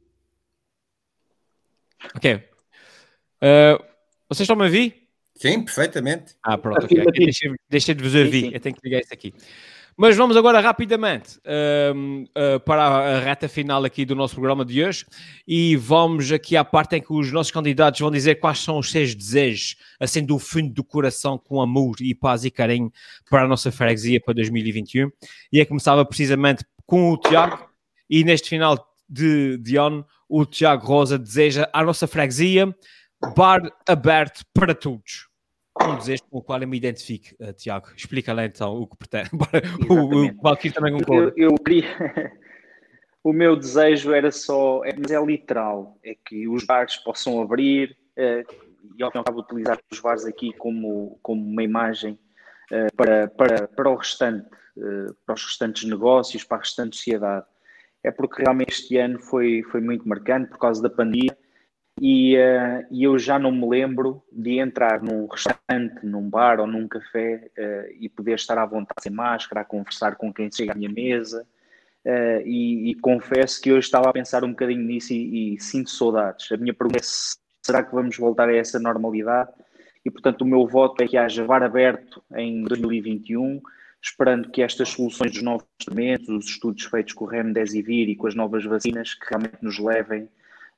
Ok. 2.14 2.34
Uh, 2.34 3.82
vocês 4.28 4.40
estão-me 4.40 4.62
a 4.62 4.66
ouvir? 4.66 5.08
Sim, 5.34 5.64
perfeitamente. 5.64 6.34
Ah, 6.42 6.56
pronto. 6.56 6.84
Okay. 6.84 7.04
Deixei, 7.04 7.52
deixei 7.68 7.94
de 7.94 8.02
vos 8.02 8.14
ouvir. 8.14 8.54
Eu 8.54 8.60
tenho 8.60 8.74
que 8.74 8.80
ligar 8.84 9.00
isso 9.00 9.12
aqui. 9.12 9.34
Mas 9.98 10.14
vamos 10.14 10.36
agora 10.36 10.60
rapidamente 10.60 11.38
uh, 11.38 12.22
uh, 12.22 12.60
para 12.60 12.82
a 12.84 13.18
reta 13.18 13.48
final 13.48 13.82
aqui 13.82 14.04
do 14.04 14.14
nosso 14.14 14.34
programa 14.34 14.62
de 14.62 14.84
hoje 14.84 15.06
e 15.48 15.74
vamos 15.74 16.30
aqui 16.30 16.54
à 16.54 16.62
parte 16.62 16.96
em 16.96 17.00
que 17.00 17.14
os 17.14 17.32
nossos 17.32 17.50
candidatos 17.50 18.00
vão 18.00 18.10
dizer 18.10 18.34
quais 18.34 18.58
são 18.58 18.78
os 18.78 18.90
seus 18.90 19.14
desejos, 19.14 19.74
assim 19.98 20.22
do 20.22 20.38
fundo 20.38 20.70
do 20.74 20.84
coração, 20.84 21.38
com 21.38 21.62
amor 21.62 21.96
e 22.02 22.14
paz 22.14 22.44
e 22.44 22.50
carinho 22.50 22.92
para 23.30 23.44
a 23.44 23.48
nossa 23.48 23.72
freguesia 23.72 24.20
para 24.20 24.34
2021. 24.34 25.10
E 25.50 25.60
é 25.60 25.64
começava 25.64 26.04
precisamente 26.04 26.62
com 26.86 27.12
o 27.12 27.18
Tiago 27.18 27.68
e 28.08 28.24
neste 28.24 28.48
final 28.48 28.86
de, 29.08 29.58
de 29.58 29.76
ano 29.76 30.06
o 30.28 30.44
Tiago 30.44 30.86
Rosa 30.86 31.18
deseja 31.18 31.68
à 31.72 31.84
nossa 31.84 32.06
freguesia 32.06 32.74
bar 33.34 33.60
aberto 33.86 34.44
para 34.54 34.74
todos 34.74 35.26
um 35.84 35.96
desejo 35.96 36.22
com 36.30 36.38
o 36.38 36.42
qual 36.42 36.60
eu 36.60 36.68
me 36.68 36.76
identifico, 36.76 37.34
uh, 37.40 37.52
Tiago. 37.52 37.88
Explica 37.96 38.32
lá 38.32 38.44
então 38.44 38.80
o 38.80 38.86
que 38.86 38.96
pretende. 38.96 39.30
o, 39.90 40.26
o 40.26 40.42
Valkyrie 40.42 40.72
também 40.72 40.92
concorda. 40.94 41.32
Eu, 41.36 41.50
eu 41.50 41.54
queria. 41.56 41.86
o 43.22 43.32
meu 43.32 43.56
desejo 43.56 44.12
era 44.12 44.30
só, 44.30 44.84
é, 44.84 44.94
mas 44.96 45.10
é 45.10 45.22
literal, 45.22 45.98
é 46.02 46.16
que 46.24 46.48
os 46.48 46.64
bares 46.64 46.96
possam 46.96 47.40
abrir 47.40 47.96
uh, 48.16 48.66
e 48.96 49.02
ao 49.02 49.12
fim 49.12 49.18
e 49.18 49.32
utilizar 49.32 49.78
os 49.90 50.00
bares 50.00 50.24
aqui 50.24 50.52
como, 50.54 51.18
como 51.22 51.42
uma 51.42 51.62
imagem 51.62 52.18
para, 52.96 53.28
para, 53.28 53.68
para 53.68 53.90
o 53.90 53.94
restante, 53.94 54.48
uh, 54.76 55.14
para 55.24 55.34
os 55.34 55.44
restantes 55.44 55.88
negócios, 55.88 56.44
para 56.44 56.58
a 56.58 56.60
restante 56.60 56.96
sociedade. 56.96 57.46
É 58.02 58.10
porque 58.10 58.42
realmente 58.42 58.70
este 58.70 58.96
ano 58.98 59.18
foi, 59.20 59.62
foi 59.70 59.80
muito 59.80 60.08
marcante 60.08 60.50
por 60.50 60.58
causa 60.58 60.80
da 60.82 60.90
pandemia 60.90 61.36
e, 62.00 62.36
uh, 62.36 62.86
e, 62.90 63.04
eu 63.04 63.18
já 63.18 63.38
não 63.38 63.50
me 63.50 63.68
lembro 63.68 64.22
de 64.30 64.58
entrar 64.58 65.02
num 65.02 65.26
restaurante, 65.26 66.04
num 66.04 66.28
bar 66.28 66.60
ou 66.60 66.66
num 66.66 66.86
café 66.86 67.50
e 67.98 68.08
poder 68.08 68.34
estar 68.34 68.58
à 68.58 68.66
vontade 68.66 69.02
sem 69.02 69.12
máscara, 69.12 69.62
a 69.62 69.64
conversar 69.64 70.16
com 70.16 70.32
quem 70.32 70.50
chega 70.52 70.72
à 70.72 70.74
minha 70.74 70.90
mesa. 70.90 71.46
Uh, 72.06 72.38
e, 72.46 72.90
e, 72.90 72.94
confesso 72.94 73.60
que 73.60 73.68
eu 73.68 73.78
estava 73.80 74.08
a 74.08 74.12
pensar 74.12 74.44
um 74.44 74.50
bocadinho 74.50 74.84
nisso 74.84 75.12
e, 75.12 75.56
e, 75.56 75.60
sinto 75.60 75.90
saudades. 75.90 76.52
A 76.52 76.56
minha 76.56 76.72
pergunta 76.72 76.98
é: 76.98 77.02
será 77.02 77.82
que 77.82 77.92
vamos 77.92 78.16
voltar 78.16 78.48
a 78.48 78.54
essa 78.54 78.78
normalidade? 78.78 79.50
E 80.06 80.10
portanto, 80.10 80.42
o 80.42 80.44
meu 80.44 80.64
voto 80.68 81.02
é 81.02 81.08
que 81.08 81.16
haja 81.16 81.44
VAR 81.44 81.64
aberto 81.64 82.22
em 82.36 82.62
2021, 82.62 83.60
esperando 84.00 84.48
que 84.52 84.62
estas 84.62 84.90
soluções 84.90 85.32
dos 85.32 85.42
novos 85.42 85.66
tratamentos, 85.76 86.28
os 86.28 86.44
estudos 86.48 86.84
feitos 86.84 87.12
com 87.12 87.24
o 87.24 87.28
Remdesivir 87.28 88.08
e 88.08 88.14
com 88.14 88.28
as 88.28 88.34
novas 88.36 88.64
vacinas, 88.64 89.14
que 89.14 89.26
realmente 89.28 89.56
nos 89.60 89.80
levem 89.80 90.28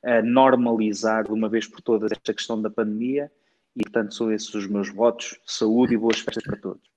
a 0.02 0.22
normalizar 0.22 1.24
de 1.24 1.30
uma 1.30 1.46
vez 1.46 1.66
por 1.66 1.82
todas 1.82 2.10
esta 2.10 2.32
questão 2.32 2.62
da 2.62 2.70
pandemia 2.70 3.30
e, 3.76 3.82
portanto, 3.82 4.14
são 4.14 4.32
esses 4.32 4.54
os 4.54 4.66
meus 4.66 4.88
votos. 4.88 5.38
Saúde 5.44 5.92
e 5.92 5.98
boas 5.98 6.20
festas 6.20 6.44
para 6.44 6.56
todos. 6.56 6.88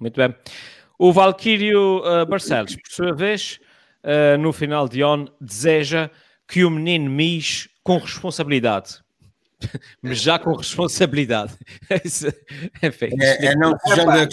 Muito 0.00 0.16
bem. 0.16 0.34
O 0.98 1.12
Valquírio 1.12 1.98
uh, 1.98 2.26
Barcelos, 2.26 2.74
por 2.74 2.90
sua 2.90 3.14
vez, 3.14 3.60
uh, 4.02 4.36
no 4.36 4.52
final 4.52 4.88
de 4.88 5.00
ano, 5.00 5.32
deseja 5.40 6.10
que 6.48 6.64
o 6.64 6.70
menino 6.70 7.08
mis 7.08 7.68
com 7.84 7.98
responsabilidade. 7.98 9.01
Mas 10.02 10.20
já 10.20 10.38
com 10.38 10.54
responsabilidade. 10.54 11.56
Enfim, 12.82 13.10
é, 13.20 13.46
é 13.46 13.56
não 13.56 13.76
sejando 13.78 14.10
a. 14.10 14.28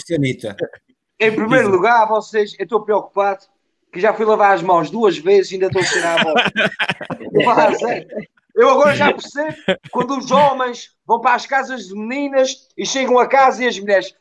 Em 1.18 1.34
primeiro 1.34 1.68
lugar, 1.68 2.06
vocês, 2.08 2.54
eu 2.58 2.64
estou 2.64 2.82
preocupado 2.82 3.44
que 3.92 4.00
já 4.00 4.14
fui 4.14 4.24
lavar 4.24 4.54
as 4.54 4.62
mãos 4.62 4.90
duas 4.90 5.18
vezes 5.18 5.50
e 5.50 5.54
ainda 5.54 5.66
estou 5.66 5.82
a 5.82 5.84
cheirar 5.84 6.20
a 6.20 6.24
bola. 6.24 6.44
Eu 8.54 8.68
agora 8.68 8.94
já 8.94 9.12
percebo 9.12 9.56
quando 9.90 10.18
os 10.18 10.30
homens 10.30 10.90
vão 11.06 11.20
para 11.20 11.34
as 11.34 11.46
casas 11.46 11.86
de 11.86 11.94
meninas 11.94 12.68
e 12.76 12.84
chegam 12.84 13.18
a 13.18 13.26
casa 13.26 13.64
e 13.64 13.68
as 13.68 13.78
mulheres, 13.78 14.12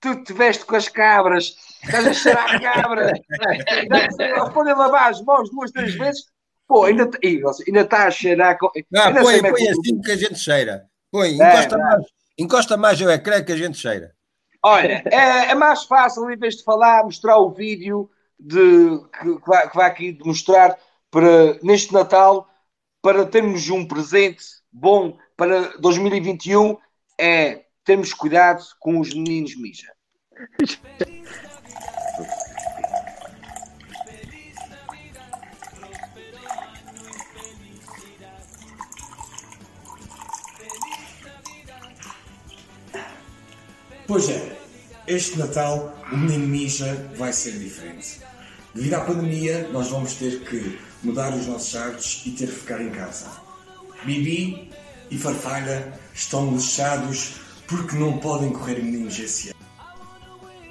tu 0.00 0.22
te 0.22 0.32
veste 0.32 0.64
com 0.64 0.76
as 0.76 0.88
cabras, 0.88 1.56
estás 1.82 2.06
a 2.06 2.14
cheirar 2.14 2.54
a 2.54 2.60
cabra, 2.60 3.12
podem 4.54 4.74
lavar 4.74 5.10
as 5.10 5.20
mãos 5.22 5.50
duas, 5.50 5.72
três 5.72 5.94
vezes, 5.94 6.24
pô, 6.72 6.84
ainda, 6.84 7.10
ainda 7.22 7.80
está 7.82 8.06
a 8.06 8.10
cheirar. 8.10 8.56
Não, 8.90 9.14
põe, 9.22 9.36
é 9.36 9.40
põe 9.42 9.68
assim 9.68 10.00
que 10.00 10.10
a 10.10 10.16
gente 10.16 10.38
cheira. 10.38 10.86
Põe, 11.10 11.34
encosta, 11.34 11.74
é, 11.74 11.78
mais, 11.78 12.06
encosta 12.38 12.76
mais 12.78 13.00
o 13.02 13.10
ecrã 13.10 13.44
que 13.44 13.52
a 13.52 13.56
gente 13.56 13.76
cheira. 13.76 14.14
Olha, 14.64 15.02
é, 15.04 15.50
é 15.50 15.54
mais 15.54 15.82
fácil, 15.82 16.30
em 16.30 16.36
vez 16.38 16.56
de 16.56 16.64
falar, 16.64 17.04
mostrar 17.04 17.36
o 17.36 17.50
vídeo 17.50 18.10
de, 18.40 18.98
que, 19.20 19.38
que, 19.38 19.46
vai, 19.46 19.68
que 19.68 19.76
vai 19.76 19.86
aqui 19.86 20.12
demonstrar 20.12 20.78
para, 21.10 21.58
neste 21.62 21.92
Natal 21.92 22.48
para 23.02 23.26
termos 23.26 23.68
um 23.68 23.84
presente 23.86 24.42
bom 24.72 25.18
para 25.36 25.76
2021 25.78 26.78
é 27.20 27.64
termos 27.84 28.14
cuidado 28.14 28.64
com 28.80 28.98
os 28.98 29.12
meninos 29.12 29.54
mija. 29.56 29.92
Pois 44.12 44.28
é, 44.28 44.58
este 45.06 45.38
Natal 45.38 45.96
o 46.12 46.16
menino 46.18 46.46
mija 46.46 47.10
vai 47.16 47.32
ser 47.32 47.52
diferente. 47.52 48.20
Devido 48.74 48.92
à 48.92 49.00
pandemia, 49.00 49.66
nós 49.72 49.88
vamos 49.88 50.12
ter 50.12 50.40
que 50.40 50.78
mudar 51.02 51.32
os 51.32 51.46
nossos 51.46 51.74
hábitos 51.74 52.22
e 52.26 52.32
ter 52.32 52.48
que 52.48 52.56
ficar 52.56 52.82
em 52.82 52.90
casa. 52.90 53.24
Bibi 54.04 54.70
e 55.10 55.16
Farfalha 55.16 55.98
estão 56.14 56.54
lixados 56.54 57.36
porque 57.66 57.96
não 57.96 58.18
podem 58.18 58.50
correr 58.50 58.82
meninos 58.82 59.18
esse 59.18 59.48
ano. 59.48 59.58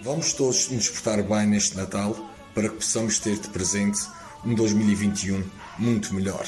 Vamos 0.03 0.33
todos 0.33 0.69
nos 0.69 0.87
portar 0.89 1.23
bem 1.23 1.47
neste 1.47 1.75
Natal 1.75 2.15
para 2.53 2.69
que 2.69 2.75
possamos 2.75 3.17
ter 3.17 3.39
de 3.39 3.47
presente 3.47 4.01
um 4.45 4.53
2021 4.53 5.43
muito 5.79 6.13
melhor. 6.13 6.45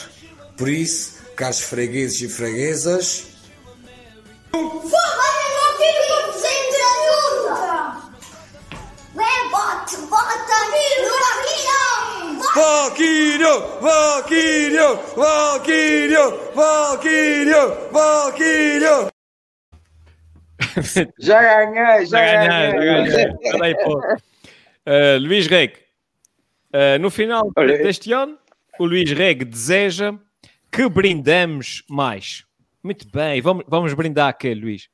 Por 0.55 0.69
isso, 0.69 1.15
caros 1.35 1.59
fregueses 1.59 2.21
e 2.21 2.29
freguesas. 2.29 3.33
Valkyrio, 12.63 13.59
Valkyrio, 13.81 14.95
Valkyrio, 15.17 16.25
Valkyrio, 16.55 17.91
Valkyrio. 17.91 19.09
Já 21.19 21.41
ganhei, 21.41 22.05
já, 22.05 22.25
já 22.25 22.71
ganhei. 22.71 23.33
ganhei. 23.51 23.73
Uh, 24.85 25.19
Luís 25.19 25.47
Reg, 25.47 25.73
uh, 26.73 26.97
no 27.01 27.11
final 27.11 27.51
Olha, 27.53 27.77
deste 27.77 28.13
ano, 28.13 28.37
o 28.79 28.85
Luís 28.85 29.11
Reg 29.11 29.43
deseja 29.43 30.17
que 30.71 30.87
brindemos 30.87 31.83
mais. 31.89 32.45
Muito 32.81 33.05
bem, 33.09 33.41
vamos, 33.41 33.65
vamos 33.67 33.93
brindar 33.93 34.29
aquele, 34.29 34.61
Luís. 34.61 34.89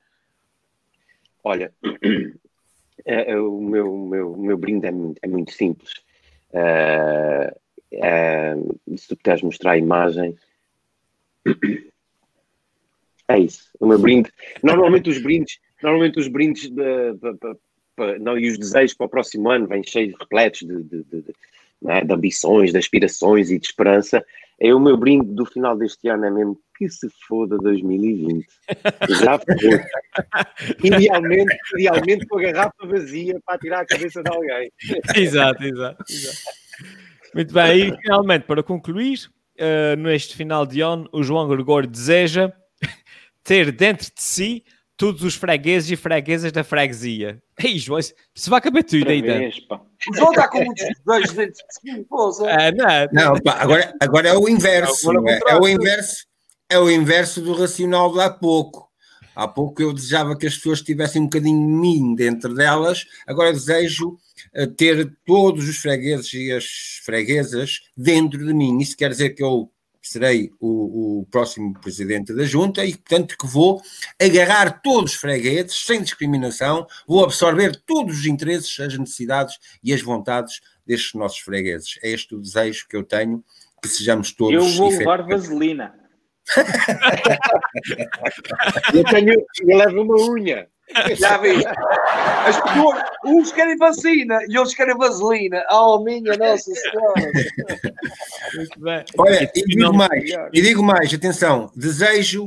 Olha, 1.43 1.71
é, 3.05 3.31
é, 3.31 3.37
o, 3.37 3.61
meu, 3.61 3.95
meu, 3.95 4.33
o 4.33 4.41
meu 4.41 4.57
brinde 4.57 4.87
é 4.87 4.91
muito, 4.91 5.19
é 5.21 5.27
muito 5.27 5.51
simples. 5.51 6.08
Uh, 6.51 7.55
uh, 7.93 8.97
se 8.97 9.07
tu 9.07 9.15
puderes 9.15 9.41
mostrar 9.41 9.71
a 9.71 9.77
imagem. 9.77 10.35
É 13.27 13.37
isso, 13.37 13.69
o 13.79 13.85
meu 13.85 13.99
brinde. 13.99 14.31
Normalmente 14.63 15.09
os 15.09 15.21
brindes, 15.21 15.59
normalmente 15.83 16.19
os 16.19 16.27
brindes 16.27 16.69
de, 16.69 17.13
de, 17.13 17.33
de, 17.33 18.19
não, 18.19 18.37
e 18.37 18.49
os 18.49 18.57
desejos 18.57 18.95
para 18.95 19.05
o 19.05 19.09
próximo 19.09 19.49
ano 19.49 19.67
vêm 19.67 19.83
cheios, 19.83 20.15
repletos 20.19 20.61
de, 20.61 20.83
de, 20.83 21.03
de 21.03 22.13
ambições, 22.13 22.71
de 22.71 22.77
aspirações 22.77 23.51
e 23.51 23.59
de 23.59 23.65
esperança. 23.65 24.25
É 24.61 24.73
o 24.73 24.79
meu 24.79 24.97
brinde 24.97 25.33
do 25.33 25.45
final 25.45 25.77
deste 25.77 26.09
ano, 26.09 26.25
é 26.25 26.31
mesmo 26.31 26.59
que 26.77 26.89
se 26.89 27.07
foda 27.27 27.57
2020. 27.57 28.45
Já 29.21 29.39
foi. 29.39 29.55
idealmente, 30.83 31.57
idealmente 31.77 32.25
com 32.27 32.39
a 32.39 32.41
garrafa 32.41 32.85
vazia 32.85 33.39
para 33.45 33.57
tirar 33.57 33.81
a 33.81 33.85
cabeça 33.85 34.21
de 34.21 34.29
alguém. 34.29 34.71
exato, 35.15 35.63
exato, 35.63 36.03
exato. 36.09 36.37
Muito 37.33 37.53
bem, 37.53 37.89
e 37.89 37.97
finalmente, 38.01 38.45
para 38.45 38.63
concluir, 38.63 39.29
uh, 39.59 39.95
neste 39.97 40.35
final 40.35 40.65
de 40.65 40.81
ano, 40.81 41.07
o 41.13 41.23
João 41.23 41.47
Gregório 41.47 41.87
deseja 41.87 42.51
ter 43.43 43.71
dentro 43.71 44.07
de 44.13 44.21
si 44.21 44.63
todos 44.99 45.23
os 45.23 45.33
fregueses 45.33 45.89
e 45.89 45.95
freguesas 45.95 46.51
da 46.51 46.61
freguesia. 46.61 47.41
Ei, 47.57 47.79
João, 47.79 48.01
se 48.01 48.49
vai 48.49 48.59
caber 48.59 48.83
tudo 48.83 49.09
ainda. 49.09 49.49
O 50.11 50.13
João 50.13 50.31
está 50.31 50.49
com 50.49 50.61
muitos 50.61 50.85
desejos 51.05 51.35
dentro 51.35 51.53
de 51.53 51.73
si. 51.73 52.05
É, 52.45 52.71
não, 53.13 53.33
não 53.33 53.39
pá, 53.39 53.53
agora, 53.61 53.95
agora 53.97 54.27
é 54.27 54.37
o 54.37 54.49
inverso. 54.49 55.09
É, 55.25 55.39
é 55.51 55.55
o 55.55 55.65
inverso 55.67 56.27
é 56.71 56.77
o 56.77 56.91
inverso 56.91 57.41
do 57.41 57.53
racional 57.53 58.13
de 58.13 58.19
há 58.19 58.29
pouco. 58.29 58.89
Há 59.33 59.47
pouco 59.47 59.81
eu 59.81 59.93
desejava 59.93 60.37
que 60.37 60.45
as 60.45 60.55
pessoas 60.55 60.81
tivessem 60.81 61.21
um 61.21 61.25
bocadinho 61.25 61.65
de 61.65 61.73
mim 61.73 62.13
dentro 62.13 62.53
delas, 62.53 63.05
agora 63.25 63.53
desejo 63.53 64.17
eh, 64.53 64.67
ter 64.67 65.09
todos 65.25 65.67
os 65.67 65.77
fregueses 65.77 66.31
e 66.33 66.51
as 66.51 66.65
freguesas 67.05 67.79
dentro 67.95 68.45
de 68.45 68.53
mim. 68.53 68.79
Isso 68.79 68.97
quer 68.97 69.09
dizer 69.09 69.29
que 69.29 69.41
eu 69.41 69.71
serei 70.01 70.51
o, 70.59 71.19
o, 71.19 71.25
próximo 71.25 71.73
presidente 71.79 72.33
da 72.33 72.45
junta 72.45 72.85
e, 72.85 72.95
portanto, 72.95 73.35
que 73.37 73.45
vou 73.45 73.81
agarrar 74.19 74.81
todos 74.81 75.13
os 75.13 75.17
fregueses, 75.17 75.85
sem 75.85 76.01
discriminação, 76.01 76.87
vou 77.07 77.23
absorver 77.23 77.75
todos 77.85 78.19
os 78.19 78.25
interesses, 78.25 78.79
as 78.79 78.97
necessidades 78.97 79.57
e 79.83 79.93
as 79.93 80.01
vontades 80.01 80.61
destes 80.85 81.13
nossos 81.13 81.39
fregueses. 81.39 81.99
É 82.01 82.09
este 82.09 82.35
o 82.35 82.39
desejo 82.39 82.87
que 82.87 82.95
eu 82.95 83.03
tenho, 83.03 83.43
que 83.81 83.87
sejamos 83.87 84.31
todos... 84.31 84.53
Eu 84.53 84.77
vou 84.77 84.89
levar 84.89 85.23
vaselina. 85.23 85.93
eu, 88.93 89.03
tenho, 89.03 89.33
eu 89.33 89.77
levo 89.77 90.01
uma 90.01 90.31
unha. 90.31 90.67
Já 91.15 91.37
vi. 91.37 91.63
As 92.45 92.59
pessoas, 92.61 93.03
uns 93.25 93.51
querem 93.51 93.77
vacina 93.77 94.39
e 94.47 94.57
outros 94.57 94.75
querem 94.75 94.97
vaselina. 94.97 95.63
Oh, 95.71 96.03
minha 96.03 96.35
Nossa 96.37 96.71
Senhora. 96.73 97.31
Muito 98.55 98.79
bem. 98.79 99.05
Olha, 99.17 99.51
e 99.55 99.63
digo 99.63 99.93
mais, 99.93 100.29
e 100.53 100.61
digo 100.61 100.83
mais, 100.83 101.13
atenção, 101.13 101.71
desejo 101.75 102.45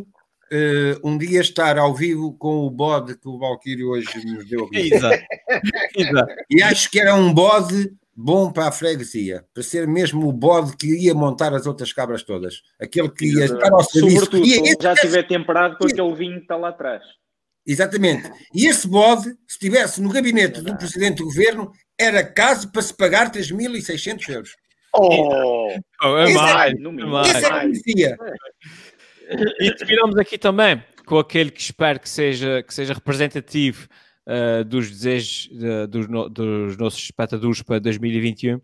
uh, 0.52 1.08
um 1.08 1.16
dia 1.16 1.40
estar 1.40 1.78
ao 1.78 1.94
vivo 1.94 2.32
com 2.34 2.66
o 2.66 2.70
bode 2.70 3.16
que 3.18 3.28
o 3.28 3.38
Valkyrie 3.38 3.84
hoje 3.84 4.08
nos 4.26 4.48
deu. 4.48 4.68
Exato. 4.72 5.22
Exato. 5.96 6.34
E 6.50 6.62
acho 6.62 6.90
que 6.90 7.00
era 7.00 7.14
um 7.14 7.32
bode 7.32 7.92
bom 8.14 8.52
para 8.52 8.68
a 8.68 8.72
freguesia, 8.72 9.44
para 9.54 9.62
ser 9.62 9.86
mesmo 9.88 10.28
o 10.28 10.32
bode 10.32 10.76
que 10.76 10.86
ia 10.86 11.14
montar 11.14 11.54
as 11.54 11.66
outras 11.66 11.92
cabras 11.92 12.22
todas. 12.22 12.62
Aquele 12.80 13.08
que 13.08 13.26
ia 13.26 13.46
estar 13.46 13.72
ao 13.72 13.82
serviço. 13.82 14.24
Sobretudo, 14.26 14.46
se 14.46 14.76
já 14.80 14.92
estiver 14.92 15.26
temperado 15.26 15.76
com 15.78 15.86
aquele 15.86 16.14
vinho 16.14 16.36
que 16.36 16.42
está 16.42 16.56
lá 16.56 16.68
atrás. 16.68 17.02
Exatamente. 17.66 18.30
E 18.54 18.66
esse 18.66 18.88
bode, 18.88 19.24
se 19.46 19.54
estivesse 19.54 20.00
no 20.00 20.10
gabinete 20.10 20.60
do 20.60 20.76
Presidente 20.76 21.18
do 21.18 21.24
Governo, 21.24 21.72
era 21.98 22.24
caso 22.24 22.70
para 22.72 22.82
se 22.82 22.94
pagar 22.94 23.30
3.600 23.30 24.28
euros. 24.28 24.56
Oh, 24.94 25.68
oh 26.02 26.18
é 26.18 26.32
mais, 26.34 26.74
é, 26.74 27.04
mais. 27.06 27.30
É 27.30 28.16
e 29.60 29.74
terminamos 29.74 30.18
aqui 30.18 30.36
também 30.36 30.82
com 31.06 31.18
aquele 31.18 31.50
que 31.50 31.60
espero 31.60 31.98
que 31.98 32.08
seja, 32.08 32.62
que 32.62 32.74
seja 32.74 32.92
representativo 32.92 33.88
uh, 34.26 34.64
dos 34.64 34.90
desejos 34.90 35.48
uh, 35.52 35.86
dos, 35.86 36.08
no, 36.08 36.28
dos, 36.28 36.76
nossos 36.76 37.02
espectadores 37.02 37.62
para 37.62 37.78
2021 37.78 38.60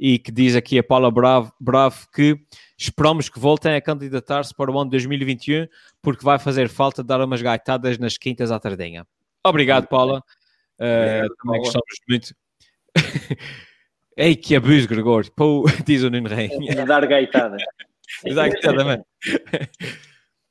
e 0.00 0.18
que 0.18 0.32
diz 0.32 0.56
aqui 0.56 0.78
a 0.78 0.82
Paula 0.82 1.10
Bravo, 1.10 1.52
Bravo 1.60 2.08
que 2.10 2.40
esperamos 2.78 3.28
que 3.28 3.38
voltem 3.38 3.74
a 3.74 3.82
candidatar-se 3.82 4.54
para 4.54 4.70
o 4.70 4.78
ano 4.78 4.86
de 4.86 4.96
2021 4.96 5.68
porque 6.00 6.24
vai 6.24 6.38
fazer 6.38 6.70
falta 6.70 7.04
dar 7.04 7.20
umas 7.20 7.42
gaitadas 7.42 7.98
nas 7.98 8.16
quintas 8.16 8.50
à 8.50 8.58
tardinha. 8.58 9.06
Obrigado, 9.44 9.86
Paula. 9.88 10.24
Uh, 10.80 11.28
também 11.36 11.60
gostamos 11.60 11.84
muito. 12.08 12.34
Ei, 14.16 14.34
que 14.34 14.56
abuso, 14.56 14.88
Gregório. 14.88 15.30
Pô, 15.32 15.64
diz 15.84 16.02
o 16.02 16.08
Nuno 16.08 16.30
Rainha. 16.30 16.86
Dar 16.86 17.06
gaitadas. 17.06 17.62
Exatamente. 18.24 19.04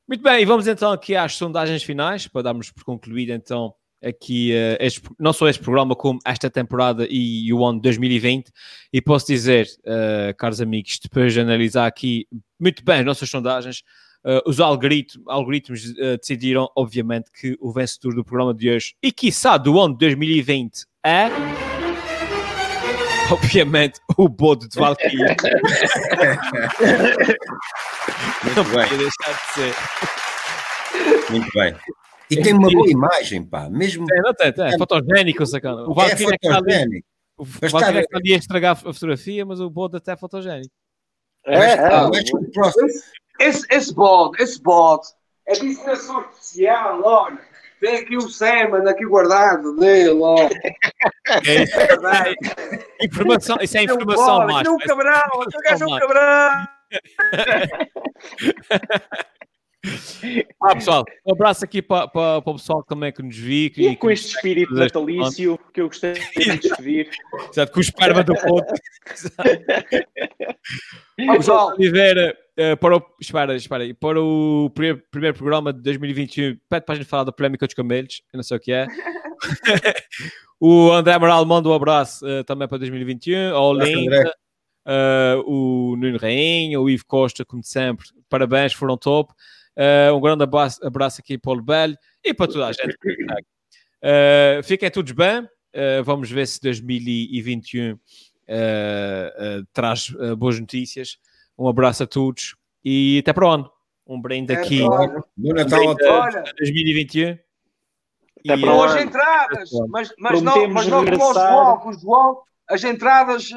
Muito 0.08 0.24
bem, 0.24 0.46
vamos 0.46 0.68
então 0.68 0.92
aqui 0.92 1.16
às 1.16 1.36
sondagens 1.36 1.84
finais, 1.84 2.28
para 2.28 2.44
darmos 2.44 2.72
por 2.72 2.84
concluído 2.84 3.32
então 3.32 3.74
aqui 4.04 4.54
uh, 4.54 4.78
este, 4.80 5.02
não 5.20 5.34
só 5.34 5.48
este 5.48 5.62
programa, 5.62 5.96
como 5.96 6.20
esta 6.26 6.50
temporada 6.50 7.06
e 7.10 7.52
o 7.54 7.66
ano 7.66 7.80
2020. 7.82 8.52
E 8.92 9.02
posso 9.02 9.28
dizer, 9.28 9.68
uh, 9.80 10.36
caros 10.38 10.62
amigos, 10.62 11.00
depois 11.02 11.34
de 11.34 11.42
analisar 11.42 11.86
aqui 11.86 12.28
muito 12.60 12.84
bem 12.84 13.00
as 13.00 13.06
nossas 13.06 13.30
sondagens, 13.30 13.84
uh, 14.26 14.42
os 14.46 14.60
algoritmos, 14.60 15.26
algoritmos 15.28 15.94
decidiram, 16.20 16.70
obviamente, 16.76 17.32
que 17.32 17.56
o 17.60 17.72
vencedor 17.72 18.16
do 18.16 18.24
programa 18.24 18.54
de 18.54 18.70
hoje 18.70 18.96
e, 19.02 19.12
quiçá, 19.12 19.58
do 19.58 19.80
ano 19.80 19.98
2020 19.98 20.86
é. 21.04 21.28
Obviamente, 23.32 24.00
o 24.18 24.28
Bodo 24.28 24.68
de 24.68 24.80
Valkyrie. 24.80 25.20
não 28.56 28.66
podia 28.66 28.98
deixar 28.98 29.34
de 29.34 29.46
ser. 29.54 29.76
Muito 31.30 31.48
bem. 31.54 31.76
E 32.30 32.42
tem 32.42 32.54
uma 32.54 32.70
boa 32.70 32.90
imagem, 32.90 33.44
pá. 33.44 33.70
Mesmo... 33.70 34.06
É, 34.12 34.22
não 34.22 34.34
tem, 34.34 34.54
tem. 34.54 34.66
É 34.66 34.78
fotogénico, 34.78 35.46
sacana. 35.46 35.84
O 35.88 35.94
Valkyrie 35.94 36.38
é, 36.42 36.54
fotogénico. 36.54 37.08
O 37.38 37.46
Valkyrie 37.46 37.98
é 37.98 38.02
que 38.02 38.08
está 38.08 38.18
ali 38.18 38.34
a 38.34 38.38
estragar 38.38 38.72
a 38.74 38.76
fotografia, 38.76 39.46
mas 39.46 39.60
o 39.60 39.70
bode 39.70 39.98
até 39.98 40.12
é 40.12 40.18
fotogénico. 40.18 40.74
É, 41.46 41.58
é, 41.58 41.74
é. 41.74 43.48
Esse, 43.48 43.66
esse 43.70 43.94
bode, 43.94 44.42
esse 44.44 44.62
bode 44.62 45.08
é 45.48 45.54
de 45.54 45.68
informação 45.68 46.22
especial, 46.30 47.02
olha. 47.04 47.50
Tem 47.80 47.96
aqui 47.96 48.18
o 48.18 48.30
semen 48.30 48.88
aqui 48.90 49.06
guardado 49.06 49.74
dele, 49.78 50.20
ó. 50.22 50.36
É, 50.38 51.64
isso 51.64 51.80
é. 51.80 53.06
Informação, 53.06 53.58
isso 53.62 53.78
é 53.78 53.84
informação 53.84 54.46
mais. 54.46 54.68
É 54.68 54.70
um 54.70 54.78
cabrão, 54.78 55.30
o 55.36 55.46
gajo 55.64 55.86
é 55.86 55.88
um 55.88 55.98
cabrão. 55.98 56.68
Ah, 60.62 60.76
pessoal, 60.76 61.06
um 61.26 61.32
abraço 61.32 61.64
aqui 61.64 61.82
para, 61.82 62.06
para, 62.08 62.42
para 62.42 62.52
o 62.52 62.56
pessoal 62.56 62.84
também 62.84 63.14
que 63.14 63.24
nos 63.24 63.38
vi. 63.38 63.70
Que, 63.70 63.88
e 63.88 63.96
com 63.96 64.12
este 64.12 64.36
espírito 64.36 64.74
natalício 64.74 65.58
que 65.74 65.80
eu 65.80 65.88
gostei 65.88 66.12
de 66.14 66.58
despedir. 66.58 67.10
Exato, 67.50 67.72
com 67.72 67.80
o 67.80 67.82
esperma 67.82 68.22
do 68.24 68.36
ponto. 68.36 68.74
pessoal, 71.16 71.70
Oliveira, 71.70 72.38
uh, 72.60 72.76
para 72.78 72.98
o, 72.98 73.02
espera, 73.22 73.56
espera 73.56 73.84
aí, 73.84 73.94
para 73.94 74.22
o 74.22 74.70
primeiro, 74.76 75.02
primeiro 75.10 75.38
programa 75.38 75.72
de 75.72 75.82
2021, 75.82 76.58
pede 76.70 76.86
para 76.86 76.96
a 76.96 76.98
gente 76.98 77.08
falar 77.08 77.24
da 77.24 77.32
polémica 77.32 77.66
dos 77.66 77.74
camelos, 77.74 78.22
eu 78.34 78.38
não 78.38 78.44
sei 78.44 78.58
o 78.58 78.60
que 78.60 78.74
é. 78.74 78.86
o 80.60 80.92
André 80.92 81.18
Moral 81.18 81.46
manda 81.46 81.70
um 81.70 81.74
abraço 81.74 82.28
uh, 82.28 82.44
também 82.44 82.68
para 82.68 82.80
2021. 82.80 83.56
Ao 83.56 83.74
Linda, 83.74 84.30
uh, 84.86 85.42
o 85.46 85.96
Nuno 85.96 86.18
Rainha, 86.18 86.82
o 86.82 86.90
Ivo 86.90 87.06
Costa, 87.06 87.46
como 87.46 87.64
sempre, 87.64 88.08
parabéns, 88.28 88.74
foram 88.74 88.98
top. 88.98 89.34
Uh, 89.80 90.14
um 90.14 90.20
grande 90.20 90.44
abraço, 90.44 90.86
abraço 90.86 91.22
aqui 91.22 91.38
para 91.38 91.52
o 91.52 91.56
Lebelho 91.56 91.98
e 92.22 92.34
para 92.34 92.52
toda 92.52 92.68
a 92.68 92.72
gente. 92.74 92.98
Uh, 94.04 94.62
fiquem 94.62 94.92
todos 94.92 95.14
bem. 95.14 95.44
Uh, 95.74 96.04
vamos 96.04 96.30
ver 96.30 96.46
se 96.48 96.60
2021 96.60 97.98
traz 99.72 100.10
boas 100.38 100.60
notícias. 100.60 101.18
Um 101.58 101.68
abraço 101.70 102.04
a 102.04 102.08
todos 102.08 102.56
e 102.84 103.20
até 103.22 103.32
para 103.32 103.48
o 103.48 103.50
ano. 103.50 103.72
Um 104.06 104.20
brinde 104.20 104.52
aqui. 104.52 104.82
no 104.82 105.54
Natal 105.54 105.92
um 105.92 105.96
2021. 106.58 107.38
Até 108.40 108.58
para 108.58 108.72
boas 108.72 109.02
entradas, 109.02 109.70
mas, 109.90 110.14
mas 110.18 110.42
não, 110.42 110.68
mas 110.70 110.88
não 110.88 111.06
como 111.06 111.30
o 111.30 111.34
João, 111.34 111.88
o 111.88 111.94
João, 111.94 112.42
as 112.70 112.84
entradas, 112.86 113.50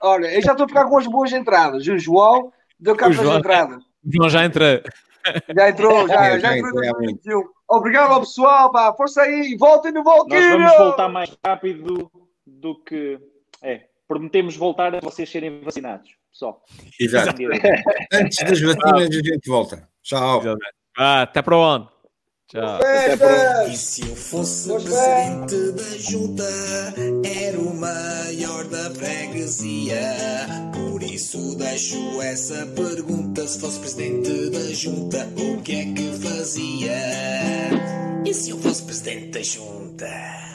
olha, 0.00 0.32
eu 0.32 0.40
já 0.40 0.52
estou 0.52 0.66
a 0.66 0.68
ficar 0.68 0.88
com 0.88 0.98
as 0.98 1.06
boas 1.06 1.32
entradas. 1.32 1.86
O 1.86 1.98
João 1.98 2.52
deu 2.78 2.96
cabo 2.96 3.14
das 3.14 3.38
entradas. 3.38 3.82
O 4.04 4.12
João 4.12 4.30
já 4.30 4.44
entra. 4.44 4.82
Já 5.56 5.68
entrou, 5.70 6.08
já, 6.08 6.38
já, 6.38 6.58
entrou. 6.58 6.84
Já 6.84 7.42
Obrigado 7.68 8.12
ao 8.12 8.20
pessoal, 8.20 8.70
pá. 8.70 8.92
Força 8.94 9.22
aí, 9.22 9.56
voltem 9.58 9.92
no 9.92 10.04
Valkyrie! 10.04 10.58
Nós 10.58 10.58
vamos 10.58 10.78
voltar 10.78 11.08
mais 11.08 11.36
rápido 11.44 12.10
do 12.46 12.82
que. 12.82 13.18
É, 13.62 13.86
prometemos 14.06 14.56
voltar 14.56 14.94
a 14.94 15.00
vocês 15.00 15.30
serem 15.30 15.62
vacinados, 15.62 16.10
pessoal. 16.30 16.62
Exato. 17.00 17.42
Antes 18.12 18.38
das 18.38 18.60
vacinas, 18.60 19.08
a 19.08 19.22
gente 19.22 19.48
volta. 19.48 19.88
Tchau. 20.02 20.42
Ah, 20.96 21.22
até 21.22 21.40
para 21.40 21.56
o 21.56 21.62
ano. 21.62 21.93
Tchau. 22.46 22.78
E 23.70 23.76
se 23.76 24.02
eu 24.02 24.14
fosse 24.14 24.68
presidente 24.68 25.72
da 25.72 25.98
junta, 25.98 26.44
era 27.24 27.58
o 27.58 27.74
maior 27.74 28.64
da 28.64 28.90
freguesia. 28.90 30.14
Por 30.72 31.02
isso 31.02 31.56
deixo 31.56 32.20
essa 32.20 32.66
pergunta: 32.66 33.46
se 33.48 33.58
fosse 33.58 33.78
presidente 33.80 34.50
da 34.50 34.72
junta, 34.74 35.26
o 35.36 35.62
que 35.62 35.72
é 35.72 35.84
que 35.94 36.12
fazia? 36.18 36.98
E 38.26 38.34
se 38.34 38.50
eu 38.50 38.58
fosse 38.58 38.82
presidente 38.82 39.30
da 39.30 39.42
junta? 39.42 40.53